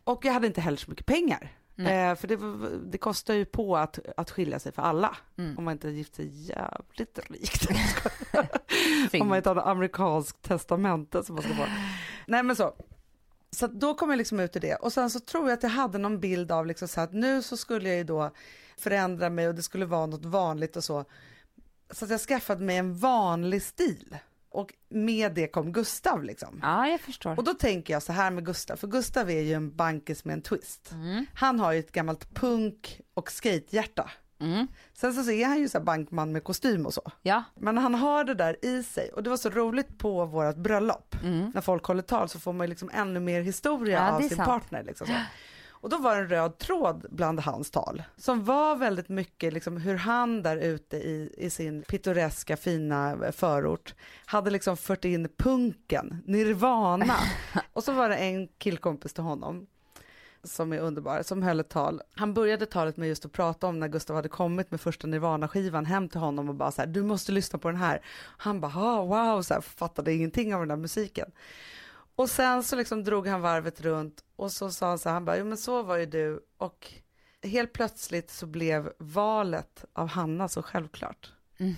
Och 0.04 0.26
jag 0.26 0.34
hade 0.34 0.48
inte 0.48 0.62
heller 0.62 0.78
så 0.78 0.90
mycket 0.90 1.06
pengar. 1.06 1.52
Eh, 1.86 2.16
för 2.16 2.28
det, 2.28 2.38
det 2.92 2.98
kostar 2.98 3.34
ju 3.34 3.46
på 3.46 3.78
att, 3.78 4.00
att 4.18 4.32
skilja 4.32 4.60
sig 4.60 4.72
för 4.72 4.82
alla. 4.82 5.18
Mm. 5.38 5.58
Om 5.58 5.64
man 5.64 5.72
inte 5.72 5.90
gift 5.90 6.16
sig 6.16 6.28
jävligt 6.28 7.20
rikt. 7.30 7.68
Om 9.22 9.28
man 9.28 9.38
inte 9.38 9.50
har 9.50 9.56
något 9.56 9.66
amerikanskt 9.66 10.42
testamente 10.42 11.24
som 11.24 11.36
man 11.36 11.44
ska 11.44 11.54
få. 11.54 11.66
Nej 12.28 12.44
men 12.44 12.56
så. 12.56 12.74
Så 13.52 13.68
då 13.68 13.94
kom 13.94 14.10
jag 14.10 14.18
liksom 14.18 14.40
ut 14.40 14.56
i 14.56 14.60
det 14.60 14.76
och 14.76 14.94
sen 14.94 15.10
så 15.10 15.20
tror 15.20 15.50
jag 15.50 15.58
att 15.58 15.64
jag 15.64 15.70
hade 15.70 15.98
någon 15.98 16.20
bild 16.20 16.52
av 16.52 16.66
liksom 16.66 16.88
så 16.88 17.02
att 17.02 17.14
nu 17.14 17.42
så 17.42 17.58
skulle 17.58 17.90
jag 17.90 17.98
ju 17.98 18.04
då 18.04 18.32
förändra 18.78 19.30
mig 19.30 19.48
och 19.48 19.56
det 19.56 19.64
skulle 19.64 19.86
vara 19.86 20.06
något 20.06 20.26
vanligt 20.26 20.76
och 20.76 20.84
så. 20.84 21.06
Så 21.90 22.06
att 22.06 22.12
jag 22.12 22.20
skaffade 22.20 22.64
mig 22.64 22.78
en 22.78 22.98
vanlig 22.98 23.62
stil 23.62 24.18
och 24.52 24.74
med 24.89 25.34
det 25.34 25.47
kom 25.47 25.72
Gustav 25.74 26.24
liksom. 26.24 26.60
Ja, 26.62 26.88
jag 26.88 26.99
förstår. 26.99 27.38
Och 27.38 27.43
då 27.43 27.54
tänker 27.54 27.93
jag 27.93 28.04
så 28.04 28.14
här 28.14 28.32
med 28.32 28.45
Gustav, 28.45 28.76
för 28.76 28.88
Gustav 28.88 29.30
är 29.30 29.41
ju 29.41 29.54
en 29.54 29.76
bankis 29.76 30.26
med 30.26 30.34
en 30.34 30.41
twist. 30.41 30.91
Mm. 30.91 31.26
Han 31.34 31.60
har 31.60 31.72
ju 31.72 31.80
ett 31.80 31.91
gammalt 31.91 32.34
punk 32.36 33.02
och 33.14 33.32
skatehjärta. 33.32 34.12
Mm. 34.39 34.68
Sen 34.93 35.14
så 35.14 35.32
är 35.32 35.45
han 35.45 35.60
ju 35.60 35.70
så 35.70 35.80
bankman 35.80 36.32
med 36.32 36.43
kostym 36.43 36.86
och 36.86 36.93
så. 36.93 37.12
Ja. 37.22 37.43
Men 37.56 37.78
han 37.78 37.95
har 37.95 38.24
det 38.24 38.34
där 38.34 38.66
i 38.66 38.84
sig 38.84 39.12
och 39.12 39.24
det 39.24 39.30
var 39.30 39.38
så 39.38 39.49
roligt 39.49 39.97
på 39.97 40.26
vårt 40.26 40.56
bröllop. 40.56 41.16
Mm. 41.24 41.52
När 41.54 41.62
folk 41.62 41.86
håller 41.86 42.02
tal 42.04 42.30
så 42.30 42.39
får 42.39 42.54
man 42.54 42.68
ju 42.68 42.70
liksom 42.70 42.89
ännu 42.93 43.20
mer 43.20 43.41
historia 43.41 43.97
Ja, 43.97 44.12
av 44.12 44.20
sin 44.20 44.30
sant. 44.30 44.47
partner. 44.47 44.84
Liksom 44.84 45.08
så. 45.08 45.14
Och 45.82 45.90
då 45.90 45.98
var 45.98 46.16
det 46.16 46.22
en 46.22 46.28
röd 46.28 46.58
tråd 46.58 47.06
bland 47.10 47.40
hans 47.40 47.72
tal 47.72 48.04
som 48.18 48.44
var 48.44 48.76
väldigt 48.76 49.10
mycket 49.10 49.54
liksom 49.54 49.78
hur 49.78 49.96
han 49.96 50.44
där 50.44 50.58
ute 50.58 50.98
i, 50.98 51.34
i 51.38 51.50
sin 51.50 51.82
pittoreska 51.82 52.58
fina 52.58 53.32
förort 53.32 53.96
hade 54.26 54.52
liksom 54.52 54.78
fört 54.78 55.06
in 55.06 55.30
punken, 55.38 56.24
nirvana. 56.26 57.16
och 57.74 57.84
så 57.84 57.92
var 57.92 58.10
det 58.10 58.16
en 58.16 58.48
killkompis 58.48 59.14
till 59.14 59.24
honom 59.24 59.68
som 60.44 60.74
är 60.74 60.80
underbar, 60.80 61.24
som 61.24 61.44
höll 61.44 61.60
ett 61.60 61.70
tal. 61.70 62.02
Han 62.16 62.34
började 62.34 62.66
talet 62.66 62.98
med 62.98 63.08
just 63.08 63.26
att 63.26 63.32
prata 63.32 63.68
om 63.68 63.80
när 63.80 63.88
Gustav 63.88 64.16
hade 64.16 64.30
kommit 64.30 64.72
med 64.72 64.82
första 64.82 65.08
Nirvana-skivan 65.08 65.86
hem 65.86 66.10
till 66.10 66.20
honom 66.20 66.50
och 66.50 66.56
bara 66.56 66.72
så 66.72 66.82
här, 66.82 66.88
du 66.88 67.04
måste 67.04 67.32
lyssna 67.32 67.60
på 67.60 67.68
den 67.68 67.78
här. 67.78 68.02
Han 68.38 68.62
bara, 68.62 69.04
wow, 69.04 69.42
så 69.42 69.54
här, 69.54 69.62
fattade 69.62 70.14
ingenting 70.14 70.56
av 70.56 70.60
den 70.62 70.70
där 70.70 70.76
musiken. 70.76 71.32
Och 72.22 72.30
sen 72.30 72.64
så 72.64 72.76
liksom 72.76 73.04
drog 73.04 73.28
han 73.28 73.42
varvet 73.42 73.82
runt 73.82 74.24
och 74.36 74.52
så 74.52 74.72
sa 74.72 74.88
han 74.90 75.00
så 75.00 75.10
här, 75.10 75.14
han 75.14 75.26
bara, 75.26 75.38
jo 75.38 75.46
men 75.46 75.58
så 75.58 75.84
var 75.84 75.98
ju 75.98 76.06
du 76.06 76.40
och 76.58 76.94
helt 77.44 77.74
plötsligt 77.74 78.32
så 78.32 78.46
blev 78.46 78.92
valet 78.98 79.86
av 79.94 80.08
Hanna 80.08 80.48
så 80.48 80.64
självklart. 80.64 81.32
Mm. 81.60 81.74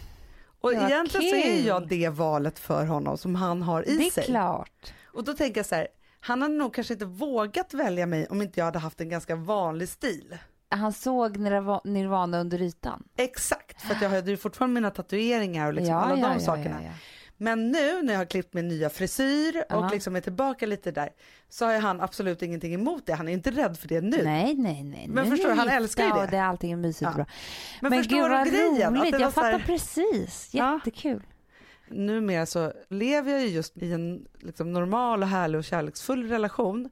Och 0.61 0.73
Ja, 0.73 0.87
egentligen 0.89 1.29
så 1.29 1.35
är 1.35 1.55
kul. 1.55 1.65
jag 1.65 1.87
det 1.87 2.09
valet 2.09 2.59
för 2.59 2.85
honom 2.85 3.17
som 3.17 3.35
han 3.35 3.61
har 3.61 3.89
i 3.89 3.97
Det 3.97 4.07
är 4.07 4.11
sig. 4.11 4.23
klart. 4.23 4.93
Och 5.05 5.23
då 5.23 5.33
tänker 5.33 5.59
jag 5.59 5.65
så 5.65 5.75
här, 5.75 5.87
han 6.19 6.41
hade 6.41 6.53
nog 6.55 6.73
kanske 6.73 6.93
inte 6.93 7.05
vågat 7.05 7.73
välja 7.73 8.05
mig 8.05 8.27
om 8.27 8.41
inte 8.41 8.59
jag 8.59 8.65
hade 8.65 8.79
haft 8.79 9.01
en 9.01 9.09
ganska 9.09 9.35
vanlig 9.35 9.89
stil. 9.89 10.37
Han 10.69 10.93
såg 10.93 11.37
Nirva- 11.37 11.81
Nirvana 11.83 12.39
under 12.39 12.61
ytan. 12.61 13.03
Exakt, 13.17 13.81
för 13.81 13.97
jag 14.01 14.09
hade 14.09 14.31
ju 14.31 14.37
fortfarande 14.37 14.73
mina 14.73 14.89
tatueringar 14.91 15.67
och 15.67 15.73
liksom 15.73 15.95
alla 15.95 16.27
de 16.33 16.39
sakerna. 16.39 16.77
ja, 16.83 16.87
ja. 16.87 16.93
Men 17.37 17.71
nu 17.71 18.01
när 18.03 18.13
jag 18.13 18.19
har 18.19 18.25
klippt 18.25 18.53
min 18.53 18.67
nya 18.67 18.89
frisyr 18.89 19.57
och 19.57 19.65
Ja. 19.83 19.89
liksom 19.91 20.15
är 20.15 20.21
tillbaka 20.21 20.65
lite 20.65 20.91
där 20.91 21.09
så 21.49 21.65
har 21.65 21.79
han 21.79 22.01
absolut 22.01 22.41
ingenting 22.41 22.73
emot 22.73 23.05
det. 23.05 23.13
Han 23.13 23.27
är 23.27 23.33
inte 23.33 23.51
rädd 23.51 23.77
för 23.77 23.87
det 23.87 24.01
nu. 24.01 24.23
Nej, 24.23 24.55
nej, 24.55 24.83
nej. 24.83 25.07
Men 25.07 25.23
Nu 25.25 25.31
förstår 25.31 25.49
du, 25.49 25.55
han 25.55 25.69
älskar 25.69 26.03
ju 26.03 26.09
det. 26.09 26.19
Och 26.21 26.27
det 26.29 26.37
är 26.37 26.43
allting 26.43 26.71
är 26.71 26.75
mysigt 26.75 27.01
Ja. 27.01 27.13
bra. 27.15 27.25
Men, 27.81 27.89
Men, 27.89 27.99
förstår 27.99 28.15
gud 28.17 28.25
du 28.25 28.29
vad 28.29 28.47
grejen? 28.47 28.95
Roligt. 28.97 29.19
Jag 29.19 29.33
så 29.33 29.41
här- 29.41 29.51
fattar 29.51 29.65
precis. 29.65 30.49
Ja. 30.53 30.73
Jättekul. 30.85 31.21
numera 31.89 32.45
så 32.45 32.73
lever 32.89 33.31
jag 33.31 33.41
ju 33.41 33.47
just 33.47 33.77
i 33.77 33.91
en 33.93 34.25
liksom 34.39 34.73
normal 34.73 35.21
och 35.23 35.29
härlig 35.29 35.57
och 35.59 35.63
kärleksfull 35.65 36.29
relation. 36.29 36.89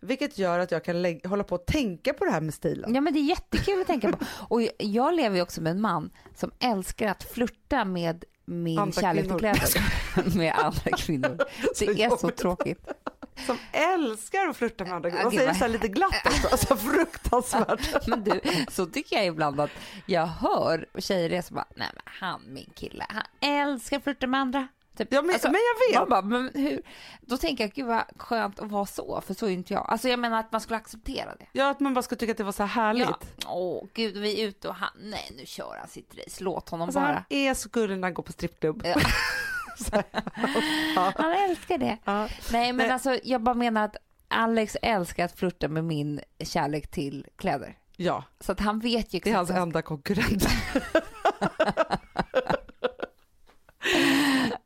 Vilket 0.00 0.38
gör 0.38 0.58
att 0.58 0.70
jag 0.70 0.84
kan 0.84 1.02
lägga, 1.02 1.28
hålla 1.28 1.44
på 1.44 1.54
och 1.54 1.66
tänka 1.66 2.12
på 2.14 2.24
det 2.24 2.30
här 2.30 2.40
med 2.40 2.54
stilen. 2.54 2.94
Ja 2.94 3.00
men 3.00 3.12
det 3.12 3.18
är 3.18 3.22
jättekul 3.28 3.80
att 3.80 3.86
tänka 3.86 4.12
på. 4.12 4.18
Och 4.48 4.62
jag 4.78 5.14
lever 5.14 5.36
ju 5.36 5.42
också 5.42 5.62
med 5.62 5.70
en 5.70 5.80
man 5.80 6.10
som 6.34 6.50
älskar 6.60 7.08
att 7.08 7.22
flirta 7.24 7.84
med 7.84 8.24
min 8.44 8.78
Andra 8.78 9.00
kärlek 9.02 9.24
till 9.24 9.38
kvinnor. 9.38 9.38
kläder. 9.38 10.36
med 10.38 10.54
andra 10.54 10.90
kvinnor. 10.96 11.38
Det 11.78 12.02
är 12.02 12.16
så 12.16 12.30
tråkigt. 12.30 12.88
som 13.46 13.58
älskar 13.72 14.48
att 14.48 14.56
flirta 14.56 14.84
med 14.84 14.92
andra 14.92 15.10
killar 15.10 15.26
och 15.26 15.32
säger 15.32 15.52
så 15.52 15.58
här 15.58 15.68
lite 15.68 15.88
glatt 15.88 16.26
också, 16.26 16.48
alltså 16.52 16.76
fruktansvärt. 16.76 18.06
Men 18.06 18.24
du, 18.24 18.40
så 18.68 18.86
tycker 18.86 19.16
jag 19.16 19.26
ibland 19.26 19.60
att 19.60 19.70
jag 20.06 20.26
hör 20.26 20.86
tjejer 20.98 21.42
som 21.42 21.54
bara, 21.54 21.66
nej 21.76 21.88
men 21.94 22.02
han 22.04 22.42
min 22.48 22.70
kille, 22.74 23.06
han 23.08 23.24
älskar 23.40 23.96
att 23.96 24.04
flirta 24.04 24.26
med 24.26 24.40
andra. 24.40 24.68
Typ. 24.96 25.08
Ja, 25.12 25.22
men, 25.22 25.38
men 25.42 25.52
jag 25.52 25.88
vet. 25.92 25.98
Man 26.00 26.08
bara, 26.08 26.22
men 26.22 26.50
hur? 26.54 26.82
Då 27.20 27.36
tänker 27.36 27.64
jag, 27.64 27.72
gud 27.72 27.86
vad 27.86 28.02
skönt 28.16 28.60
att 28.60 28.70
vara 28.70 28.86
så, 28.86 29.20
för 29.26 29.34
så 29.34 29.46
är 29.46 29.50
inte 29.50 29.72
jag. 29.74 29.86
Alltså 29.88 30.08
jag 30.08 30.18
menar 30.18 30.40
att 30.40 30.52
man 30.52 30.60
skulle 30.60 30.76
acceptera 30.76 31.34
det. 31.38 31.46
Ja, 31.52 31.70
att 31.70 31.80
man 31.80 31.94
bara 31.94 32.02
ska 32.02 32.16
tycka 32.16 32.32
att 32.32 32.38
det 32.38 32.44
var 32.44 32.52
så 32.52 32.62
här 32.62 32.84
härligt. 32.84 33.06
Ja. 33.36 33.48
Åh 33.48 33.84
gud, 33.94 34.16
vi 34.16 34.40
är 34.42 34.46
ute 34.48 34.68
och 34.68 34.74
han, 34.74 34.90
nej 35.00 35.30
nu 35.38 35.46
kör 35.46 35.76
han 35.78 35.88
sitt 35.88 36.14
race, 36.18 36.44
låt 36.44 36.68
honom 36.68 36.88
Alltså, 36.88 37.00
han 37.00 37.14
bara. 37.14 37.24
är 37.28 37.54
så 37.54 37.68
gullig 37.68 37.98
när 37.98 38.02
han 38.08 38.14
går 38.14 38.22
på 38.22 38.32
strippklubb. 38.32 38.82
Ja. 38.84 38.94
Han 41.16 41.32
älskar 41.32 41.78
det. 41.78 41.98
Ja. 42.04 42.28
Nej 42.52 42.72
men 42.72 42.76
Nej. 42.76 42.90
alltså 42.90 43.18
jag 43.24 43.42
bara 43.42 43.54
menar 43.54 43.84
att 43.84 43.96
Alex 44.28 44.76
älskar 44.82 45.24
att 45.24 45.38
flirta 45.38 45.68
med 45.68 45.84
min 45.84 46.20
kärlek 46.40 46.90
till 46.90 47.26
kläder. 47.36 47.78
ja, 47.96 48.24
Så 48.40 48.52
att 48.52 48.60
han 48.60 48.80
vet 48.80 49.14
ju 49.14 49.20
det 49.20 49.30
är 49.30 49.34
hans 49.34 49.50
enda 49.50 49.82
konkurrent. 49.82 50.46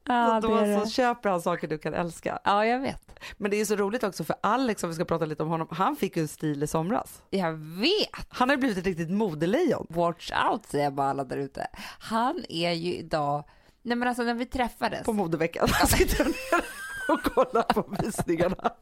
Ja, 0.08 0.40
så 0.42 0.48
då 0.48 0.60
det. 0.60 0.80
så 0.80 0.90
köper 0.90 1.30
han 1.30 1.40
saker 1.42 1.68
du 1.68 1.78
kan 1.78 1.94
älska. 1.94 2.38
ja, 2.44 2.66
jag 2.66 2.78
vet. 2.80 3.20
Men 3.36 3.50
det 3.50 3.60
är 3.60 3.64
så 3.64 3.76
roligt 3.76 4.04
också 4.04 4.24
för 4.24 4.36
Alex, 4.40 4.82
om 4.84 4.90
vi 4.90 4.94
ska 4.94 5.04
prata 5.04 5.24
lite 5.24 5.42
om 5.42 5.48
honom, 5.48 5.68
han 5.70 5.96
fick 5.96 6.16
ju 6.16 6.22
en 6.22 6.28
stil 6.28 6.62
i 6.62 6.66
somras. 6.66 7.22
Jag 7.30 7.52
vet. 7.52 8.26
Han 8.28 8.48
har 8.50 8.56
blivit 8.56 8.78
ett 8.78 8.86
riktigt 8.86 9.10
modelejon. 9.10 9.86
Watch 9.90 10.32
out 10.50 10.66
säger 10.66 10.84
jag 10.84 10.92
bara 10.94 11.10
alla 11.10 11.24
där 11.24 11.36
ute. 11.36 11.66
Han 11.98 12.44
är 12.48 12.72
ju 12.72 12.94
idag, 12.94 13.44
nej 13.82 13.96
men 13.96 14.08
alltså 14.08 14.22
när 14.22 14.34
vi 14.34 14.46
träffades. 14.46 15.04
på 15.06 15.12
modeveckan. 15.12 15.68
Han 15.72 15.86
sitter 15.86 16.24
ner 16.24 16.64
och 17.08 17.22
kollar 17.22 17.62
på 17.62 17.96
visningarna. 18.02 18.72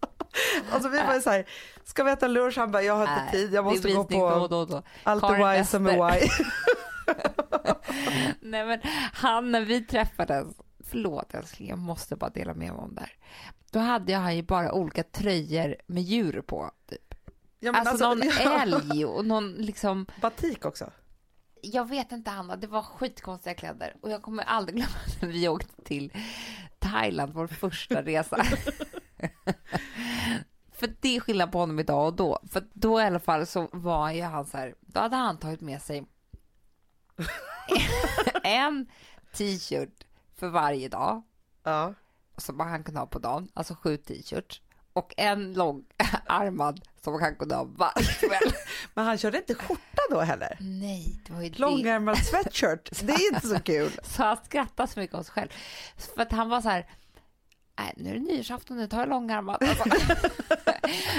Alltså 0.73 0.89
vi 0.89 0.99
var 1.03 1.15
ju 1.15 1.21
så 1.21 1.31
här, 1.31 1.47
ska 1.85 2.05
vi 2.05 2.11
äta 2.11 2.27
lunch? 2.29 2.57
Han 2.59 2.71
bara, 2.73 2.83
jag 2.83 2.95
har 2.95 3.03
inte 3.03 3.23
Nej, 3.23 3.33
tid, 3.33 3.55
jag 3.55 3.65
måste 3.65 3.89
gå 3.93 4.03
då 4.03 4.05
på 4.05 4.47
då 4.49 4.57
och 4.59 4.69
då. 4.69 4.83
allt 5.03 5.25
är 5.25 5.57
why 5.59 5.65
som 5.65 5.87
är 5.87 6.11
why. 6.21 6.29
Nej 8.41 8.67
men 8.67 8.81
han 9.13 9.53
när 9.53 9.61
vi 9.61 9.81
träffades, 9.85 10.47
förlåt 10.91 11.35
älskling 11.35 11.69
jag 11.69 11.79
måste 11.79 12.17
bara 12.17 12.31
dela 12.31 12.55
med 12.55 12.73
mig 12.73 12.79
om 12.79 12.95
det 12.95 13.01
här. 13.01 13.13
Då 13.71 13.79
hade 13.79 14.13
jag 14.13 14.35
ju 14.35 14.43
bara 14.43 14.73
olika 14.73 15.03
tröjor 15.03 15.77
med 15.87 16.03
djur 16.03 16.43
på. 16.43 16.71
Typ. 16.87 17.15
Ja, 17.59 17.73
men 17.73 17.87
alltså, 17.87 18.15
någon 18.15 18.23
ja, 18.45 18.63
älg 18.63 19.05
och 19.05 19.27
någon 19.27 19.53
liksom, 19.53 20.07
Batik 20.21 20.65
också. 20.65 20.93
jag 21.63 21.89
vet 21.89 22.13
inte 22.13 22.31
Hanna, 22.31 22.57
det 22.57 22.67
var 22.67 22.83
skitkonstiga 22.83 23.55
kläder 23.55 23.97
och 24.03 24.11
jag 24.11 24.23
kommer 24.23 24.43
aldrig 24.43 24.77
glömma 24.77 24.93
när 25.21 25.29
vi 25.29 25.49
åkte 25.49 25.83
till 25.83 26.13
Thailand, 26.79 27.33
vår 27.35 27.47
första 27.47 28.03
resa. 28.03 28.37
För 30.73 30.95
det 31.01 31.17
är 31.17 31.21
skillnad 31.21 31.53
på 31.53 31.59
honom 31.59 31.79
idag 31.79 32.07
och 32.07 32.17
då. 32.17 32.39
För 32.51 32.69
då 32.73 33.01
i 33.01 33.05
alla 33.05 33.21
fall 33.21 33.47
så 33.47 33.69
var 33.73 34.11
ju 34.11 34.23
han 34.23 34.47
så 34.47 34.59
här, 34.59 34.75
då 34.81 35.01
hade 35.01 35.17
han 35.17 35.39
tagit 35.39 35.61
med 35.61 35.83
sig 35.83 36.07
en 38.43 38.87
t-shirt 39.33 40.06
för 40.39 40.49
varje 40.49 40.89
dag 40.89 41.23
Ja. 41.65 41.95
som 42.37 42.61
han 42.61 42.85
kunde 42.85 43.01
ha 43.01 43.07
på 43.07 43.19
dagen, 43.19 43.49
alltså 43.55 43.75
sju 43.75 43.97
t-shirts 43.97 44.63
och 44.93 45.15
en 45.17 45.53
lång 45.55 45.85
armad 46.27 46.81
som 47.05 47.21
han 47.21 47.37
kunde 47.37 47.55
ha 47.55 47.65
varje 47.65 48.07
kväll. 48.07 48.53
Men 48.95 49.05
han 49.05 49.19
körde 49.19 49.39
inte 49.39 49.55
skjorta 49.55 50.03
då 50.11 50.21
heller. 50.21 50.57
Nej, 50.61 51.21
det 51.27 51.33
var 51.33 51.43
ju 51.43 51.49
det. 51.51 51.59
Långärmad 51.59 52.19
sweatshirt, 52.19 52.91
det 53.07 53.13
är 53.13 53.35
inte 53.35 53.49
så 53.49 53.61
kul. 53.61 53.91
Så 54.03 54.23
han 54.23 54.37
skrattade 54.45 54.89
så 54.89 55.01
mycket 55.01 55.17
åt 55.17 55.27
sig 55.27 55.33
själv. 55.33 55.49
För 56.15 56.23
att 56.23 56.33
han 56.33 56.49
var 56.49 56.61
så 56.61 56.69
här, 56.69 56.91
nej 57.79 57.93
nu 57.97 58.11
är 58.11 58.15
det 58.15 58.21
nyårsafton, 58.21 58.77
nu 58.77 58.87
tar 58.89 58.99
jag 58.99 59.09
långärmat. 59.09 59.63
Alltså. 59.63 59.85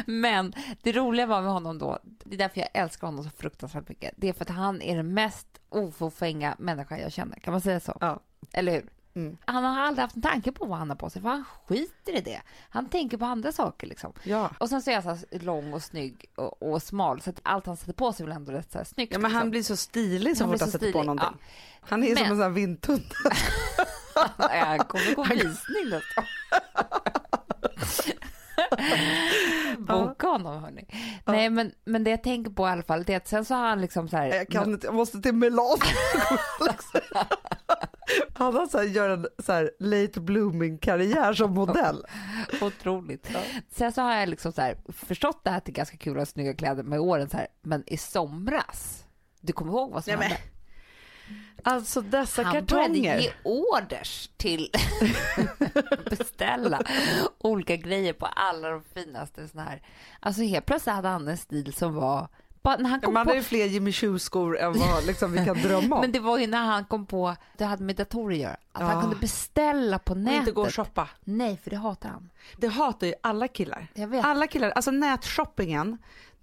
Men 0.05 0.53
det 0.81 0.91
roliga 0.91 1.25
var 1.25 1.41
med 1.41 1.51
honom 1.51 1.77
då, 1.77 1.99
det 2.03 2.35
är 2.35 2.37
därför 2.37 2.59
jag 2.59 2.69
älskar 2.73 3.07
honom 3.07 3.23
så 3.23 3.29
fruktansvärt 3.29 3.89
mycket. 3.89 4.13
Det 4.17 4.29
är 4.29 4.33
för 4.33 4.41
att 4.45 4.49
han 4.49 4.81
är 4.81 4.95
den 4.95 5.13
mest 5.13 5.47
oförfänga 5.69 6.55
människa 6.59 6.97
jag 6.99 7.11
känner, 7.11 7.39
kan 7.39 7.51
man 7.51 7.61
säga 7.61 7.79
så? 7.79 7.97
Ja. 8.01 8.19
Eller 8.53 8.71
hur? 8.71 8.89
Mm. 9.17 9.37
Han 9.45 9.63
har 9.63 9.79
aldrig 9.79 10.01
haft 10.03 10.15
en 10.15 10.21
tanke 10.21 10.51
på 10.51 10.65
vad 10.65 10.77
han 10.77 10.89
har 10.89 10.95
på 10.97 11.09
sig, 11.09 11.21
för 11.21 11.29
han 11.29 11.43
skiter 11.67 12.17
i 12.17 12.21
det. 12.21 12.41
Han 12.69 12.89
tänker 12.89 13.17
på 13.17 13.25
andra 13.25 13.51
saker 13.51 13.87
liksom. 13.87 14.13
Ja. 14.23 14.49
Och 14.59 14.69
sen 14.69 14.81
så 14.81 14.89
är 14.91 14.93
jag 14.93 15.03
så 15.03 15.17
lång 15.31 15.73
och 15.73 15.83
snygg 15.83 16.25
och, 16.35 16.63
och 16.63 16.83
smal, 16.83 17.21
så 17.21 17.29
att 17.29 17.39
allt 17.43 17.65
han 17.65 17.77
sätter 17.77 17.93
på 17.93 18.13
sig 18.13 18.25
väl 18.25 18.35
ändå 18.35 18.51
rätt 18.51 18.71
så 18.71 18.77
här 18.77 18.85
snyggt. 18.85 19.13
ja, 19.13 19.19
men 19.19 19.31
han 19.31 19.39
liksom. 19.39 19.49
blir 19.51 19.63
så 19.63 19.75
stilig 19.77 20.37
så 20.37 20.43
Han 20.43 20.51
fort 20.51 20.57
blir 20.57 20.65
han 20.65 20.71
sätter 20.71 20.91
på 20.91 21.03
någonting. 21.03 21.37
ja. 21.41 21.47
Han 21.89 22.03
är 22.03 22.07
som 22.07 22.13
Men- 22.15 22.23
en 22.31 22.37
sån 22.37 22.41
här 22.43 22.49
vindtunna. 22.49 22.99
Han 24.49 24.79
kommer 24.79 25.15
gå 25.15 25.23
visning 25.23 25.89
nästa 25.89 26.23
Boka 29.85 30.27
honom 30.27 30.63
hörni. 30.63 30.87
Nej 31.25 31.49
men, 31.49 31.71
men 31.85 32.03
det 32.03 32.09
jag 32.09 32.23
tänker 32.23 32.51
på 32.51 32.67
i 32.67 32.69
alla 32.69 32.83
fall 32.83 33.03
det 33.03 33.13
är 33.13 33.17
att 33.17 33.27
sen 33.27 33.45
så 33.45 33.55
har 33.55 33.69
han 33.69 33.81
liksom 33.81 34.09
så 34.09 34.17
här. 34.17 34.27
Jag 34.27 34.47
kan 34.47 34.73
inte, 34.73 34.87
jag 34.87 34.93
måste 34.95 35.21
till 35.21 35.33
Milano. 35.33 35.77
Han 38.33 38.55
har 38.55 38.67
så 38.67 38.77
här, 38.77 38.85
gör 38.85 39.09
en 39.09 39.27
så 39.39 39.51
här 39.51 39.71
late 39.79 40.19
blooming 40.19 40.77
karriär 40.77 41.33
som 41.33 41.51
modell. 41.51 42.05
Otroligt. 42.61 43.29
Sen 43.69 43.91
så 43.91 44.01
har 44.01 44.15
jag 44.15 44.29
liksom 44.29 44.51
så 44.51 44.61
här 44.61 44.77
förstått 44.87 45.43
det 45.43 45.49
här 45.49 45.59
till 45.59 45.73
ganska 45.73 45.97
kul 45.97 46.17
ha 46.17 46.25
snygga 46.25 46.53
kläder 46.53 46.83
med 46.83 46.99
åren 46.99 47.29
så 47.29 47.37
här. 47.37 47.47
Men 47.61 47.83
i 47.87 47.97
somras, 47.97 49.05
du 49.41 49.53
kommer 49.53 49.71
ihåg 49.71 49.91
vad 49.91 50.03
som 50.03 50.11
Nej, 50.11 50.17
men 50.19 50.27
hände? 50.27 50.56
Alltså 51.63 52.01
dessa 52.01 52.43
Han 52.43 52.53
började 52.65 52.87
kartonger. 52.87 53.19
ge 53.19 53.31
orders 53.43 54.29
till 54.37 54.69
beställa 56.09 56.81
olika 57.37 57.75
grejer 57.75 58.13
på 58.13 58.25
alla 58.25 58.69
de 58.69 58.83
finaste 58.93 59.47
såna 59.47 59.63
här. 59.63 59.81
Alltså 60.19 60.41
helt 60.41 60.65
plötsligt 60.65 60.95
hade 60.95 61.07
han 61.07 61.27
en 61.27 61.37
stil 61.37 61.73
som 61.73 61.93
var 61.95 62.27
bara 62.61 62.77
när 62.77 62.89
han 62.89 63.01
kom 63.01 63.13
Man 63.13 63.25
på 63.25 63.29
har 63.31 63.35
ju 63.35 63.43
fler 63.43 63.65
Jimmy 63.65 63.91
Choo-skor 63.91 64.59
än 64.59 64.73
vad 64.79 65.05
liksom 65.05 65.31
vi 65.31 65.45
kan 65.45 65.61
drömma 65.61 65.95
om. 65.95 66.01
Men 66.01 66.11
det 66.11 66.19
var 66.19 66.37
ju 66.37 66.47
när 66.47 66.65
han 66.65 66.85
kom 66.85 67.05
på, 67.05 67.35
det 67.57 67.65
hade 67.65 67.83
med 67.83 67.95
datorer 67.95 68.35
att 68.35 68.41
göra, 68.41 68.51
att 68.71 68.81
Ja. 68.81 68.85
han 68.85 69.01
kunde 69.01 69.15
beställa 69.15 69.99
på 69.99 70.11
Och 70.13 70.17
nätet. 70.19 70.39
inte 70.39 70.51
gå 70.51 70.61
och 70.61 70.73
shoppa. 70.75 71.09
Nej, 71.23 71.57
för 71.63 71.69
det 71.69 71.75
hatar 71.75 72.09
han. 72.09 72.29
Det 72.57 72.67
hatar 72.67 73.07
ju 73.07 73.13
alla 73.23 73.47
killar. 73.47 73.87
Jag 73.93 74.07
vet. 74.07 74.25
Alla 74.25 74.47
killar, 74.47 74.69
alltså 74.69 74.91
nätshoppingen, 74.91 75.97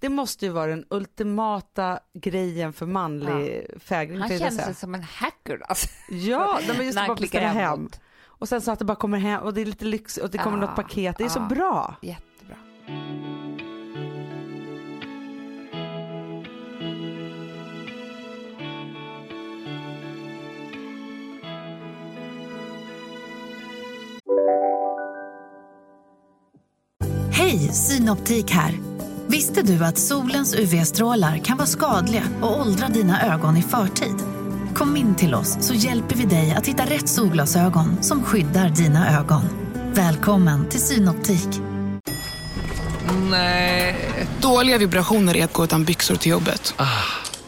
det 0.04 0.08
måste 0.10 0.46
ju 0.46 0.52
vara 0.52 0.66
den 0.66 0.84
ultimata 0.90 1.98
grejen 2.14 2.72
för 2.72 2.86
manlig 2.86 3.66
fägring. 3.78 4.18
Han 4.18 4.28
kände 4.28 4.50
sig 4.50 4.74
som 4.74 4.94
en 4.94 5.02
hacker 5.02 5.62
alltså. 5.68 5.88
Ja, 6.10 6.60
nej, 6.66 6.76
men 6.76 6.86
just 6.86 6.98
bara 7.06 7.16
klickar 7.16 7.40
beställa 7.40 7.48
hem. 7.48 7.88
Och 8.22 8.48
sen 8.48 8.60
så 8.60 8.70
att 8.70 8.78
det 8.78 8.84
bara 8.84 8.96
kommer 8.96 9.18
hem 9.18 9.42
och 9.42 9.54
det 9.54 9.60
är 9.60 9.66
lite 9.66 9.84
lyx 9.84 10.16
och 10.16 10.30
det 10.30 10.38
kommer 10.38 10.58
Ja, 10.58 10.66
något 10.66 10.76
paket. 10.76 11.18
Det 11.18 11.24
är 11.24 11.28
så 11.28 11.38
ja. 11.38 11.54
bra. 11.54 11.96
Jättebra. 12.02 12.56
Hej, 27.32 27.58
Synoptik 27.58 28.50
här. 28.50 28.74
Visste 29.26 29.62
du 29.62 29.84
att 29.84 29.98
solens 29.98 30.54
UV-strålar 30.54 31.38
kan 31.38 31.56
vara 31.56 31.66
skadliga 31.66 32.22
och 32.42 32.60
åldra 32.60 32.88
dina 32.88 33.34
ögon 33.34 33.56
i 33.56 33.62
förtid? 33.62 34.14
Kom 34.74 34.96
in 34.96 35.14
till 35.14 35.34
oss 35.34 35.56
så 35.60 35.74
hjälper 35.74 36.16
vi 36.16 36.24
dig 36.24 36.54
att 36.54 36.66
hitta 36.66 36.84
rätt 36.84 37.08
solglasögon 37.08 38.02
som 38.02 38.22
skyddar 38.22 38.68
dina 38.68 39.20
ögon. 39.20 39.42
Välkommen 39.92 40.68
till 40.68 40.80
Synoptik. 40.80 41.48
Dåliga 44.40 44.78
vibrationer 44.78 45.36
är 45.36 45.44
att 45.44 45.52
gå 45.52 45.64
utan 45.64 45.84
byxor 45.84 46.16
till 46.16 46.30
jobbet. 46.30 46.74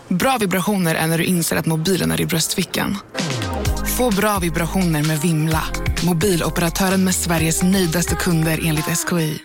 Bra 0.08 0.36
vibrationer 0.40 0.94
är 0.94 1.06
när 1.06 1.18
du 1.18 1.24
inser 1.24 1.56
att 1.56 1.66
mobilen 1.66 2.10
är 2.12 2.20
i 2.20 2.26
bröstfickan. 2.26 2.98
Få 3.96 4.10
bra 4.10 4.38
vibrationer 4.38 5.02
med 5.02 5.18
Vimla. 5.20 5.62
Mobiloperatören 6.06 7.04
med 7.04 7.14
Sveriges 7.14 7.62
nöjdaste 7.62 8.14
kunder 8.14 8.60
enligt 8.62 8.84
SKI. 8.84 9.38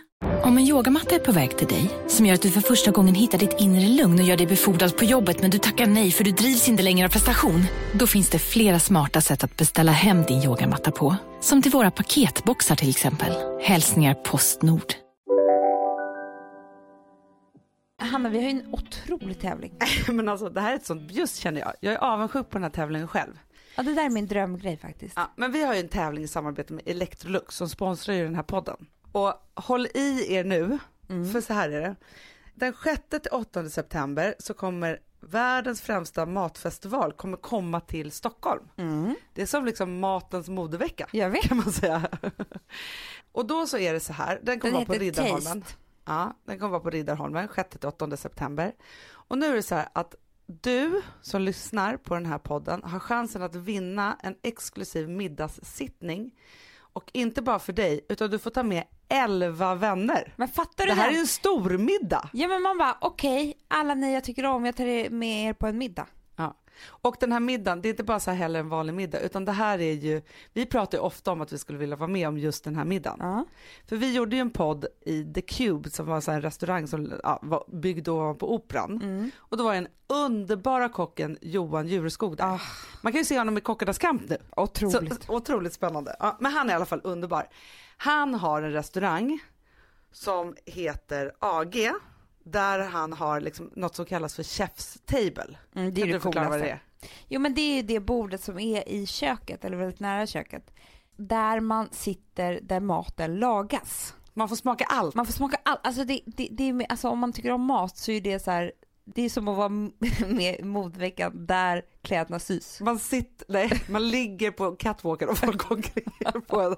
Om 0.44 0.58
en 0.58 0.64
yogamatta 0.64 1.16
är 1.16 1.20
på 1.20 1.32
väg 1.32 1.58
till 1.58 1.68
dig, 1.68 1.90
som 2.08 2.26
gör 2.26 2.34
att 2.34 2.42
du 2.42 2.52
för 2.52 2.62
första 2.62 2.92
gången 2.92 3.16
hittar 3.16 3.38
ditt 3.38 3.56
inre 3.60 3.88
lugn 3.88 4.20
och 4.20 4.26
gör 4.26 4.38
dig 4.38 4.48
befordrad 4.48 4.98
på 4.98 5.06
jobbet 5.06 5.42
men 5.42 5.50
du 5.50 5.58
tackar 5.58 5.88
nej 5.88 6.12
för 6.12 6.24
du 6.24 6.32
drivs 6.32 6.70
inte 6.70 6.84
längre 6.84 7.08
av 7.08 7.12
prestation. 7.12 7.64
Då 7.94 8.08
finns 8.08 8.30
det 8.30 8.40
flera 8.40 8.80
smarta 8.80 9.22
sätt 9.22 9.44
att 9.44 9.58
beställa 9.58 9.92
hem 9.92 10.24
din 10.24 10.44
yogamatta 10.44 10.92
på. 10.92 11.16
Som 11.40 11.62
till 11.62 11.72
våra 11.72 11.92
paketboxar 11.92 12.76
till 12.76 12.90
exempel. 12.90 13.34
Hälsningar 13.62 14.14
Postnord. 14.14 14.94
Hanna, 17.98 18.30
vi 18.30 18.38
har 18.38 18.50
ju 18.50 18.60
en 18.60 18.74
otrolig 18.74 19.40
tävling. 19.40 19.74
Men 20.08 20.30
alltså 20.30 20.50
det 20.50 20.62
här 20.62 20.72
är 20.72 20.76
ett 20.76 20.86
sånt 20.86 21.08
bjuss 21.08 21.36
känner 21.36 21.62
jag. 21.62 21.74
Jag 21.80 21.94
är 21.94 21.98
avundsjuk 21.98 22.50
på 22.50 22.58
den 22.58 22.64
här 22.64 22.70
tävlingen 22.70 23.08
själv. 23.08 23.40
Ja, 23.76 23.84
det 23.84 23.94
där 23.94 24.06
är 24.06 24.10
min 24.10 24.28
drömgrej 24.28 24.78
faktiskt. 24.78 25.14
Ja, 25.16 25.32
men 25.36 25.52
vi 25.52 25.64
har 25.64 25.74
ju 25.74 25.80
en 25.80 25.90
tävling 25.90 26.24
i 26.24 26.28
samarbete 26.28 26.74
med 26.74 26.84
Electrolux 26.86 27.56
som 27.56 27.70
sponsrar 27.70 28.16
ju 28.16 28.24
den 28.24 28.36
här 28.36 28.44
podden. 28.44 28.78
Och 29.12 29.34
håll 29.56 29.88
i 29.94 30.34
er 30.34 30.44
nu, 30.44 30.80
för 31.08 31.42
så 31.42 31.54
här 31.54 31.70
är 31.70 31.82
det. 31.82 31.96
Den 32.54 32.74
6-8 32.74 33.70
september 33.70 34.36
så 34.40 34.54
kommer 34.54 35.00
världens 35.20 35.82
främsta 35.82 36.26
matfestival 36.26 37.14
kommer 37.14 37.38
komma 37.38 37.80
till 37.80 38.12
Stockholm. 38.12 38.64
Det 39.34 39.42
är 39.42 39.46
som 39.46 39.66
liksom 39.66 40.00
matens 40.00 40.50
modevecka 40.50 41.08
kan 41.44 41.58
man 41.58 41.72
säga. 41.72 42.10
Och 43.32 43.46
då 43.46 43.68
så 43.68 43.78
är 43.78 43.94
det 43.94 44.00
så 44.00 44.14
här, 44.14 44.40
den 44.44 44.60
kommer 44.60 44.72
Den 44.72 44.88
vara 44.88 44.98
på 44.98 45.04
Riddarholmen. 45.04 45.62
Taste. 45.62 45.76
Ja, 46.06 46.38
den 46.46 46.60
kommer 46.60 46.72
vara 46.72 46.82
på 46.82 46.90
Riddarholmen 46.90 47.48
6-8 47.48 48.16
september. 48.16 48.74
Och 49.12 49.38
nu 49.38 49.46
är 49.46 49.56
det 49.56 49.64
så 49.64 49.76
här 49.76 49.90
att 49.94 50.16
du 50.46 51.02
som 51.22 51.42
lyssnar 51.42 51.98
på 51.98 52.14
den 52.14 52.26
här 52.26 52.38
podden 52.38 52.84
har 52.84 53.00
chansen 53.00 53.42
att 53.42 53.56
vinna 53.56 54.18
en 54.24 54.36
exklusiv 54.42 55.10
middagssittning. 55.10 56.32
Och 56.94 57.10
inte 57.14 57.42
bara 57.42 57.60
för 57.60 57.74
dig, 57.74 58.06
utan 58.10 58.30
du 58.30 58.40
får 58.40 58.50
ta 58.52 58.64
med 58.64 58.84
11 59.10 59.76
vänner. 59.76 60.34
Men 60.38 60.48
fattar 60.48 60.84
du 60.86 60.90
Det 60.90 60.96
här 61.02 61.10
det? 61.12 61.16
är 61.16 61.20
en 61.20 61.28
stor 61.28 61.78
middag. 61.78 62.30
Ja 62.34 62.48
men 62.48 62.62
man 62.62 62.78
bara 62.78 62.98
okej, 63.02 63.54
alla 63.68 63.94
ni 63.96 64.14
jag 64.14 64.24
tycker 64.24 64.46
om, 64.46 64.66
jag 64.66 64.76
tar 64.76 65.10
med 65.10 65.50
er 65.50 65.54
på 65.54 65.68
en 65.68 65.78
middag. 65.78 66.08
Och 66.84 67.16
den 67.20 67.32
här 67.32 67.40
middagen, 67.40 67.82
det 67.82 67.88
är 67.88 67.90
inte 67.90 68.04
bara 68.04 68.20
så 68.20 68.32
här 68.32 68.38
heller 68.38 68.60
en 68.60 68.70
vanlig 68.70 68.94
middag, 68.94 69.20
utan 69.20 69.46
det 69.46 69.52
här 69.52 69.82
är 69.82 69.94
ju, 69.94 70.22
vi 70.54 70.66
pratar 70.66 70.98
ju 70.98 71.02
ofta 71.02 71.32
om 71.32 71.42
att 71.42 71.54
vi 71.54 71.58
skulle 71.58 71.78
vilja 71.80 71.96
vara 71.96 72.08
med 72.08 72.28
om 72.28 72.38
just 72.38 72.64
den 72.64 72.76
här 72.76 72.86
middagen. 72.86 73.18
Ja. 73.20 73.46
För 73.88 73.96
vi 73.96 74.14
gjorde 74.14 74.36
ju 74.36 74.40
en 74.40 74.52
podd 74.52 74.86
i 75.02 75.34
The 75.34 75.42
Cube 75.42 75.90
som 75.90 76.06
var 76.06 76.22
så 76.22 76.32
en 76.32 76.42
restaurang 76.42 76.88
som 76.88 77.14
ja, 77.24 77.40
var 77.42 77.64
byggd 77.68 78.08
ovanpå 78.08 78.56
Operan. 78.56 79.02
Mm. 79.02 79.32
Och 79.38 79.58
då 79.58 79.64
var 79.64 79.74
den 79.74 79.88
underbara 80.08 80.90
kocken 80.90 81.38
Johan 81.42 81.88
Jureskog 81.88 82.38
där. 82.38 82.46
Ah. 82.46 82.62
Man 83.02 83.12
kan 83.12 83.22
ju 83.22 83.26
se 83.26 83.38
honom 83.38 83.58
i 83.58 83.62
Kockarnas 83.62 83.98
kamp 83.98 84.30
nu. 84.30 84.38
Otroligt. 84.56 85.24
Så, 85.24 85.34
otroligt 85.34 85.74
spännande. 85.74 86.16
Ja, 86.20 86.38
men 86.40 86.52
han 86.52 86.70
är 86.70 86.74
i 86.74 86.76
alla 86.76 86.86
fall 86.86 87.02
underbar. 87.04 87.48
Han 87.98 88.34
har 88.34 88.62
en 88.62 88.72
restaurang 88.72 89.40
som 90.12 90.56
heter 90.66 91.32
AG 91.40 91.92
där 92.44 92.80
han 92.80 93.14
har 93.14 93.42
liksom 93.42 93.72
något 93.76 93.96
som 93.96 94.06
kallas 94.06 94.36
för 94.36 94.44
Chef's 94.44 95.00
Table. 95.06 95.58
Mm, 95.76 95.94
det 95.94 96.02
är 96.02 96.04
kan 96.04 96.08
det 96.08 96.14
du 96.14 96.20
förklara 96.20 96.50
vad 96.50 96.60
det 96.60 96.70
är? 96.70 96.84
Jo 97.28 97.40
men 97.40 97.54
det 97.54 97.62
är 97.62 97.76
ju 97.76 97.82
det 97.82 98.00
bordet 98.00 98.44
som 98.44 98.60
är 98.60 98.90
i 98.90 99.06
köket, 99.06 99.66
eller 99.66 99.78
väldigt 99.78 100.00
nära 100.00 100.28
köket. 100.28 100.74
Där 101.16 101.60
man 101.60 101.90
sitter 101.92 102.60
där 102.62 102.80
maten 102.80 103.40
lagas. 103.40 104.16
Man 104.34 104.50
får 104.50 104.56
smaka 104.56 104.86
allt. 104.86 105.16
Man 105.16 105.26
får 105.26 105.34
smaka 105.34 105.58
allt. 105.66 105.80
Alltså, 105.84 106.04
det, 106.04 106.22
det, 106.26 106.48
det 106.52 106.86
alltså 106.90 107.10
om 107.10 107.20
man 107.20 107.34
tycker 107.34 107.52
om 107.52 107.62
mat 107.62 107.98
så 107.98 108.12
är 108.12 108.22
det 108.22 108.40
så 108.40 108.52
här, 108.52 108.72
det 109.16 109.22
är 109.22 109.30
som 109.30 109.48
att 109.48 109.58
vara 109.58 109.70
med 110.28 110.60
i 110.60 110.64
modeveckan 110.64 111.46
där 111.46 111.82
kläderna 112.04 112.40
sys. 112.40 112.82
Man 112.82 113.00
sitter, 113.00 113.46
nej, 113.50 113.84
man 113.90 114.10
ligger 114.10 114.52
på 114.52 114.72
catwalken 114.72 115.30
och 115.30 115.38
folk 115.38 115.62
konkurrerar 115.62 116.40
på 116.40 116.62
en. 116.62 116.76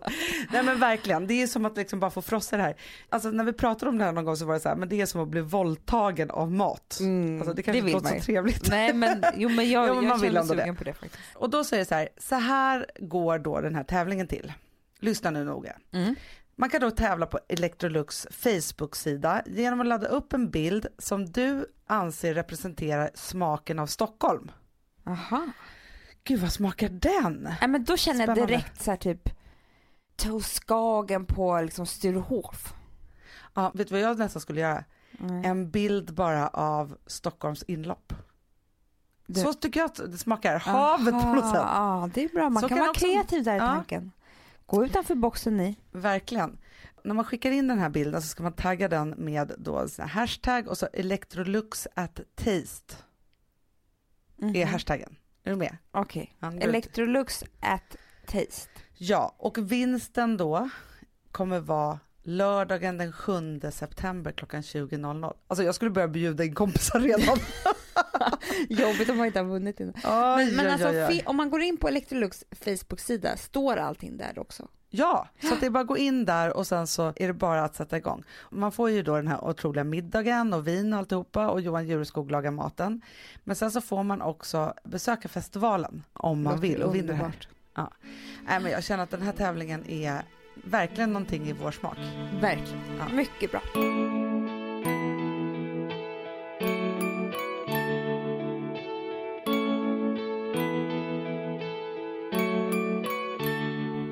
Nej 0.52 0.64
men 0.64 0.80
verkligen, 0.80 1.28
det 1.28 1.42
är 1.42 1.48
som 1.48 1.66
att 1.66 1.78
liksom 1.78 2.00
bara 2.00 2.12
få 2.12 2.22
frossa 2.22 2.58
det 2.58 2.64
här. 2.64 2.76
Alltså 3.10 3.30
när 3.30 3.44
vi 3.44 3.54
pratade 3.54 3.90
om 3.90 3.98
det 3.98 4.04
här 4.06 4.12
någon 4.12 4.26
gång 4.26 4.38
så 4.38 4.46
var 4.46 4.54
det 4.54 4.60
så 4.60 4.70
här, 4.70 4.76
men 4.76 4.90
det 4.90 5.02
är 5.02 5.06
som 5.06 5.22
att 5.22 5.28
bli 5.28 5.42
våldtagen 5.42 6.32
av 6.32 6.52
mat. 6.52 7.00
alltså, 7.40 7.54
det 7.54 7.64
kanske 7.64 7.72
det 7.72 7.78
inte 7.78 7.92
låter 7.92 8.10
man 8.12 8.20
så 8.20 8.26
trevligt. 8.26 8.70
Nej 8.70 8.94
men, 8.94 9.24
jo 9.36 9.50
men 9.50 9.70
jag, 9.70 9.88
Jo, 9.88 9.96
men 9.96 10.04
jag 10.06 10.20
känner 10.22 10.42
det. 10.42 10.48
sugen 10.48 10.76
på 10.76 10.84
det 10.84 10.94
faktiskt. 10.94 11.24
Och 11.36 11.50
då 11.50 11.64
säger 11.64 11.84
det 11.84 11.88
så 11.88 11.96
här, 11.96 12.10
så 12.18 12.36
här 12.36 12.86
går 13.00 13.40
då 13.40 13.62
den 13.62 13.76
här 13.76 13.84
tävlingen 13.84 14.28
till. 14.28 14.54
Lyssna 15.00 15.32
nu 15.32 15.44
noga. 15.44 15.76
Mm. 15.94 16.16
Man 16.56 16.70
kan 16.70 16.82
då 16.82 16.92
tävla 16.92 17.26
på 17.26 17.40
Electrolux 17.50 18.28
Facebook-sida 18.32 19.42
genom 19.46 19.82
att 19.82 19.88
ladda 19.88 20.08
upp 20.08 20.34
en 20.34 20.50
bild 20.50 20.88
som 20.98 21.26
du 21.26 21.66
anser 21.88 22.34
representerar 22.34 23.10
smaken 23.16 23.80
av 23.80 23.88
Stockholm. 23.88 24.52
Aha. 25.08 25.48
Gud 26.24 26.40
vad 26.40 26.52
smakar 26.54 26.90
den? 26.90 27.50
Nej 27.62 27.70
men 27.70 27.84
då 27.84 27.98
känner 27.98 28.20
jag 28.20 28.28
Spännande. 28.36 28.54
direkt 28.54 28.82
så 28.84 28.92
här 28.92 28.98
typ 28.98 29.30
Toastskagen 30.16 31.26
på 31.26 31.62
liksom 31.62 31.86
Sturehof. 31.86 32.74
Ja, 33.54 33.72
vet 33.74 33.88
du 33.88 33.92
vad 33.94 34.02
jag 34.02 34.18
nästan 34.20 34.42
skulle 34.42 34.62
göra? 34.62 34.84
En 35.44 35.70
bild 35.72 36.14
bara 36.14 36.48
av 36.48 36.98
Stockholms 37.08 37.64
inlopp. 37.64 38.14
Det- 39.28 39.40
Så 39.40 39.54
tycker 39.54 39.80
jag 39.80 39.86
att 39.86 39.96
det 40.12 40.18
smakar. 40.18 40.60
Havet 40.60 41.14
på 41.24 41.28
något 41.34 41.46
sätt. 41.46 41.54
Ja, 41.64 42.10
det 42.14 42.24
är 42.24 42.30
bra. 42.30 42.50
Man 42.50 42.62
Så 42.64 42.70
kan 42.70 42.78
kan 42.78 42.84
vara 42.84 42.90
också- 42.92 43.06
kreativ 43.06 43.44
där 43.44 43.54
i 43.56 43.58
Ja. 43.58 43.68
tanken. 43.68 44.12
Gå 44.66 44.86
utanför 44.86 45.16
boxen 45.16 45.58
ni. 45.58 45.76
Verkligen. 45.92 46.58
När 47.04 47.14
man 47.14 47.26
skickar 47.26 47.52
in 47.52 47.68
den 47.68 47.80
här 47.80 47.90
bilden 47.90 48.22
så 48.22 48.28
ska 48.28 48.44
man 48.44 48.54
tagga 48.54 48.88
den 48.88 49.10
med 49.10 49.56
då 49.58 49.78
en 50.00 50.08
hashtag 50.10 50.68
och 50.68 50.78
så 50.78 50.88
Electrolux 50.94 51.88
at 51.96 52.20
taste 52.36 52.96
är 54.42 54.66
hashtaggen. 54.66 55.16
Är 55.44 55.52
du 55.52 55.58
med? 55.58 55.78
Okej. 55.92 56.36
Nu- 56.40 56.48
Electrolux 56.62 57.44
at 57.60 57.96
taste. 58.26 58.70
Ja, 58.94 59.36
och 59.38 59.58
vinsten 59.72 60.38
då 60.38 60.70
kommer 61.32 61.60
vara 61.60 62.00
lördagen 62.24 62.98
den 62.98 63.12
7 63.14 63.60
september 63.72 64.32
klockan 64.32 64.62
20.00. 64.62 65.34
Alltså 65.48 65.64
jag 65.64 65.76
skulle 65.76 65.92
börja 65.92 66.08
bjuda 66.08 66.44
in 66.44 66.56
kompisar 66.56 67.00
redan. 67.00 67.38
Jobbigt 68.70 69.10
om 69.10 69.18
man 69.18 69.28
inte 69.28 69.40
har 69.40 69.46
vunnit 69.46 69.80
innan. 69.80 69.94
Oj, 69.96 70.46
Men, 70.46 70.56
men 70.56 70.66
oj, 70.66 70.72
alltså 70.72 70.88
oj. 70.90 71.08
fi- 71.10 71.24
om 71.26 71.36
man 71.38 71.50
går 71.50 71.62
in 71.62 71.78
på 71.78 71.88
Electrolux 71.88 72.44
Facebook-sida, 72.52 73.38
står 73.38 73.78
allting 73.78 74.18
där 74.18 74.40
också? 74.40 74.68
Ja, 74.90 75.28
så 75.42 75.56
det 75.60 75.66
är 75.66 75.70
bara 75.70 75.80
att 75.82 75.88
gå 75.88 75.98
in 75.98 76.26
där 76.26 76.58
och 76.58 76.68
sen 76.68 76.88
så 76.88 77.14
är 77.16 77.28
det 77.28 77.34
bara 77.34 77.64
att 77.64 77.76
sätta 77.76 77.98
igång. 77.98 78.24
Man 78.52 78.72
får 78.72 78.90
ju 78.90 79.04
då 79.04 79.16
den 79.16 79.28
här 79.28 79.44
otroliga 79.44 79.84
middagen 79.84 80.54
och 80.54 80.68
vin 80.68 80.94
och 80.94 81.00
alltihopa 81.00 81.48
och 81.50 81.62
Johan 81.62 81.88
Jureskog 81.88 82.32
lagar 82.32 82.52
maten. 82.52 83.02
Men 83.44 83.56
sen 83.56 83.72
så 83.72 83.82
får 83.82 84.04
man 84.04 84.22
också 84.22 84.74
besöka 84.84 85.30
festivalen 85.30 86.04
om 86.14 86.44
man 86.44 86.60
vill 86.60 86.84
och 86.84 86.96
vinner 86.96 87.14
här. 87.14 87.32
Ja. 87.76 87.92
Nej, 88.48 88.60
men 88.60 88.72
jag 88.72 88.84
känner 88.84 89.04
att 89.04 89.12
den 89.12 89.22
här 89.22 89.32
tävlingen 89.34 89.90
är 89.90 90.22
verkligen 90.54 91.14
någonting 91.14 91.48
i 91.48 91.54
vår 91.54 91.72
smak. 91.72 91.98
Verkligen. 92.42 92.82
Ja. 93.00 93.16
Mycket 93.16 93.52
bra. 93.52 93.62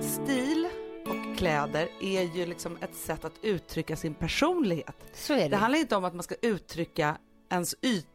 Stil 0.02 0.68
och 1.06 1.38
kläder 1.38 1.88
är 2.02 2.22
ju 2.38 2.46
liksom 2.46 2.78
ett 2.82 2.96
sätt 2.96 3.26
att 3.26 3.34
uttrycka 3.42 3.96
sin 3.96 4.14
personlighet. 4.14 4.96
Så 5.14 5.34
är 5.34 5.38
det. 5.38 5.48
Det 5.48 5.58
handlar 5.58 5.80
inte 5.80 5.96
om 5.96 6.06
att 6.06 6.14
man 6.14 6.24
ska 6.24 6.36
uttrycka 6.42 7.18
ens 7.50 7.76
yta 7.82 8.11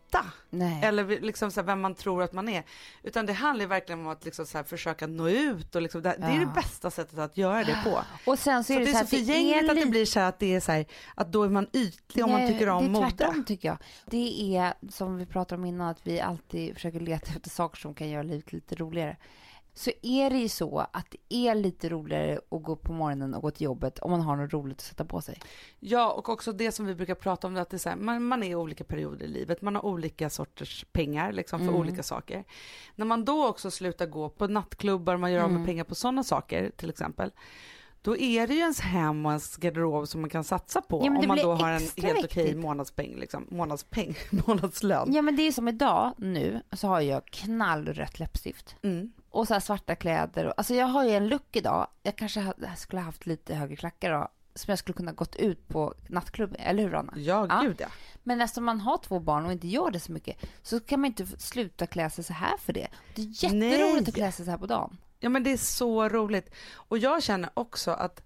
Nej. 0.51 0.85
eller 0.85 1.21
liksom 1.21 1.51
så 1.51 1.61
här 1.61 1.67
vem 1.67 1.81
man 1.81 1.95
tror 1.95 2.23
att 2.23 2.33
man 2.33 2.49
är. 2.49 2.63
Utan 3.03 3.27
det 3.27 3.33
handlar 3.33 3.67
verkligen 3.67 4.01
om 4.01 4.09
att 4.09 4.25
liksom 4.25 4.47
så 4.47 4.59
här 4.59 4.65
försöka 4.65 5.07
nå 5.07 5.29
ut 5.29 5.75
och 5.75 5.83
liksom 5.83 6.03
det, 6.03 6.17
det 6.19 6.25
är 6.27 6.33
Ja. 6.35 6.41
det 6.41 6.47
bästa 6.55 6.91
sättet 6.91 7.19
att 7.19 7.37
göra 7.37 7.65
det 7.65 7.79
på. 7.85 8.03
Och 8.31 8.39
sen 8.39 8.65
så, 8.65 8.73
Så 8.73 8.73
är 8.73 8.81
det, 8.81 8.87
så 8.87 8.93
så 8.93 8.99
att 8.99 9.11
det 9.11 9.17
förgängligt 9.17 9.71
att 9.71 9.77
det 9.77 9.87
blir 9.87 10.07
så 10.07 10.21
här 10.21 10.29
att 10.29 10.39
det 10.39 10.55
är 10.55 10.61
så 10.61 10.73
här 10.73 10.87
att 11.15 11.33
då 11.33 11.43
är 11.43 11.49
man 11.49 11.67
ytlig 11.73 12.25
om 12.25 12.31
man 12.31 12.47
tycker 12.47 12.69
om 12.69 12.85
det 12.85 12.91
är 12.91 12.93
mode. 12.93 13.11
tvärtom 13.11 13.45
tycker 13.45 13.69
jag. 13.69 13.79
Det 14.07 14.57
är 14.57 14.75
som 14.91 15.17
vi 15.17 15.27
pratade 15.27 15.61
om 15.61 15.65
innan 15.67 15.89
att 15.89 16.01
vi 16.07 16.21
alltid 16.21 16.75
försöker 16.75 17.01
leta 17.01 17.27
efter 17.37 17.51
saker 17.51 17.81
som 17.81 17.95
kan 17.95 18.09
göra 18.09 18.23
livet 18.23 18.53
lite 18.53 18.75
roligare. 18.75 19.17
Så 19.79 19.91
är 20.03 20.31
det 20.31 20.37
ju 20.39 20.49
så 20.49 20.79
att 20.93 21.07
det 21.11 21.35
är 21.37 21.55
lite 21.55 21.89
roligare 21.89 22.41
att 22.51 22.63
gå 22.63 22.73
upp 22.73 22.83
på 22.83 22.93
morgonen 22.93 23.35
och 23.35 23.43
gå 23.43 23.51
till 23.51 23.65
jobbet 23.65 23.99
om 23.99 24.11
man 24.11 24.21
har 24.21 24.37
något 24.37 24.53
roligt 24.53 24.77
att 24.77 24.83
sätta 24.83 25.05
på 25.05 25.21
sig. 25.21 25.41
Ja, 25.81 26.13
och 26.13 26.29
också 26.29 26.53
det 26.53 26.73
som 26.73 26.87
vi 26.87 26.95
brukar 26.95 27.15
prata 27.15 27.47
om, 27.47 27.57
att 27.57 27.71
det 27.71 27.87
är 27.87 27.91
här, 27.91 27.97
man, 27.97 28.23
man 28.25 28.43
är 28.43 28.51
i 28.51 28.55
olika 28.55 28.85
perioder 28.85 29.27
i 29.27 29.29
livet, 29.29 29.63
man 29.63 29.75
har 29.75 29.85
olika 29.85 30.31
sorters 30.31 30.85
pengar 30.93 31.33
liksom, 31.33 31.59
för 31.59 31.67
Mm. 31.67 31.81
olika 31.81 32.03
saker. 32.03 32.45
När 32.95 33.07
man 33.07 33.25
då 33.25 33.47
också 33.47 33.71
slutar 33.71 34.07
gå 34.07 34.29
på 34.29 34.47
nattklubbar, 34.47 35.17
man 35.17 35.33
gör 35.33 35.41
av 35.43 35.49
med 35.51 35.57
Mm. 35.57 35.67
pengar 35.67 35.85
på 35.85 35.95
sådana 35.95 36.25
saker 36.25 36.71
till 36.77 36.91
exempel, 36.91 37.31
då 38.03 38.17
är 38.17 38.47
det 38.47 38.55
ju 38.55 38.61
ens 38.61 38.81
hem 38.81 39.27
och 39.27 39.33
ens 39.33 39.57
garderob 39.57 40.09
som 40.09 40.21
man 40.21 40.31
kan 40.31 40.45
satsa 40.45 40.81
på 40.83 41.01
Ja, 41.07 41.19
om 41.19 41.29
man 41.29 41.39
då 41.39 41.53
har 41.55 41.71
en 41.71 41.81
helt 41.97 42.25
okej 42.25 42.45
viktigt. 42.45 42.57
månadspeng, 42.57 43.17
liksom, 43.17 43.47
månadspeng, 43.51 44.15
månadslön. 44.47 45.13
Ja 45.13 45.23
men 45.23 45.37
det 45.37 45.43
är 45.43 45.53
som 45.53 45.69
idag 45.69 46.13
nu 46.19 46.61
så 46.73 46.89
har 46.89 47.01
jag 47.01 47.25
knallrött 47.27 48.19
läppstift. 48.19 48.77
Mm. 48.83 49.13
Och 49.37 49.47
så 49.47 49.53
här 49.55 49.61
svarta 49.61 49.95
kläder. 49.95 50.45
Och, 50.47 50.53
alltså 50.57 50.75
jag 50.75 50.87
har 50.87 51.05
ju 51.05 51.11
en 51.11 51.29
look 51.29 51.57
idag. 51.57 51.87
Jag 52.03 52.17
kanske 52.17 52.41
ha, 52.41 52.55
jag 52.63 52.79
skulle 52.79 53.01
ha 53.01 53.07
haft 53.07 53.27
lite 53.27 53.55
högre 53.55 53.77
klackar 53.77 54.13
då. 54.13 54.29
Som 54.55 54.73
jag 54.73 54.79
skulle 54.79 54.95
kunna 54.97 55.13
gått 55.13 55.37
ut 55.37 55.69
på 55.69 55.95
nattklubb. 56.09 56.57
Eller 56.59 56.83
hur 56.83 56.95
Anna? 56.95 57.13
Ja, 57.17 57.47
Ja. 57.51 57.61
gud 57.63 57.77
ja. 57.81 57.87
Men 58.23 58.41
eftersom 58.41 58.65
man 58.65 58.81
har 58.81 58.99
två 58.99 59.21
barn 59.21 59.47
och 59.47 59.53
inte 59.53 59.69
gör 59.69 59.91
det 59.91 60.01
så 60.01 60.13
mycket 60.13 60.37
så 60.63 60.81
kan 60.81 61.01
man 61.01 61.07
inte 61.07 61.27
sluta 61.27 61.87
klä 61.87 62.11
sig 62.11 62.25
så 62.25 62.33
här 62.33 62.57
för 62.59 62.73
det. 62.73 62.89
Det 63.15 63.23
är 63.23 63.27
jätteroligt 63.45 63.95
Nej. 63.95 64.09
att 64.09 64.15
klä 64.15 64.33
sig 64.33 64.45
så 64.45 64.51
här 64.51 64.59
på 64.59 64.67
dagen. 64.67 64.97
Ja 65.21 65.29
men 65.29 65.43
det 65.45 65.53
är 65.53 65.57
så 65.57 66.09
roligt. 66.09 66.55
Och 66.75 66.99
jag 66.99 67.23
känner 67.23 67.51
också 67.55 67.91
att 67.91 68.23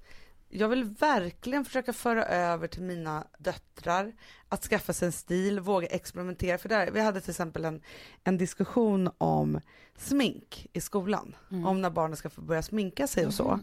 jag 0.51 0.68
vill 0.68 0.84
verkligen 0.84 1.64
försöka 1.64 1.92
föra 1.92 2.24
över 2.24 2.66
till 2.66 2.82
mina 2.82 3.26
döttrar 3.38 4.12
att 4.48 4.64
skaffa 4.64 4.92
sig 4.92 5.07
en 5.07 5.12
stil, 5.12 5.61
våga 5.61 5.86
experimentera. 5.86 6.59
För 6.59 6.68
där, 6.68 6.90
vi 6.90 7.01
hade 7.01 7.20
till 7.20 7.30
exempel 7.30 7.64
en, 7.64 7.82
en 8.24 8.38
diskussion 8.38 9.11
om 9.18 9.61
smink 9.96 10.66
i 10.72 10.80
skolan. 10.80 11.36
Om 11.66 11.80
när 11.80 11.90
barnen 11.90 12.16
ska 12.16 12.30
få 12.30 12.40
börja 12.40 12.62
sminka 12.62 13.07
sig 13.07 13.26
och 13.26 13.34
så. 13.34 13.61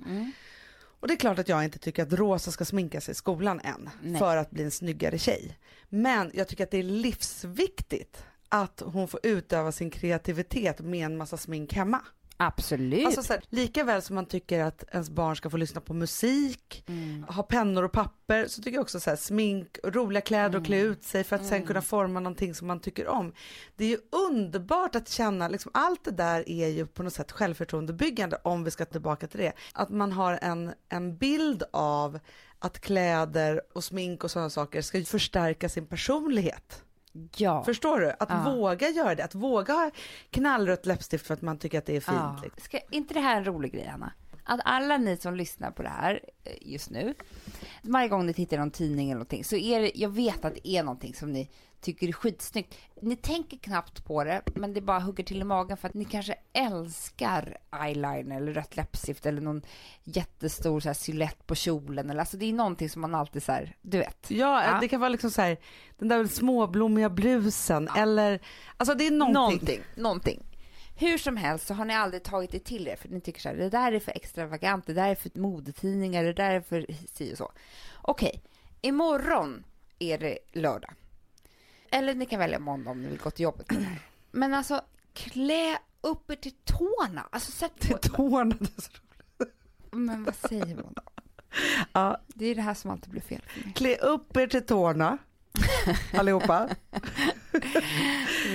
Och 1.00 1.08
det 1.08 1.14
är 1.14 1.18
klart 1.18 1.40
att 1.40 1.50
jag 1.50 1.64
inte 1.64 1.80
tycker 1.80 2.04
att 2.04 2.14
Rosa 2.14 2.52
ska 2.52 2.66
sminka 2.66 3.02
sig 3.02 3.12
i 3.12 3.16
skolan 3.16 3.60
än 3.60 3.90
Nej. 4.02 4.20
för 4.20 4.38
att 4.38 4.52
bli 4.52 4.64
en 4.64 4.72
snyggare 4.72 5.18
tjej. 5.18 5.58
Men 5.90 6.32
jag 6.34 6.48
tycker 6.48 6.64
att 6.64 6.72
det 6.72 6.78
är 6.78 6.84
livsviktigt 6.84 8.26
att 8.50 8.84
hon 8.86 9.08
får 9.08 9.20
utöva 9.24 9.72
sin 9.72 9.90
kreativitet 9.90 10.80
med 10.80 11.06
en 11.06 11.18
massa 11.18 11.38
smink 11.38 11.74
hemma. 11.74 12.02
Absolut. 12.38 13.06
Alltså 13.06 13.24
så 13.24 13.34
här, 13.34 13.42
lika 13.50 13.84
väl 13.84 14.02
som 14.02 14.16
man 14.16 14.26
tycker 14.26 14.64
att 14.64 14.84
ens 14.92 15.10
barn 15.10 15.36
ska 15.36 15.50
få 15.50 15.58
lyssna 15.58 15.82
på 15.82 15.94
musik, 15.94 16.84
ha 17.28 17.44
pennor 17.44 17.84
och 17.84 17.92
papper, 17.92 18.48
så 18.48 18.62
tycker 18.62 18.78
jag 18.78 18.82
också 18.82 19.00
så 19.00 19.10
här, 19.10 19.18
smink, 19.18 19.78
roliga 19.84 20.22
kläder 20.22 20.60
och 20.60 20.66
klä 20.66 20.80
ut 20.80 21.04
sig 21.04 21.24
för 21.24 21.36
att 21.36 21.46
sen 21.46 21.66
kunna 21.66 21.82
forma 21.82 22.20
någonting 22.20 22.56
som 22.56 22.68
man 22.68 22.80
tycker 22.80 23.08
om. 23.08 23.34
Det 23.76 23.86
är 23.86 23.90
ju 23.90 23.98
underbart 24.30 24.96
att 24.96 25.10
känna, 25.10 25.48
liksom, 25.48 25.72
allt 25.74 26.04
det 26.04 26.12
där 26.12 26.50
är 26.50 26.68
ju 26.68 26.88
på 26.88 27.04
något 27.04 27.14
sätt 27.14 27.32
självförtroendebyggande 27.32 28.38
om 28.44 28.64
vi 28.64 28.72
ska 28.72 28.86
tillbaka 28.86 29.28
till 29.28 29.40
det. 29.40 29.54
Att 29.74 29.90
man 29.90 30.12
har 30.12 30.40
en, 30.42 30.74
en 30.90 31.18
bild 31.18 31.64
av 31.72 32.20
att 32.60 32.80
kläder 32.80 33.62
och 33.74 33.84
smink 33.84 34.24
och 34.24 34.32
sådana 34.32 34.50
saker 34.50 34.82
ska 34.82 34.98
ju 34.98 35.06
förstärka 35.06 35.70
sin 35.70 35.86
personlighet. 35.86 36.84
Ja. 37.38 37.64
Förstår 37.64 38.00
du? 38.00 38.10
Att 38.20 38.30
Ja. 38.30 38.54
våga 38.56 38.90
göra 38.90 39.16
det, 39.16 39.24
att 39.24 39.36
våga 39.36 39.74
ha 39.74 39.92
knallrött 40.32 40.86
läppstift 40.86 41.28
för 41.28 41.34
att 41.34 41.42
man 41.42 41.58
tycker 41.58 41.78
att 41.78 41.86
det 41.86 41.96
är 41.96 42.02
fint. 42.02 42.18
Ja. 42.18 42.40
Liksom. 42.44 42.62
Ska 42.64 42.80
inte 42.92 43.14
det 43.14 43.20
här 43.20 43.38
en 43.38 43.46
rolig 43.46 43.72
grej, 43.74 43.92
Anna? 43.94 44.12
Att 44.48 44.60
alla 44.66 44.98
ni 44.98 45.18
som 45.18 45.36
lyssnar 45.36 45.72
på 45.72 45.84
det 45.84 45.90
här 45.90 46.22
eh, 46.44 46.54
just 46.62 46.90
nu, 46.90 47.14
varje 47.82 48.08
gång 48.08 48.26
ni 48.26 48.34
tittar 48.34 48.58
i 48.58 48.60
någon 48.60 48.72
tidning 48.72 49.08
eller 49.10 49.16
någonting, 49.16 49.44
så 49.44 49.56
är 49.56 49.82
det, 49.82 49.92
jag 49.96 50.10
vet 50.10 50.46
att 50.46 50.54
det 50.54 50.68
är 50.70 50.84
någonting 50.84 51.14
som 51.14 51.32
ni 51.32 51.50
tycker 51.82 52.08
är 52.08 52.12
skitsnyggt. 52.12 52.76
Ni 53.02 53.16
tänker 53.16 53.58
knappt 53.58 54.06
på 54.06 54.24
det, 54.24 54.42
men 54.56 54.74
det 54.74 54.82
bara 54.82 55.00
hugger 55.00 55.24
till 55.24 55.42
i 55.42 55.44
magen 55.44 55.78
för 55.78 55.88
att 55.88 55.94
ni 55.94 56.06
kanske 56.06 56.36
älskar 56.54 57.58
eyeliner 57.84 58.38
eller 58.38 58.54
rött 58.54 58.76
läppstift 58.76 59.26
eller 59.26 59.42
någon 59.42 59.62
jättestor 60.04 60.80
så 60.80 60.90
här 60.90 60.94
silhuett 60.94 61.48
på 61.48 61.56
kjolen. 61.56 62.10
Eller, 62.10 62.20
alltså 62.20 62.38
det 62.38 62.46
är 62.46 62.54
någonting 62.54 62.90
som 62.90 63.02
man 63.02 63.16
alltid 63.16 63.44
så 63.44 63.52
här, 63.52 63.76
du 63.82 63.98
vet. 63.98 64.26
Ja, 64.32 64.64
Ja. 64.66 64.78
det 64.82 64.88
kan 64.88 65.00
vara 65.00 65.10
liksom 65.10 65.32
så 65.32 65.42
här, 65.42 65.58
den 65.98 66.08
där 66.08 66.26
småblommiga 66.28 67.10
blusen 67.10 67.90
eller, 67.98 68.40
alltså 68.78 68.96
det 68.96 69.08
är 69.08 69.12
någonting. 69.12 69.34
Någonting. 69.34 69.82
Någonting. 69.96 70.44
Hur 71.00 71.18
som 71.18 71.38
helst 71.38 71.68
så 71.68 71.74
har 71.74 71.86
ni 71.86 71.94
aldrig 71.94 72.24
tagit 72.24 72.52
det 72.52 72.60
till 72.60 72.88
er 72.88 72.96
för 72.96 73.10
ni 73.10 73.22
tycker 73.22 73.42
så 73.42 73.50
här, 73.50 73.56
det 73.56 73.70
där 73.70 73.92
är 73.92 74.00
för 74.00 74.12
extravagant, 74.12 74.86
det 74.88 74.94
där 74.94 75.10
är 75.10 75.16
för 75.16 75.32
modetidningar, 75.40 76.24
det 76.24 76.34
där 76.34 76.52
är 76.52 76.62
för 76.62 76.86
si 77.14 77.34
och 77.34 77.38
så. 77.38 77.52
Okej, 78.02 78.44
imorgon 78.82 79.64
är 80.00 80.18
det 80.18 80.38
lördag. 80.54 80.94
Eller 81.92 82.16
ni 82.16 82.26
kan 82.26 82.40
välja 82.40 82.60
måndag 82.60 82.92
om 82.92 83.02
ni 83.02 83.08
vill 83.10 83.20
gå 83.20 83.32
till 83.32 83.44
jobbet. 83.44 83.68
Men 84.32 84.54
alltså, 84.54 84.82
klä 85.14 85.78
upp 86.02 86.32
er 86.32 86.36
till 86.36 86.56
tårna. 86.64 87.28
Alltså 87.32 87.52
sätt 87.52 87.90
på... 87.90 87.98
Tårna, 87.98 88.56
det 88.60 88.78
är 88.78 88.82
så 88.82 88.92
roligt. 88.92 89.54
Men 89.92 90.24
vad 90.24 90.36
säger 90.36 90.76
man 90.76 90.94
då? 90.96 91.02
Ja, 91.94 92.22
Det 92.28 92.46
är 92.46 92.56
det 92.56 92.62
här 92.62 92.74
som 92.74 92.92
alltid 92.92 93.10
blir 93.12 93.22
fel 93.22 93.42
för 93.48 93.64
mig. 93.64 93.74
klä 93.74 93.96
upp 93.96 94.38
er 94.38 94.48
till 94.48 94.66
tårna, 94.66 95.18
allihopa. 96.20 96.70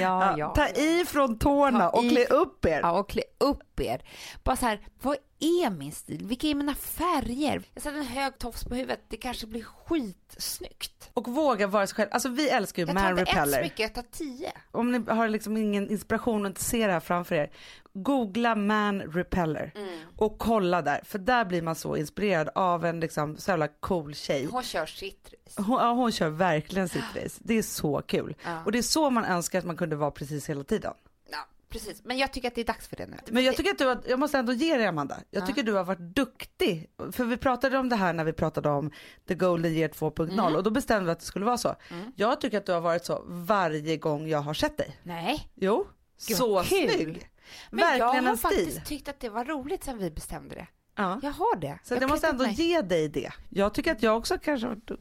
Ja, 0.00 0.34
Ja, 0.38 0.48
ta 0.54 0.68
i 0.68 1.04
från 1.06 1.38
tårna 1.38 1.78
Ta 1.78 1.88
och 1.88 2.04
i- 2.04 2.08
klä 2.10 2.24
upp 2.24 2.64
er. 2.64 2.80
Ja, 2.82 2.90
och 2.98 3.10
klä 3.10 3.22
upp 3.40 3.80
er. 3.80 4.02
Bara 4.44 4.56
så 4.56 4.66
här, 4.66 4.80
vad 5.02 5.16
är 5.40 5.70
min 5.70 5.92
stil? 5.92 6.26
Vilka 6.26 6.46
är 6.46 6.54
mina 6.54 6.74
färger? 6.74 7.62
Jag 7.74 7.82
sätter 7.82 7.98
en 7.98 8.04
hög 8.06 8.38
tofs 8.38 8.64
på 8.64 8.74
huvudet, 8.74 9.00
det 9.08 9.16
kanske 9.16 9.46
blir 9.46 9.62
skitsnyggt. 9.64 11.10
Och 11.14 11.28
våga 11.28 11.66
vara 11.66 11.86
sig 11.86 11.96
själv. 11.96 12.08
Alltså 12.12 12.28
vi 12.28 12.48
älskar 12.48 12.82
ju 12.82 12.88
Jag 12.88 12.96
tar 12.96 13.02
Man 13.02 13.10
inte 13.18 13.22
ett 13.22 13.28
Repeller. 13.36 13.60
smycke, 13.60 13.82
jag 13.82 13.94
tar 13.94 14.04
tio. 14.12 14.52
Om 14.70 14.92
ni 14.92 14.98
har 15.12 15.28
liksom 15.28 15.56
ingen 15.56 15.90
inspiration 15.90 16.40
och 16.44 16.46
inte 16.48 16.64
ser 16.64 16.86
det 16.86 16.92
här 16.92 17.00
framför 17.00 17.34
er, 17.34 17.50
googla 17.94 18.54
Man 18.54 19.00
Repeller 19.02 19.72
Mm. 19.74 19.88
och 20.16 20.38
kolla 20.38 20.82
där, 20.82 21.00
för 21.04 21.18
där 21.18 21.44
blir 21.44 21.62
man 21.62 21.74
så 21.74 21.96
inspirerad 21.96 22.48
av 22.54 22.84
en 22.84 23.00
liksom 23.00 23.36
så 23.36 23.50
jävla 23.50 23.68
cool 23.68 24.14
tjej. 24.14 24.44
Hon 24.44 24.62
kör 24.62 24.86
sitt 24.86 25.34
race. 25.46 25.62
Hon, 25.62 25.78
ja, 25.80 25.92
hon 25.92 26.12
kör 26.12 26.28
verkligen 26.28 26.88
sitt 26.88 27.04
race. 27.16 27.40
Det 27.44 27.54
är 27.58 27.62
så 27.62 28.02
kul. 28.06 28.34
Ja. 28.44 28.64
Och 28.64 28.72
det 28.72 28.78
är 28.78 28.82
så 28.82 29.10
man 29.10 29.24
önskar 29.24 29.58
att 29.58 29.64
man 29.64 29.76
kunde 29.76 29.96
vara 29.96 30.10
precis 30.10 30.50
hela 30.50 30.64
tiden. 30.64 30.92
Ja, 31.30 31.38
precis. 31.68 32.04
Men 32.04 32.18
jag 32.18 32.32
tycker 32.32 32.48
att 32.48 32.54
det 32.54 32.60
är 32.60 32.64
dags 32.64 32.88
för 32.88 32.96
det 32.96 33.06
nu. 33.06 33.16
Men 33.26 33.44
jag 33.44 33.56
tycker 33.56 33.70
att 33.70 33.78
du 33.78 33.86
har, 33.86 33.98
jag 34.06 34.18
måste 34.18 34.38
ändå 34.38 34.52
ge 34.52 34.76
dig 34.76 34.86
Amanda, 34.86 35.16
jag 35.30 35.46
tycker 35.46 35.62
du 35.62 35.72
har 35.72 35.84
varit 35.84 35.98
duktig. 36.16 36.90
För 37.12 37.24
vi 37.24 37.36
pratade 37.36 37.78
om 37.78 37.88
det 37.88 37.96
här 37.96 38.12
när 38.12 38.24
vi 38.24 38.32
pratade 38.32 38.68
om 38.68 38.90
the 39.28 39.34
golden 39.34 39.72
year 39.72 39.88
2.0 39.88 40.32
Mm. 40.32 40.56
och 40.56 40.62
då 40.62 40.70
bestämde 40.70 41.04
vi 41.06 41.12
att 41.12 41.20
det 41.20 41.26
skulle 41.26 41.44
vara 41.44 41.58
så. 41.58 41.74
Jag 42.16 42.40
tycker 42.40 42.58
att 42.58 42.66
du 42.66 42.72
har 42.72 42.80
varit 42.80 43.04
så 43.04 43.22
varje 43.26 43.96
gång 43.96 44.28
jag 44.28 44.38
har 44.38 44.54
sett 44.54 44.76
dig. 44.78 44.96
Nej, 45.02 45.48
Jo, 45.54 45.86
Gud, 46.28 46.36
så 46.36 46.62
kul. 46.62 46.90
snygg. 46.90 47.28
Men 47.70 47.80
jag 47.80 47.98
Verkligen 47.98 48.24
har 48.24 48.32
en 48.32 48.38
stil. 48.38 48.50
faktiskt 48.50 48.86
tyckt 48.86 49.08
att 49.08 49.20
det 49.20 49.28
var 49.28 49.44
roligt 49.44 49.84
sen 49.84 49.98
vi 49.98 50.10
bestämde 50.10 50.54
det. 50.54 50.66
Ja. 50.96 51.20
Jag 51.22 51.30
har 51.30 51.56
det. 51.56 51.78
Så 51.84 51.94
jag, 51.94 52.00
har 52.00 52.08
måste 52.08 52.26
ändå 52.28 52.44
mig. 52.44 52.52
ge 52.54 52.80
dig 52.82 53.08
det. 53.08 53.32
Jag 53.48 53.74
tycker 53.74 53.92
att 53.92 54.02
jag 54.02 54.16
också 54.16 54.38
kanske 54.38 54.66
har. 54.66 54.78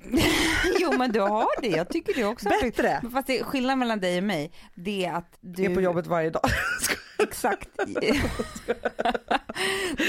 Jo, 0.79 0.91
men 0.97 1.11
du 1.11 1.19
har 1.19 1.61
det. 1.61 1.67
Jag 1.67 1.89
tycker 1.89 2.13
det 2.13 2.25
också. 2.25 2.49
Bättre. 2.49 2.99
Men 3.01 3.11
Fast 3.11 3.27
det, 3.27 3.43
skillnaden 3.43 3.79
mellan 3.79 3.99
dig 3.99 4.17
och 4.17 4.23
mig, 4.23 4.51
det 4.75 5.05
är 5.05 5.13
att 5.13 5.37
du... 5.41 5.65
är 5.65 5.75
på 5.75 5.81
jobbet 5.81 6.07
varje 6.07 6.29
dag. 6.29 6.43
Exakt. 7.19 7.69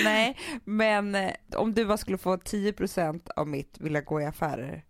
Nej, 0.05 0.39
men 0.65 1.15
eh, 1.15 1.33
om 1.57 1.75
du 1.75 1.85
bara 1.85 1.97
skulle 1.97 2.19
få 2.19 2.37
10% 2.37 3.31
av 3.37 3.49
mitt 3.49 3.77
vilja 3.81 4.01
gå 4.01 4.21
i 4.21 4.25
affärer. 4.25 4.85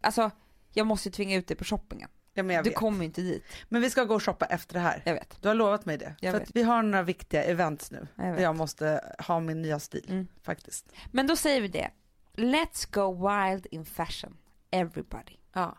Alltså, 0.00 0.30
jag 0.72 0.86
måste 0.86 1.08
ju 1.08 1.12
tvinga 1.12 1.36
ut 1.36 1.48
dig 1.48 1.56
på 1.56 1.64
shoppingen. 1.64 2.08
Ja, 2.34 2.42
men, 2.42 2.56
jag 2.56 2.64
Du 2.64 2.70
vet. 2.70 2.78
kommer 2.78 3.04
inte 3.04 3.20
dit. 3.22 3.44
men 3.68 3.82
vi 3.82 3.90
ska 3.90 4.04
gå 4.04 4.14
och 4.14 4.22
shoppa 4.22 4.46
efter 4.46 4.74
det 4.74 4.80
här. 4.80 5.02
Jag 5.04 5.14
vet. 5.14 5.42
Du 5.42 5.48
har 5.48 5.54
lovat 5.54 5.84
mig 5.84 5.98
det. 5.98 6.14
Jag 6.20 6.32
för 6.32 6.46
vi 6.54 6.62
har 6.62 6.82
några 6.82 7.02
viktiga 7.02 7.44
events 7.44 7.90
nu. 7.90 8.06
Jag 8.16 8.40
jag 8.40 8.56
måste 8.56 9.14
ha 9.18 9.40
min 9.40 9.62
nya 9.62 9.78
stil 9.78 10.06
Mm. 10.10 10.28
faktiskt. 10.42 10.92
Men 11.10 11.26
då 11.26 11.36
säger 11.36 11.60
vi 11.60 11.68
det. 11.68 11.90
Let's 12.34 12.88
go 12.94 13.28
wild 13.28 13.66
in 13.70 13.84
fashion. 13.84 14.36
Everybody. 14.70 15.36
Ja, 15.52 15.78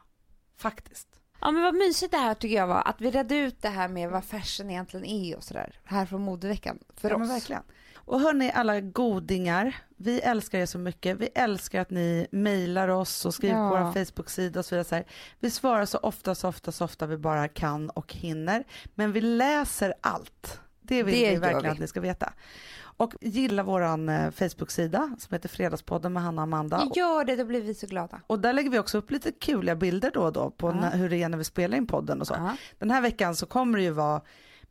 faktiskt. 0.58 1.08
Ja 1.42 1.52
men 1.52 1.64
vad 1.64 1.76
mysigt 1.76 2.12
det 2.12 2.18
här 2.18 2.34
tycker 2.34 2.56
jag 2.56 2.68
var, 2.68 2.82
att 2.88 3.02
vi 3.02 3.12
redde 3.12 3.36
ut 3.36 3.62
det 3.62 3.70
här 3.70 3.88
med 3.88 4.10
vad 4.10 4.24
fashion 4.24 4.70
egentligen 4.70 5.06
är 5.06 5.36
och 5.38 5.44
sådär, 5.44 5.80
här 5.84 6.06
från 6.06 6.22
modeveckan, 6.22 6.80
för 6.98 7.10
ja, 7.10 7.16
oss. 7.16 7.20
Men 7.20 7.28
verkligen. 7.28 7.64
Och 8.06 8.20
hörni 8.20 8.52
alla 8.52 8.80
godingar, 8.82 9.76
vi 9.98 10.20
älskar 10.22 10.60
er 10.60 10.66
så 10.66 10.78
mycket. 10.78 11.18
Vi 11.18 11.30
älskar 11.36 11.82
att 11.82 11.90
ni 11.90 12.28
mejlar 12.32 12.88
oss 12.88 13.26
och 13.26 13.34
skriver 13.34 13.56
Ja. 13.56 13.70
på 13.70 13.76
vår 13.84 13.92
Facebook-sida 14.06 14.60
och 14.60 14.66
så 14.66 14.76
vidare. 14.76 14.86
Så 14.88 14.96
här. 14.96 15.06
Vi 15.40 15.50
svarar 15.52 15.86
så 15.86 15.98
ofta, 15.98 16.36
så 16.36 16.48
ofta, 16.48 16.72
så 16.72 16.86
ofta 16.86 17.06
vi 17.06 17.18
bara 17.18 17.48
kan 17.48 17.90
och 17.90 18.14
hinner. 18.14 18.64
Men 18.96 19.12
vi 19.12 19.22
läser 19.22 19.94
allt. 20.02 20.60
Det 20.82 21.04
vill 21.04 21.16
Det 21.16 21.30
vi 21.30 21.36
verkligen 21.36 21.64
vi. 21.64 21.70
att 21.70 21.80
ni 21.80 21.88
ska 21.88 22.02
veta. 22.02 22.34
Och 22.98 23.14
gilla 23.22 23.64
våran 23.64 24.10
eh, 24.10 24.32
Facebook-sida 24.32 25.16
som 25.20 25.34
heter 25.34 25.50
Fredagspodden 25.50 26.14
med 26.14 26.24
Hanna 26.24 26.42
och 26.42 26.44
Amanda. 26.44 26.88
Gör 26.96 27.26
det, 27.26 27.36
då 27.36 27.46
blir 27.46 27.62
vi 27.62 27.74
så 27.74 27.88
glada. 27.88 28.22
Och 28.28 28.40
där 28.40 28.54
lägger 28.54 28.70
vi 28.70 28.80
också 28.80 28.98
upp 28.98 29.12
lite 29.12 29.32
kuliga 29.32 29.76
bilder 29.76 30.12
då 30.14 30.22
och 30.22 30.34
då 30.34 30.50
på 30.52 30.68
Ja. 30.68 30.74
när, 30.74 30.98
hur 30.98 31.10
det 31.10 31.24
är 31.24 31.30
när 31.30 31.38
vi 31.38 31.44
spelar 31.44 31.78
in 31.78 31.88
podden 31.88 32.22
och 32.22 32.28
så. 32.28 32.34
Ja. 32.38 32.56
Den 32.80 32.92
här 32.92 33.02
veckan 33.02 33.36
så 33.36 33.46
kommer 33.46 33.78
det 33.78 33.84
ju 33.84 33.92
vara 33.92 34.22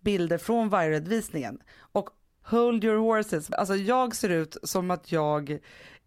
bilder 0.00 0.38
från 0.38 0.68
vargredovisningen. 0.68 1.58
Och 1.92 2.08
hold 2.44 2.84
your 2.84 2.96
horses, 2.98 3.50
alltså 3.52 3.74
jag 3.76 4.14
ser 4.16 4.28
ut 4.28 4.56
som 4.62 4.90
att 4.90 5.12
jag 5.12 5.58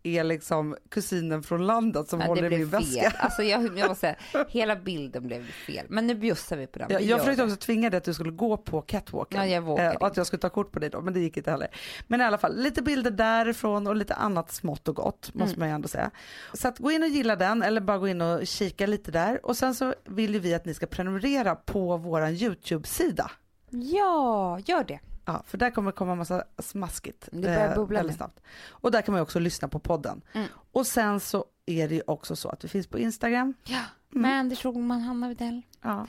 är 0.04 0.24
liksom 0.24 0.76
kusinen 0.90 1.44
från 1.44 1.66
landet 1.68 2.10
som 2.10 2.20
Men 2.20 2.28
håller 2.28 2.54
i 2.54 2.58
min 2.58 2.70
fel. 2.72 2.80
väska. 2.82 3.14
Alltså 3.20 3.44
jag, 3.44 3.78
jag 3.78 3.88
måste 3.90 3.96
säga, 3.96 4.46
hela 4.50 4.76
bilden 4.76 5.28
blev 5.28 5.46
fel. 5.52 5.86
Men 5.90 6.08
nu 6.08 6.16
bjussar 6.16 6.58
vi 6.58 6.68
på 6.68 6.80
den. 6.80 6.88
Jag, 6.92 7.00
Vi 7.00 7.06
jag 7.06 7.20
försökte 7.20 7.44
också 7.44 7.56
tvinga 7.56 7.90
dig 7.90 7.98
att 7.98 8.04
du 8.04 8.14
skulle 8.14 8.32
gå 8.32 8.58
på 8.58 8.82
catwalken. 8.82 9.50
Ja, 9.52 9.80
Eh, 9.80 9.92
och 9.96 10.08
att 10.08 10.18
jag 10.18 10.28
skulle 10.28 10.40
ta 10.40 10.50
kort 10.50 10.72
på 10.72 10.80
dig 10.80 10.90
då, 10.90 11.02
men 11.02 11.14
det 11.14 11.20
gick 11.20 11.38
inte 11.38 11.52
heller. 11.52 11.68
Men 12.08 12.22
i 12.22 12.24
alla 12.24 12.38
fall, 12.38 12.56
lite 12.58 12.82
bilder 12.82 13.12
därifrån 13.12 13.88
och 13.88 13.96
lite 13.96 14.14
annat 14.16 14.52
smått 14.52 14.88
och 14.88 14.96
gott, 14.96 15.34
måste 15.34 15.56
Mm. 15.56 15.60
man 15.60 15.68
ju 15.70 15.76
ändå 15.76 15.88
säga. 15.88 16.12
Så 16.54 16.68
att 16.68 16.78
gå 16.80 16.92
in 16.92 17.04
och 17.04 17.10
gilla 17.10 17.36
den, 17.36 17.64
eller 17.64 17.82
bara 17.82 17.98
gå 17.98 18.08
in 18.08 18.22
och 18.22 18.48
kika 18.48 18.88
lite 18.88 19.12
där. 19.12 19.46
Och 19.46 19.58
sen 19.58 19.76
så 19.76 19.94
vill 20.06 20.34
ju 20.34 20.40
vi 20.40 20.54
att 20.54 20.66
ni 20.66 20.74
ska 20.74 20.86
prenumerera 20.86 21.56
på 21.56 21.98
våran 21.98 22.34
YouTube-sida. 22.34 23.32
Ja, 23.70 24.60
gör 24.66 24.84
det. 24.84 25.00
Ja, 25.26 25.44
för 25.48 25.58
där 25.58 25.70
kommer 25.72 25.92
det 25.92 25.96
komma 25.98 26.16
massa 26.16 26.44
smaskigt. 26.60 27.30
Det 27.32 27.42
börjar 27.42 27.70
eh, 27.70 27.76
bubbla 27.76 28.00
väldigt 28.00 28.16
snabbt. 28.18 28.40
Och 28.70 28.92
där 28.92 29.02
kan 29.02 29.12
man 29.12 29.20
ju 29.20 29.24
också 29.24 29.40
lyssna 29.40 29.68
på 29.68 29.80
podden. 29.80 30.22
Mm. 30.34 30.48
Och 30.72 30.88
sen 30.88 31.20
så 31.20 31.46
är 31.66 31.90
det 31.90 31.96
ju 31.96 32.02
också 32.08 32.36
så 32.36 32.50
att 32.50 32.64
vi 32.64 32.68
finns 32.68 32.88
på 32.88 33.00
Instagram. 33.00 33.54
Ja. 33.64 33.82
Mandy 34.10 34.56
Schulman, 34.56 35.02
Hanna 35.02 35.30
Widell. 35.30 35.62
Ja. 35.82 36.08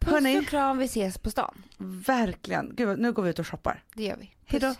Puss 0.00 0.12
Hörni. 0.12 0.38
och 0.38 0.46
kram, 0.46 0.78
vi 0.78 0.84
ses 0.84 1.18
på 1.18 1.30
stan. 1.30 1.62
Verkligen. 1.78 2.72
Gud, 2.74 2.98
nu 2.98 3.12
går 3.12 3.22
vi 3.22 3.30
ut 3.30 3.38
och 3.38 3.46
shoppar. 3.46 3.82
Det 3.94 4.04
gör 4.04 4.16
vi. 4.16 4.34
Puss, 4.46 4.62
hej. 4.62 4.76